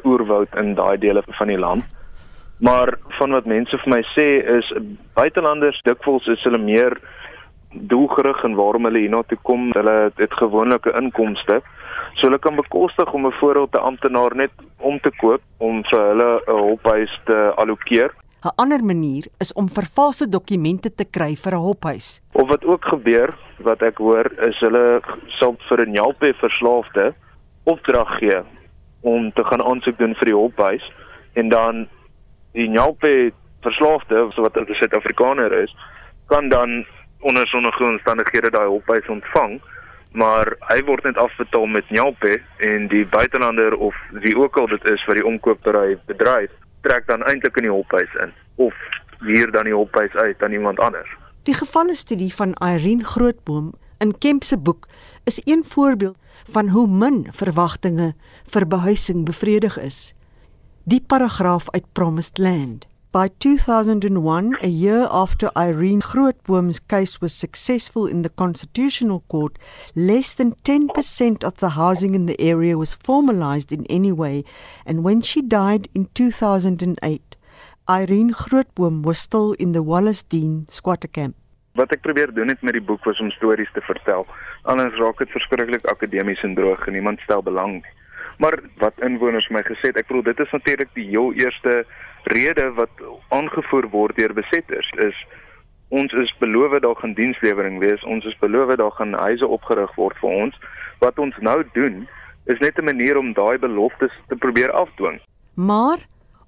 oerwoud 0.04 0.56
in 0.56 0.74
daai 0.74 0.98
dele 0.98 1.22
van 1.26 1.46
die 1.46 1.58
land. 1.58 1.84
Maar 2.58 2.98
van 3.18 3.30
wat 3.30 3.46
mense 3.46 3.78
vir 3.78 3.88
my 3.88 4.02
sê 4.16 4.26
is 4.56 4.72
buitelanders 5.14 5.80
dikwels 5.82 6.26
is 6.26 6.42
hulle 6.42 6.58
meer 6.58 6.96
doelgerig 7.70 8.44
en 8.44 8.54
waarom 8.54 8.84
hulle 8.84 8.98
hiernatoe 8.98 9.38
kom, 9.42 9.72
hulle 9.72 10.12
het 10.16 10.32
gewoonlike 10.32 10.92
inkomste. 10.96 11.60
So 12.14 12.28
hulle 12.28 12.38
kan 12.38 12.56
bekostig 12.56 13.12
om 13.12 13.26
'n 13.26 13.38
voorbeeld 13.40 13.72
te 13.72 13.78
amptenaar 13.78 14.36
net 14.36 14.50
om 14.78 15.00
te 15.00 15.10
koop 15.16 15.42
om 15.58 15.84
vir 15.84 16.00
hulle 16.00 16.40
'n 16.46 16.60
hophuis 16.68 17.20
te 17.24 17.52
allokeer. 17.56 18.10
'n 18.44 18.54
Ander 18.56 18.84
manier 18.84 19.24
is 19.38 19.52
om 19.52 19.68
vervalse 19.68 20.28
dokumente 20.28 20.94
te 20.94 21.04
kry 21.04 21.36
vir 21.36 21.52
'n 21.52 21.66
hophuis. 21.68 22.20
Of 22.32 22.48
wat 22.48 22.64
ook 22.64 22.84
gebeur, 22.84 23.34
wat 23.58 23.82
ek 23.82 23.98
hoor, 23.98 24.26
is 24.48 24.58
hulle 24.60 25.00
sal 25.38 25.56
vir 25.68 25.80
'n 25.86 25.90
Nyalpe 25.90 26.34
verslaafde 26.34 27.14
opdrag 27.66 28.18
gee 28.18 28.40
om 29.06 29.30
te 29.32 29.44
gaan 29.44 29.62
aansoek 29.62 29.98
doen 29.98 30.14
vir 30.18 30.30
die 30.30 30.38
hophuis 30.38 30.84
en 31.34 31.50
dan 31.52 31.86
die 32.56 32.68
Nyalpe 32.68 33.32
verslaafde, 33.60 34.28
wat 34.36 34.56
'n 34.56 34.74
Suid-Afrikaner 34.74 35.52
is, 35.52 35.76
kan 36.26 36.48
dan 36.48 36.86
onder 37.20 37.46
sonnige 37.46 37.84
omstandighede 37.84 38.50
daai 38.50 38.66
hophuis 38.66 39.08
ontvang 39.08 39.60
maar 40.16 40.54
hy 40.70 40.78
word 40.88 41.04
net 41.04 41.18
afbetaal 41.20 41.66
met 41.68 41.88
Nyalpe 41.92 42.38
en 42.64 42.88
die 42.88 43.04
buitelander 43.06 43.74
of 43.76 43.96
wie 44.24 44.36
ook 44.36 44.56
al 44.56 44.68
dit 44.72 44.84
is 44.90 45.04
wat 45.04 45.18
die 45.18 45.26
omkopery 45.26 45.98
bedryf 46.08 46.52
trek 46.86 47.06
dan 47.10 47.24
eintlik 47.28 47.58
in 47.60 47.68
die 47.68 47.74
hophuis 47.74 48.12
in 48.24 48.32
of 48.56 48.74
huur 49.20 49.52
dan 49.52 49.68
die 49.68 49.74
hophuis 49.76 50.14
uit 50.14 50.42
aan 50.42 50.52
iemand 50.52 50.80
anders. 50.80 51.10
Die 51.44 51.54
gevalle 51.54 51.94
studie 51.94 52.32
van 52.34 52.56
Irene 52.64 53.04
Grootboom 53.04 53.74
in 53.98 54.18
Kemp 54.18 54.44
se 54.44 54.58
boek 54.58 54.88
is 55.26 55.40
een 55.44 55.64
voorbeeld 55.66 56.16
van 56.50 56.68
hoe 56.68 56.86
min 56.86 57.26
verwagtinge 57.30 58.14
vir 58.46 58.66
behuising 58.66 59.24
bevredig 59.24 59.78
is. 59.78 60.14
Die 60.84 61.00
paragraaf 61.00 61.70
uit 61.70 61.92
Promised 61.92 62.38
Land 62.38 62.86
By 63.16 63.30
2001, 63.38 64.58
a 64.62 64.68
year 64.68 65.06
after 65.06 65.50
Irene 65.56 66.02
Grootboom's 66.02 66.78
case 66.86 67.18
was 67.18 67.32
successful 67.32 68.06
in 68.06 68.20
the 68.20 68.28
Constitutional 68.28 69.22
Court, 69.28 69.58
less 69.94 70.34
than 70.34 70.52
10% 70.64 71.42
of 71.42 71.54
the 71.56 71.70
housing 71.70 72.14
in 72.14 72.26
the 72.26 72.38
area 72.38 72.76
was 72.76 72.92
formalized 72.92 73.72
in 73.72 73.86
any 73.86 74.12
way, 74.12 74.44
and 74.84 75.02
when 75.02 75.22
she 75.22 75.40
died 75.40 75.88
in 75.94 76.10
2008, 76.12 77.36
Irene 77.88 78.34
Grootboom 78.34 79.02
was 79.02 79.18
still 79.18 79.52
in 79.52 79.72
the 79.72 79.82
Wallace 79.82 80.22
Dean 80.22 80.66
squatter 80.68 81.08
camp. 81.08 81.36
Wat 81.76 81.92
ek 81.92 82.02
probeer 82.04 82.32
doen 82.34 82.48
het 82.48 82.62
met 82.62 82.76
die 82.76 82.84
boek 82.84 83.04
was 83.04 83.20
om 83.20 83.30
stories 83.30 83.72
te 83.72 83.84
vertel. 83.84 84.26
Anders 84.62 84.96
raak 84.98 85.18
dit 85.18 85.30
verskriklik 85.30 85.86
akademies 85.86 86.42
en 86.42 86.54
droog 86.56 86.86
en 86.86 86.96
niemand 86.96 87.20
stel 87.20 87.42
belang 87.42 87.80
nie. 87.80 87.94
Maar 88.38 88.58
wat 88.80 89.00
inwoners 89.00 89.48
my 89.48 89.62
gesê 89.64 89.92
het, 89.92 90.00
ek 90.00 90.08
bedoel 90.08 90.28
dit 90.32 90.40
is 90.44 90.52
natuurlik 90.52 90.92
die 90.94 91.08
heel 91.08 91.32
eerste 91.36 91.84
rede 92.32 92.70
wat 92.76 93.04
aangevoer 93.28 93.88
word 93.92 94.16
deur 94.16 94.34
besetters 94.36 94.88
is 95.00 95.16
ons 95.88 96.12
is 96.18 96.32
beloof 96.38 96.80
daar 96.82 96.96
gaan 96.98 97.14
dienslewering 97.14 97.78
wees, 97.78 98.02
ons 98.04 98.24
is 98.24 98.38
beloof 98.40 98.76
daar 98.76 98.90
gaan 98.98 99.14
huise 99.14 99.46
opgerig 99.46 99.94
word 99.94 100.18
vir 100.18 100.30
ons. 100.30 100.54
Wat 100.98 101.18
ons 101.18 101.36
nou 101.40 101.62
doen 101.74 102.08
is 102.46 102.58
net 102.58 102.78
'n 102.78 102.84
manier 102.84 103.16
om 103.16 103.32
daai 103.32 103.58
beloftes 103.58 104.12
te 104.28 104.36
probeer 104.36 104.70
afdwing. 104.70 105.20
Maar 105.54 105.98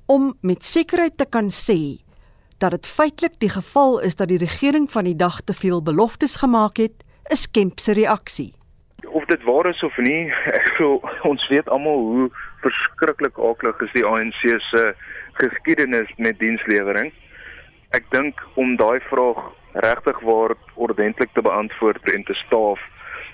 om 0.07 0.35
met 0.41 0.65
sekerheid 0.65 1.17
te 1.17 1.27
kan 1.27 1.51
sê 1.51 2.03
dat 2.59 2.71
dit 2.71 2.87
feitelik 2.87 3.39
die 3.39 3.51
geval 3.51 4.01
is 4.01 4.17
dat 4.17 4.29
die 4.29 4.39
regering 4.39 4.91
van 4.91 5.05
die 5.05 5.17
dag 5.17 5.41
te 5.41 5.55
veel 5.55 5.83
beloftes 5.83 6.37
gemaak 6.37 6.77
het, 6.77 7.05
is 7.31 7.51
Kemp 7.51 7.79
se 7.79 7.93
reaksie. 7.93 8.53
Of 9.07 9.25
dit 9.25 9.43
waar 9.43 9.67
is 9.67 9.83
of 9.83 9.97
nie, 9.97 10.33
ek 10.59 10.67
glo 10.77 11.01
ons 11.31 11.49
weet 11.49 11.69
almal 11.69 11.99
hoe 11.99 12.29
verskriklik 12.63 13.39
aklig 13.39 13.81
is 13.87 13.95
die 13.95 14.05
ANC 14.07 14.43
se 14.71 14.95
geskiedenis 15.39 16.11
met 16.17 16.39
dienslewering. 16.39 17.13
Ek 17.95 18.05
dink 18.11 18.43
om 18.55 18.77
daai 18.77 18.99
vraag 19.09 19.39
regtig 19.73 20.21
waar 20.27 20.55
ordentlik 20.75 21.31
te 21.33 21.43
beantwoord 21.43 22.11
en 22.13 22.25
te 22.25 22.35
staaf 22.35 22.83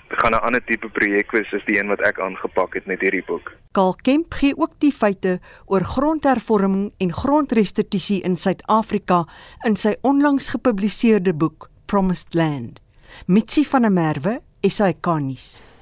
gaan 0.07 0.31
'n 0.31 0.45
ander 0.45 0.63
tipe 0.63 0.89
projek 0.89 1.31
wees 1.31 1.53
as 1.53 1.65
die 1.65 1.79
een 1.79 1.87
wat 1.87 1.99
ek 1.99 2.19
aangepak 2.19 2.73
het 2.73 2.85
met 2.85 3.01
hierdie 3.01 3.25
boek. 3.25 3.51
Karl 3.71 3.95
Kemp 4.01 4.33
gee 4.33 4.57
ook 4.57 4.73
die 4.79 4.91
feite 4.91 5.39
oor 5.65 5.83
grondhervorming 5.83 6.93
en 6.97 7.13
grondrestitusie 7.13 8.21
in 8.21 8.35
Suid-Afrika 8.35 9.25
in 9.65 9.75
sy 9.75 9.95
onlangs 10.01 10.49
gepubliseerde 10.49 11.33
boek 11.33 11.69
Promised 11.85 12.33
Land. 12.33 12.79
Mitsi 13.25 13.65
van 13.65 13.81
der 13.81 13.91
Merwe, 13.91 14.41
SAK-nuus. 14.61 15.74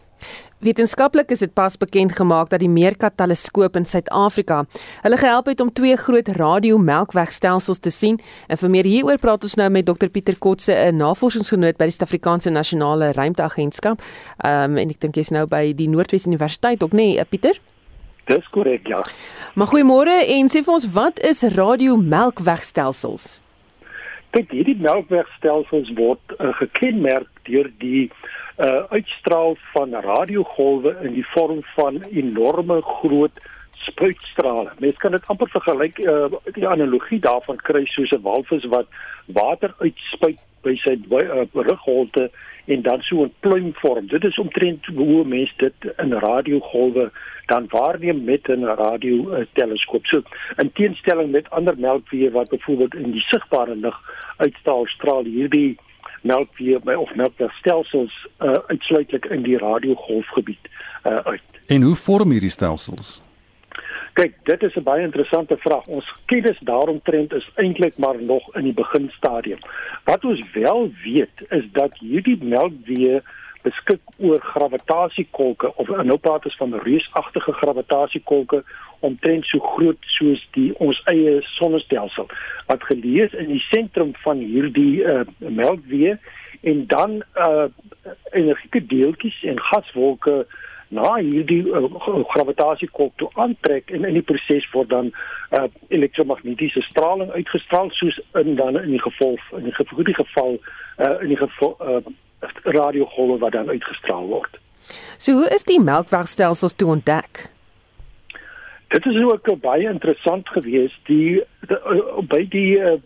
Wetenskaplik 0.64 1.32
is 1.36 1.42
dit 1.44 1.52
pas 1.54 1.76
bekend 1.78 2.14
gemaak 2.16 2.48
dat 2.50 2.62
die 2.64 2.70
Meerkat 2.72 3.18
teleskoop 3.20 3.76
in 3.76 3.86
Suid-Afrika 3.86 4.62
hulle 5.04 5.20
gehelp 5.20 5.50
het 5.52 5.60
om 5.60 5.72
twee 5.76 5.98
groot 6.00 6.30
radiomelkwegstelsels 6.38 7.84
te 7.84 7.92
sien. 7.92 8.20
En 8.48 8.62
vir 8.62 8.72
meer 8.72 8.88
hieroor 8.88 9.20
praat 9.20 9.44
ons 9.44 9.58
nou 9.60 9.68
met 9.76 9.86
Dr 9.86 10.08
Pieter 10.08 10.40
Kotse, 10.40 10.72
'n 10.72 11.04
navorsingsgenoot 11.04 11.78
by 11.78 11.92
die 11.92 11.98
Suid-Afrikaanse 11.98 12.50
Nasionale 12.50 13.12
Ruimteagentskap. 13.12 14.00
Ehm 14.38 14.72
um, 14.72 14.78
en 14.78 14.90
ek 14.90 15.00
dink 15.00 15.16
jy's 15.16 15.32
nou 15.32 15.46
by 15.46 15.74
die 15.76 15.90
Noordwes 15.90 16.26
Universiteit 16.26 16.84
ook, 16.84 16.92
nê, 16.92 17.16
nee, 17.16 17.26
Pieter? 17.26 17.60
Dis 18.26 18.50
korrek, 18.50 18.88
ja. 18.88 19.04
Maar 19.56 19.68
goeiemôre 19.68 20.24
en 20.28 20.48
sê 20.48 20.64
vir 20.64 20.74
ons 20.74 20.92
wat 20.96 21.20
is 21.20 21.44
radiomelkwegstelsels? 21.44 23.43
Kyk, 24.34 24.50
hierdie 24.50 24.80
melkwegstelsels 24.82 25.92
word 25.98 26.34
uh, 26.40 26.50
gekenmerk 26.62 27.30
deur 27.50 27.70
die 27.84 28.08
uh 28.62 28.86
uitstraal 28.94 29.56
van 29.74 29.96
radiogolwe 30.06 30.92
in 31.02 31.16
die 31.16 31.26
vorm 31.32 31.64
van 31.74 31.96
enorme 32.12 32.80
groot 32.86 33.40
spuitstrale. 33.84 34.72
Mens 34.80 34.98
kan 34.98 35.12
dit 35.12 35.28
amper 35.28 35.50
vergelyk 35.50 36.00
uh 36.00 36.32
die 36.56 36.68
analogie 36.68 37.20
daarvan 37.20 37.60
kry 37.68 37.86
soos 37.86 38.12
'n 38.12 38.22
walvis 38.22 38.66
wat 38.66 38.88
water 39.26 39.74
uitspuit 39.80 40.40
by 40.64 40.76
sy 40.84 40.98
uh, 41.12 41.46
rugholte 41.54 42.30
en 42.66 42.82
dan 42.82 43.02
so 43.02 43.24
'n 43.24 43.34
pluim 43.40 43.74
vorm. 43.74 44.08
Dit 44.08 44.24
is 44.24 44.38
omtrent 44.38 44.86
hoe 44.86 45.26
mense 45.26 45.54
dit 45.58 45.94
in 45.98 46.14
radiogolwe 46.14 47.12
dan 47.46 47.66
waarneem 47.70 48.24
met 48.24 48.48
'n 48.48 48.64
radio 48.64 49.46
teleskoop. 49.54 50.06
So 50.06 50.22
in 50.58 50.72
teenstelling 50.72 51.32
met 51.32 51.50
ander 51.50 51.76
melkvee 51.78 52.32
wat 52.32 52.50
byvoorbeeld 52.50 52.96
in 52.96 53.12
die 53.12 53.22
sigbare 53.22 53.76
lig 53.76 53.98
uitstraal, 54.38 54.86
straal 54.86 55.24
hierdie 55.24 55.78
melkvee 56.22 56.80
by 56.80 56.94
of 56.94 57.16
melkstelsels 57.16 58.28
uh, 58.40 58.54
uitsluitlik 58.68 59.26
in 59.26 59.44
die 59.44 59.58
radiogolfgebied 59.58 60.70
uh, 61.04 61.16
uit. 61.16 61.44
En 61.68 61.82
hoe 61.82 61.96
vorm 61.96 62.32
hierdie 62.32 62.50
stelsels? 62.50 63.22
Kyk, 64.14 64.34
dit 64.46 64.64
is 64.64 64.76
'n 64.76 64.84
baie 64.84 65.02
interessante 65.02 65.58
vraag. 65.58 65.86
Ons 65.86 66.14
kennis 66.26 66.60
daaromtrent 66.60 67.34
is 67.34 67.50
eintlik 67.56 67.98
maar 67.98 68.22
nog 68.22 68.56
in 68.56 68.64
die 68.64 68.74
beginstadium. 68.74 69.60
Wat 70.04 70.26
ons 70.26 70.44
wel 70.54 70.92
weet 71.04 71.46
is 71.50 71.66
dat 71.72 71.98
hierdie 71.98 72.38
melkvee 72.44 73.22
beskik 73.62 74.02
oor 74.18 74.42
gravitasiekolke 74.42 75.76
of 75.76 75.90
ons 75.90 76.56
van 76.58 76.80
reusagtige 76.80 77.52
gravitasiekolke 77.52 78.64
omtrent 79.00 79.46
so 79.46 79.60
groot 79.60 79.98
soos 80.18 80.48
die 80.58 80.72
ons 80.84 81.02
eie 81.12 81.38
sonnestelsel 81.56 82.28
wat 82.68 82.84
geleë 82.90 83.28
is 83.28 83.38
in 83.44 83.52
die 83.54 83.64
sentrum 83.70 84.12
van 84.26 84.44
hierdie 84.44 85.04
uh, 85.04 85.24
melkweg 85.38 86.20
en 86.62 86.86
dan 86.88 87.22
uh, 87.36 87.66
energieke 88.32 88.86
deeltjies 88.92 89.40
en 89.44 89.60
gaswolke 89.72 90.44
na 90.94 91.16
hierdie 91.20 91.62
uh, 91.68 91.88
gravitasiekolk 92.34 93.14
toe 93.22 93.30
aantrek 93.42 93.92
en 93.92 94.06
in 94.08 94.18
die 94.20 94.26
proses 94.26 94.66
word 94.74 94.90
dan 94.94 95.12
uh, 95.14 95.66
elektromagnetiese 95.90 96.82
straling 96.90 97.32
uitgestraal 97.34 97.92
soos 98.00 98.20
in 98.42 98.56
dan 98.60 98.80
in 98.82 98.92
die 98.96 99.02
geval 99.02 99.38
in 99.58 99.70
die 99.70 99.76
geval, 99.78 100.04
die 100.10 100.20
geval 100.20 100.60
uh, 100.60 101.16
in 101.22 101.34
die 101.34 101.40
geval 101.42 101.78
uh, 101.82 102.04
radiogolwe 102.64 103.40
wat 103.40 103.58
dan 103.58 103.70
uitgestraal 103.70 104.28
word. 104.28 104.60
So 105.18 105.40
hoe 105.40 105.50
is 105.56 105.64
die 105.64 105.80
melkwegstelsels 105.82 106.76
toe 106.76 106.90
ontdek? 106.98 107.48
Dit 108.94 109.06
is 109.10 109.18
ook 109.24 109.48
baie 109.62 109.90
interessant 109.90 110.50
geweest 110.54 111.00
die, 111.10 111.42
die 111.68 111.78
by 112.30 112.44
die 112.54 112.78
uh, 112.78 112.98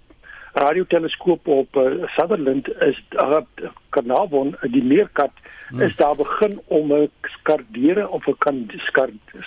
radioteleskoop 0.58 1.48
op 1.48 1.76
uh, 1.76 2.08
Sutherland 2.16 2.70
is 2.82 3.04
uh, 3.12 3.42
Carnarvon 3.90 4.56
die 4.62 4.84
meerkat 4.84 5.32
hmm. 5.70 5.82
is 5.82 5.96
daar 5.96 6.16
begin 6.16 6.60
om 6.68 6.94
'n 6.94 7.12
skardere 7.22 8.10
of 8.10 8.28
'n 8.28 8.38
kan 8.38 8.70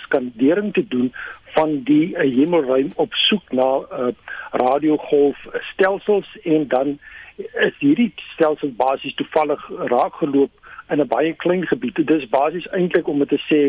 skandering 0.05 0.73
te 0.73 0.87
doen 0.87 1.13
van 1.55 1.83
die 1.83 2.07
uh, 2.15 2.35
hemelruim 2.35 2.91
op 2.95 3.13
soek 3.13 3.51
na 3.51 3.69
uh, 3.79 4.07
radiogolfstelsels 4.51 6.37
en 6.43 6.67
dan 6.67 6.99
is 7.37 7.75
hierdie 7.79 8.13
stelsel 8.33 8.71
basies 8.71 9.15
toevallig 9.15 9.69
raakgeloop 9.69 10.51
in 10.89 10.99
'n 10.99 11.07
baie 11.07 11.33
klein 11.33 11.67
gebied. 11.67 11.95
Dit 11.95 12.09
is 12.09 12.29
basies 12.29 12.67
eintlik 12.67 13.07
om 13.07 13.27
te 13.27 13.41
sê 13.49 13.61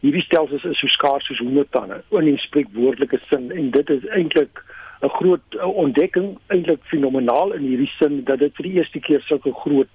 hierdie 0.00 0.22
stelsels 0.22 0.64
is 0.64 0.78
so 0.78 0.86
skaars 0.86 1.26
soos 1.26 1.38
honderdtande 1.38 2.02
in 2.10 2.24
die 2.24 2.38
spreekwoordelike 2.38 3.20
sin 3.30 3.52
en 3.52 3.70
dit 3.70 3.90
is 3.90 4.06
eintlik 4.06 4.64
'n 5.02 5.08
groot 5.08 5.56
ontdekking, 5.60 6.38
eintlik 6.46 6.82
fenomenaal 6.82 7.52
in 7.52 7.62
hierdie 7.62 7.92
sin 7.98 8.24
dat 8.24 8.38
dit 8.38 8.54
vir 8.56 8.64
die 8.64 8.76
eerste 8.78 9.00
keer 9.00 9.20
sulke 9.20 9.52
groot 9.52 9.90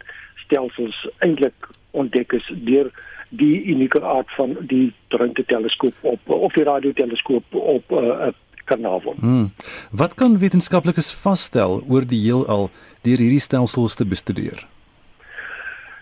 stelsels 0.46 1.08
eintlik 1.20 1.70
ontdek 1.92 2.34
is 2.34 2.52
deur 2.66 2.92
die 3.30 3.64
unieke 3.64 4.02
aard 4.02 4.30
van 4.38 4.58
die 4.62 4.94
ruimteteleskoop 5.08 5.94
op 6.02 6.30
of 6.30 6.54
die 6.54 6.64
radioteleskoop 6.64 7.56
op 7.56 7.92
'n 7.92 8.04
uh, 8.04 8.28
uh, 8.28 8.34
Carnarvon. 8.66 9.16
Hmm. 9.20 9.52
Wat 9.92 10.14
kan 10.14 10.38
wetenskaplikes 10.38 11.14
vasstel 11.14 11.84
oor 11.90 12.06
die 12.06 12.22
heelal 12.22 12.70
deur 13.02 13.18
hierdie 13.18 13.40
stelsels 13.42 13.96
te 13.96 14.06
bestudeer? 14.06 14.66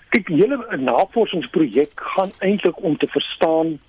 Kyk, 0.10 0.28
die 0.28 0.40
hele 0.42 0.60
navorsingsprojek 0.80 1.92
gaan 2.16 2.32
eintlik 2.40 2.84
om 2.84 2.98
te 2.98 3.08
verstaan 3.08 3.80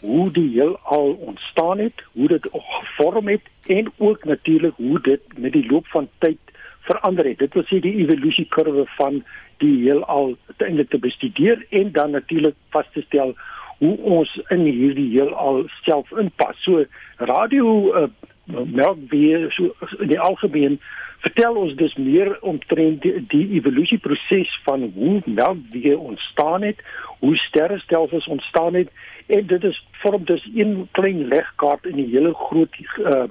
hoe 0.00 0.30
die 0.32 0.50
heelal 0.50 1.12
ontstaan 1.12 1.78
het, 1.78 2.02
hoe 2.12 2.28
dit 2.28 2.48
gevorm 2.52 3.28
het 3.28 3.42
en 3.66 3.92
ook 3.96 4.24
natuurlik 4.24 4.74
hoe 4.76 5.00
dit 5.00 5.20
met 5.36 5.52
die 5.52 5.66
loop 5.70 5.86
van 5.86 6.08
tyd 6.18 6.38
verander 6.80 7.24
het. 7.24 7.38
Dit 7.38 7.54
wil 7.54 7.66
sê 7.68 7.80
die 7.84 7.96
evolusiekurwe 8.04 8.86
van 8.96 9.22
die 9.62 9.74
heelal 9.82 10.36
eintlik 10.56 10.90
te 10.90 10.98
bestudeer 10.98 11.66
en 11.70 11.92
dan 11.92 12.10
natuurlik 12.10 12.54
vas 12.74 12.86
te 12.92 13.02
stel 13.06 13.34
hoe 13.78 13.96
ons 13.96 14.40
in 14.54 14.64
hierdie 14.66 15.10
heelal 15.10 15.66
self 15.82 16.10
inpas. 16.18 16.56
So 16.62 16.84
radio 17.16 17.74
uh, 17.94 18.08
melkweg 18.48 19.52
so 19.52 19.74
in 19.98 20.12
die 20.12 20.20
algemeen 20.20 20.80
vertel 21.18 21.56
ons 21.56 21.74
dus 21.76 21.94
meer 21.98 22.36
omtrent 22.46 23.02
die, 23.02 23.24
die 23.32 23.48
evolusieproses 23.58 24.60
van 24.64 24.90
hoe 24.94 25.20
melkweg 25.26 25.96
ontstaan 25.96 26.62
het, 26.62 26.82
hoe 27.18 27.36
sterrestelsels 27.36 28.26
ontstaan 28.26 28.74
het 28.74 28.88
en 29.26 29.46
dit 29.46 29.64
is 29.64 29.86
vorm 30.02 30.24
dus 30.24 30.50
een 30.54 30.88
klein 30.90 31.28
legkaart 31.28 31.86
in 31.86 31.96
die 31.96 32.08
hele 32.10 32.34
groot 32.34 32.78
uh, 32.98 33.24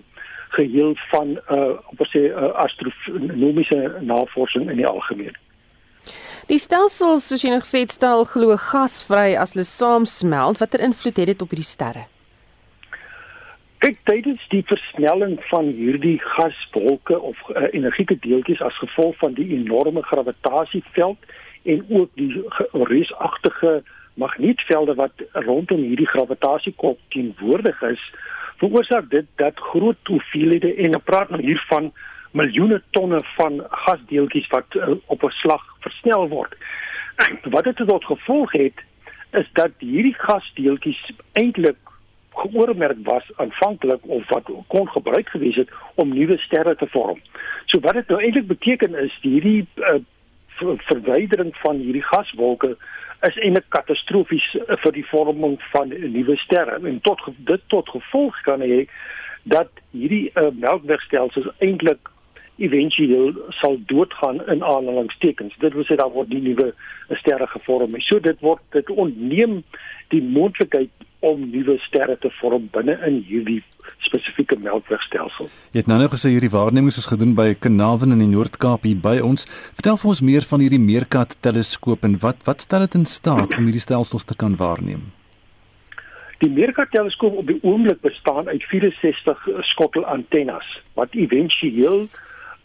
geheel 0.49 0.95
van 1.09 1.39
uh 1.51 1.69
op 1.91 2.05
sê 2.11 2.27
uh, 2.29 2.51
astronomiese 2.63 3.97
navorsing 4.01 4.69
in 4.69 4.79
die 4.81 4.87
algemeen. 4.87 5.35
Die 6.47 6.59
stelsels 6.59 7.27
soos 7.27 7.43
jy 7.43 7.51
nog 7.51 7.65
het 7.71 7.91
stel 7.91 8.23
glo 8.23 8.55
gasvry 8.69 9.35
as 9.35 9.55
hulle 9.55 9.67
saamsmelt. 9.67 10.61
Watter 10.61 10.79
invloed 10.79 11.17
het 11.17 11.33
dit 11.33 11.41
op 11.41 11.51
hierdie 11.51 11.67
sterre? 11.67 12.05
Kyk, 13.77 13.97
tydens 14.09 14.41
die 14.49 14.63
versnelling 14.65 15.35
van 15.51 15.67
hierdie 15.77 16.17
gaswolke 16.23 17.19
of 17.19 17.37
uh, 17.53 17.67
energieke 17.77 18.17
deeltjies 18.23 18.61
as 18.65 18.77
gevolg 18.81 19.19
van 19.21 19.35
die 19.37 19.45
enorme 19.53 20.01
gravitasieveld 20.01 21.27
en 21.69 21.83
ook 21.89 22.09
die 22.17 22.41
reusagtige 22.71 23.83
magnetvelde 24.17 24.95
wat 24.97 25.21
rondom 25.45 25.83
hierdie 25.85 26.09
gravitasiekop 26.09 26.97
teenwoordig 27.13 27.81
is, 27.91 28.01
veroorsaak 28.57 29.11
dit 29.13 29.29
dat 29.35 29.61
groot 29.69 30.09
hoeveelhede 30.09 30.73
en 30.73 30.97
ek 30.97 31.05
praat 31.05 31.29
nou 31.29 31.43
hier 31.45 31.61
van 31.69 31.91
miljoene 32.33 32.81
tonne 32.97 33.21
van 33.35 33.61
gasdeeltjies 33.85 34.49
wat 34.53 34.73
uh, 34.75 34.95
op 35.05 35.23
'n 35.23 35.37
slag 35.41 35.63
versnel 35.85 36.27
word. 36.33 36.57
Wat 37.53 37.63
dit 37.63 37.77
tot 37.77 38.05
gevolg 38.05 38.51
het 38.57 38.81
is 39.37 39.49
dat 39.53 39.71
hierdie 39.77 40.17
gasdeeltjies 40.17 41.11
eintlik 41.33 41.77
geoormerk 42.41 42.97
was 43.03 43.29
aanvanklik 43.35 44.05
of 44.17 44.29
wat 44.29 44.49
kon 44.67 44.89
gebruik 44.89 45.29
gewees 45.29 45.55
het 45.55 45.69
om 45.95 46.13
nuwe 46.13 46.37
sterre 46.37 46.75
te 46.75 46.87
vorm. 46.87 47.19
So 47.65 47.79
wat 47.79 47.93
dit 47.99 48.07
nou 48.07 48.21
eintlik 48.21 48.47
beteken 48.47 48.95
is 49.03 49.17
hierdie 49.21 49.65
uh, 49.75 49.99
verwydering 50.89 51.53
van 51.63 51.81
hierdie 51.81 52.05
gaswolke 52.05 52.75
is 53.27 53.39
eintlik 53.41 53.69
katastrofies 53.73 54.49
uh, 54.55 54.77
vir 54.83 54.97
die 54.99 55.05
vorming 55.09 55.57
van 55.71 55.93
nuwe 55.93 56.37
sterre 56.43 56.77
en 56.81 57.01
tot 57.07 57.23
dit 57.49 57.65
tot 57.73 57.89
gevolg 57.95 58.37
kan 58.49 58.61
hê 58.61 58.85
dat 59.43 59.71
hierdie 59.95 60.27
uh, 60.35 60.51
melkwegstelsels 60.53 61.49
eintlik 61.57 62.13
éventueel 62.57 63.35
sal 63.59 63.77
doodgaan 63.85 64.39
in 64.49 64.63
aanhalingstekens. 64.63 65.53
Dit 65.61 65.75
wil 65.77 65.85
sê 65.85 65.97
daar 65.99 66.09
word 66.13 66.31
nie 66.33 66.41
nuwe 66.41 66.71
sterre 67.21 67.45
gevorm 67.51 67.93
nie. 67.93 68.01
So 68.05 68.19
dit 68.19 68.39
word 68.41 68.63
dit 68.73 68.89
ontneem 68.89 69.59
die 70.13 70.23
moontlikheid 70.23 71.06
om 71.19 71.49
nuwe 71.49 71.77
sterre 71.87 72.17
te 72.21 72.29
vorm 72.39 72.67
binne 72.73 72.97
in 73.07 73.21
hierdie 73.25 73.61
spesifieke 74.05 74.57
melkwegstelsel. 74.61 75.49
Jy 75.73 75.81
het 75.81 75.89
nou 75.89 75.97
nou 75.99 76.09
gesê 76.11 76.31
hierdie 76.33 76.51
waarnemings 76.53 76.99
is 77.01 77.09
gedoen 77.09 77.33
by 77.37 77.53
Carnarvon 77.59 78.13
in 78.15 78.21
die 78.21 78.29
Noord-Kaap 78.29 78.85
hier 78.87 78.99
by 79.01 79.17
ons. 79.25 79.47
Vertel 79.79 79.97
vir 80.01 80.11
ons 80.13 80.23
meer 80.29 80.47
van 80.49 80.63
hierdie 80.63 80.81
Meerkat 80.81 81.37
teleskoop 81.45 82.05
en 82.07 82.19
wat 82.23 82.43
wat 82.47 82.65
stel 82.65 82.85
dit 82.85 82.99
in 83.01 83.07
staat 83.09 83.57
om 83.57 83.69
hierdie 83.69 83.83
stelsels 83.83 84.27
te 84.27 84.37
kan 84.37 84.57
waarneem? 84.59 85.07
Die 86.43 86.51
Meerkat 86.53 86.93
teleskoop 86.93 87.39
op 87.41 87.49
die 87.49 87.59
oomblik 87.65 88.03
bestaan 88.05 88.47
uit 88.47 88.63
64 88.69 89.47
skottelantennes 89.73 90.71
wat 90.99 91.17
éventueel 91.17 92.07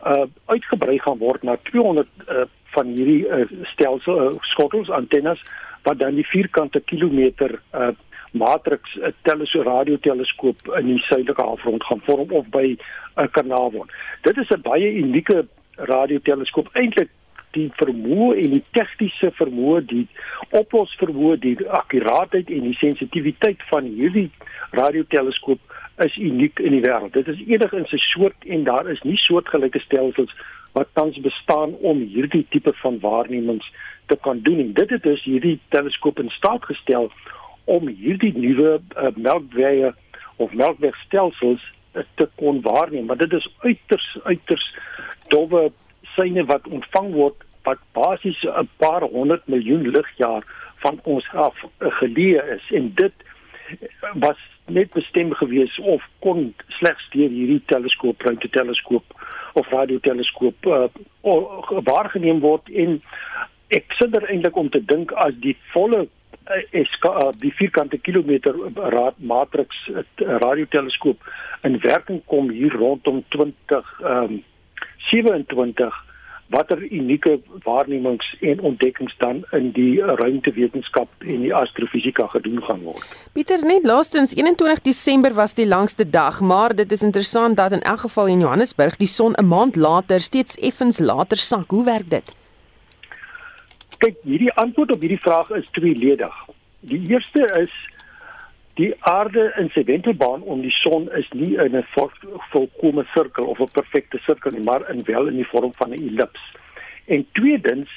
uh 0.03 0.25
uitgebrei 0.51 0.99
gaan 0.99 1.21
word 1.21 1.45
na 1.47 1.55
200 1.71 2.09
uh, 2.27 2.45
van 2.75 2.89
hierdie 2.91 3.23
uh, 3.23 3.45
stelsel 3.71 4.19
uh, 4.19 4.31
skottels 4.51 4.91
antennes 4.91 5.39
wat 5.87 6.01
dan 6.01 6.19
die 6.19 6.27
vierkante 6.27 6.83
kilometer 6.91 7.61
uh 7.73 7.93
matrix 8.33 8.97
'n 8.97 9.15
teleskoop 9.23 9.67
radioteleskoop 9.67 10.69
in 10.79 10.87
die 10.87 10.99
suidelike 10.99 11.43
halfrond 11.43 11.85
gaan 11.85 12.01
vorm 12.05 12.31
of 12.31 12.47
by 12.49 12.67
'n 12.67 12.79
uh, 13.17 13.27
Carnarvon. 13.31 13.91
Dit 14.23 14.37
is 14.37 14.49
'n 14.51 14.63
baie 14.63 14.95
unieke 14.95 15.47
radioteleskoop 15.77 16.69
eintlik 16.73 17.11
die 17.51 17.69
vermoë 17.77 18.37
en 18.43 18.55
die 18.57 18.65
tegniese 18.77 19.31
vermoë, 19.37 19.81
die 19.87 20.07
oplosvermoë, 20.51 21.37
die 21.43 21.57
akkuraatheid 21.69 22.51
en 22.51 22.67
die 22.69 22.79
sensitiwiteit 22.81 23.61
van 23.69 23.85
hierdie 23.85 24.31
radioteleskoop 24.71 25.61
is 26.07 26.17
uniek 26.17 26.59
in 26.59 26.73
die 26.73 26.81
wêreld. 26.81 27.13
Dit 27.13 27.29
is 27.29 27.41
eenig 27.47 27.73
in 27.77 27.87
sy 27.91 28.01
soort 28.01 28.49
en 28.49 28.65
daar 28.65 28.89
is 28.91 29.03
nie 29.05 29.19
soortgelyke 29.21 29.81
stelsels 29.85 30.33
wat 30.73 30.89
tans 30.97 31.19
bestaan 31.21 31.75
om 31.85 32.01
hierdie 32.15 32.47
tipe 32.49 32.73
van 32.81 32.99
waarnemings 33.01 33.69
te 34.07 34.17
kan 34.17 34.41
doen. 34.41 34.59
En 34.59 34.73
dit 34.73 34.91
het 34.91 35.03
dus 35.03 35.25
hierdie 35.25 35.59
teleskoop 35.69 36.19
in 36.19 36.31
staat 36.31 36.65
gestel 36.65 37.11
om 37.65 37.89
hierdie 37.89 38.33
nuwe 38.37 38.81
uh, 38.81 39.13
melkwege 39.17 39.95
of 40.37 40.53
melkwegstelsels 40.53 41.63
uh, 41.95 42.03
te 42.15 42.29
kon 42.35 42.61
waarneem. 42.61 43.07
Maar 43.07 43.17
dit 43.17 43.33
is 43.33 43.49
uiters 43.63 44.19
uiters 44.23 44.67
dowwe 45.29 45.71
syne 46.15 46.45
wat 46.45 46.69
ontvang 46.69 47.13
word 47.15 47.47
wat 47.63 47.79
basies 47.93 48.43
'n 48.43 48.69
paar 48.77 49.03
honderd 49.03 49.47
miljoen 49.47 49.89
ligjaar 49.91 50.43
van 50.83 51.01
ons 51.03 51.29
af 51.33 51.57
uh, 51.63 51.93
geleë 52.01 52.43
is. 52.57 52.71
En 52.71 52.93
dit 52.95 53.13
was 54.15 54.39
net 54.67 54.93
bestem 54.93 55.33
gewees 55.35 55.79
of 55.79 56.03
kon 56.19 56.55
slegs 56.79 57.09
deur 57.11 57.29
hierdie 57.29 57.63
teleskoop 57.67 58.23
ruimteteleskoop 58.23 59.05
of 59.53 59.69
radioteleskoop 59.69 60.67
uh, 60.67 60.87
waargeneem 61.85 62.41
word. 62.41 62.69
En 62.69 63.01
ek 63.69 63.95
sit 63.99 64.17
er 64.17 64.29
eintlik 64.29 64.57
om 64.57 64.71
te 64.71 64.85
dink 64.85 65.13
as 65.13 65.35
die 65.45 65.57
volle 65.73 66.07
is 66.71 66.99
uh, 67.07 67.29
die 67.39 67.53
vierkante 67.53 67.99
kilometer 67.99 68.55
raad 68.75 69.15
matrix 69.17 69.77
uh, 69.89 70.05
radioteleskoop 70.17 71.23
in 71.63 71.79
werking 71.81 72.23
kom 72.27 72.51
hier 72.51 72.73
rondom 72.73 73.25
20 73.29 74.01
um, 74.03 74.43
27 75.11 76.03
watter 76.53 76.83
unieke 76.93 77.41
waarnemings 77.65 78.37
en 78.41 78.61
ontdekkings 78.61 79.15
dan 79.19 79.45
in 79.51 79.71
die 79.73 80.03
ruimtewetenskap 80.03 81.09
en 81.25 81.47
die 81.47 81.55
astrofisika 81.55 82.27
gedoen 82.35 82.61
gaan 82.67 82.83
word. 82.85 83.07
Pieter, 83.33 83.65
net 83.65 83.87
laastens 83.89 84.35
21 84.37 84.85
Desember 84.85 85.33
was 85.39 85.57
die 85.57 85.67
langste 85.67 86.05
dag, 86.05 86.41
maar 86.41 86.77
dit 86.77 86.93
is 86.93 87.03
interessant 87.03 87.57
dat 87.57 87.73
in 87.73 87.81
elk 87.81 88.05
geval 88.05 88.35
in 88.35 88.45
Johannesburg 88.45 89.01
die 89.01 89.09
son 89.09 89.33
'n 89.33 89.49
maand 89.49 89.77
later 89.77 90.21
steeds 90.21 90.59
effens 90.61 90.99
later 90.99 91.37
sak. 91.37 91.71
Hoe 91.71 91.85
werk 91.85 92.11
dit? 92.11 92.35
Kyk, 94.03 94.17
hierdie 94.27 94.51
antwoord 94.59 94.91
op 94.91 95.03
hierdie 95.05 95.21
vraag 95.23 95.51
is 95.55 95.67
tweeledig. 95.79 96.39
Die 96.91 96.99
eerste 97.13 97.43
is 97.61 97.75
die 98.75 98.89
aarde 99.07 99.45
in 99.61 99.69
sy 99.71 99.85
wentelbaan 99.87 100.43
om 100.43 100.65
die 100.65 100.73
son 100.75 101.05
is 101.15 101.29
nie 101.31 101.53
in 101.55 101.77
'n 101.79 101.87
volkomme 102.51 103.05
sirkel 103.13 103.47
of 103.53 103.61
'n 103.61 103.71
perfekte 103.73 104.19
sirkel 104.27 104.51
nie, 104.51 104.65
maar 104.65 104.91
in 104.91 105.05
wel 105.05 105.27
in 105.27 105.37
die 105.39 105.47
vorm 105.47 105.71
van 105.75 105.91
'n 105.91 106.03
ellips. 106.09 106.43
En 107.07 107.27
tweedens 107.33 107.91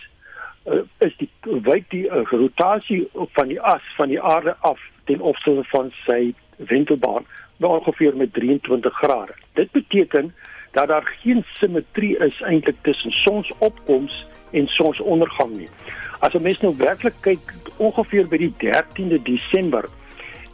uh, 0.66 0.86
is 1.00 1.18
die 1.18 1.30
wyk 1.42 1.90
die 1.90 2.06
uh, 2.06 2.22
rotasie 2.30 3.10
van 3.34 3.48
die 3.48 3.62
as 3.62 3.82
van 3.98 4.08
die 4.08 4.22
aarde 4.22 4.56
af 4.60 4.80
ten 5.06 5.20
opsigte 5.20 5.64
van 5.64 5.92
sy 6.06 6.34
wentelbaan 6.58 7.26
nou 7.58 7.80
ongeveer 7.80 8.16
met 8.16 8.34
23 8.34 8.94
grade. 8.94 9.34
Dit 9.54 9.72
beteken 9.72 10.36
dat 10.72 10.88
daar 10.88 11.18
geen 11.22 11.46
simmetrie 11.54 12.18
is 12.18 12.42
eintlik 12.42 12.78
tussen 12.82 13.12
sonsopkoms 13.12 14.26
en 14.52 14.68
sonsondergang 14.68 15.58
nie. 15.58 15.70
As 16.20 16.34
'n 16.34 16.42
mens 16.42 16.60
nou 16.60 16.76
werklik 16.78 17.14
kyk 17.20 17.54
ongeveer 17.78 18.28
by 18.28 18.38
die 18.38 18.54
13de 18.58 19.22
Desember 19.24 19.90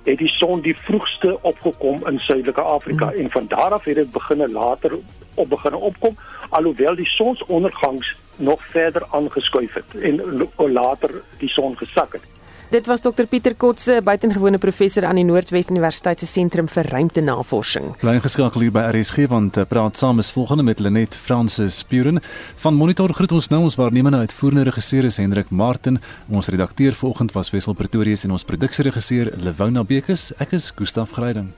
het 0.04 0.18
die 0.18 0.30
son 0.30 0.62
die 0.62 0.78
vroegste 0.78 1.38
opgekom 1.42 2.08
in 2.08 2.20
Suidelike 2.20 2.62
Afrika 2.62 3.10
hmm. 3.10 3.20
en 3.20 3.32
van 3.32 3.48
daar 3.48 3.74
af 3.74 3.84
het 3.84 3.96
dit 3.96 4.12
begine 4.12 4.50
later 4.50 4.98
op 5.36 5.50
begine 5.50 5.78
opkom 5.78 6.18
alhoewel 6.50 6.96
die 6.96 7.08
sonsondergangs 7.08 8.16
nog 8.36 8.66
verder 8.66 9.06
aangeskuif 9.10 9.74
het 9.74 9.96
en 10.02 10.22
later 10.58 11.22
die 11.38 11.50
son 11.50 11.78
gesak 11.78 12.14
het. 12.14 12.26
Dit 12.72 12.86
was 12.88 13.02
Dr 13.02 13.26
Pieter 13.28 13.52
Kotse, 13.60 13.98
buitengewone 14.00 14.56
professor 14.58 15.04
aan 15.04 15.18
die 15.20 15.26
Noordwes 15.28 15.68
Universiteit 15.68 16.22
se 16.22 16.28
sentrum 16.30 16.70
vir 16.72 16.88
ruimtenavorsing. 16.88 17.90
Bly 18.00 18.14
ingeskakel 18.16 18.64
hier 18.64 18.72
by 18.72 18.86
RSG 18.94 19.28
want 19.28 19.60
uh, 19.60 19.66
praat 19.68 20.00
saam 20.00 20.24
is 20.24 20.32
volgende 20.32 20.64
met 20.64 20.80
Lenet 20.80 21.18
Francis 21.20 21.82
Puren 21.84 22.22
van 22.64 22.80
Monitor 22.80 23.12
groet 23.12 23.36
ons 23.36 23.52
nou 23.52 23.66
ons 23.68 23.76
waarnemende 23.76 24.24
uitvoerende 24.24 24.70
regisseur 24.72 25.04
is 25.12 25.20
Hendrik 25.20 25.52
Martin. 25.52 26.00
Ons 26.32 26.48
redakteur 26.48 26.96
vanoggend 26.96 27.36
was 27.36 27.52
Wessel 27.52 27.76
Pretorius 27.76 28.24
en 28.24 28.40
ons 28.40 28.48
produksieregisseur 28.48 29.36
Lewona 29.36 29.84
Bekes. 29.84 30.30
Ek 30.40 30.56
is 30.56 30.72
Gustaf 30.72 31.20
Greiding. 31.20 31.52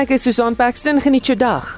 Ek 0.00 0.16
is 0.16 0.24
Susan 0.24 0.56
Paxton. 0.56 1.04
Geniet 1.04 1.28
jou 1.28 1.36
dag. 1.36 1.74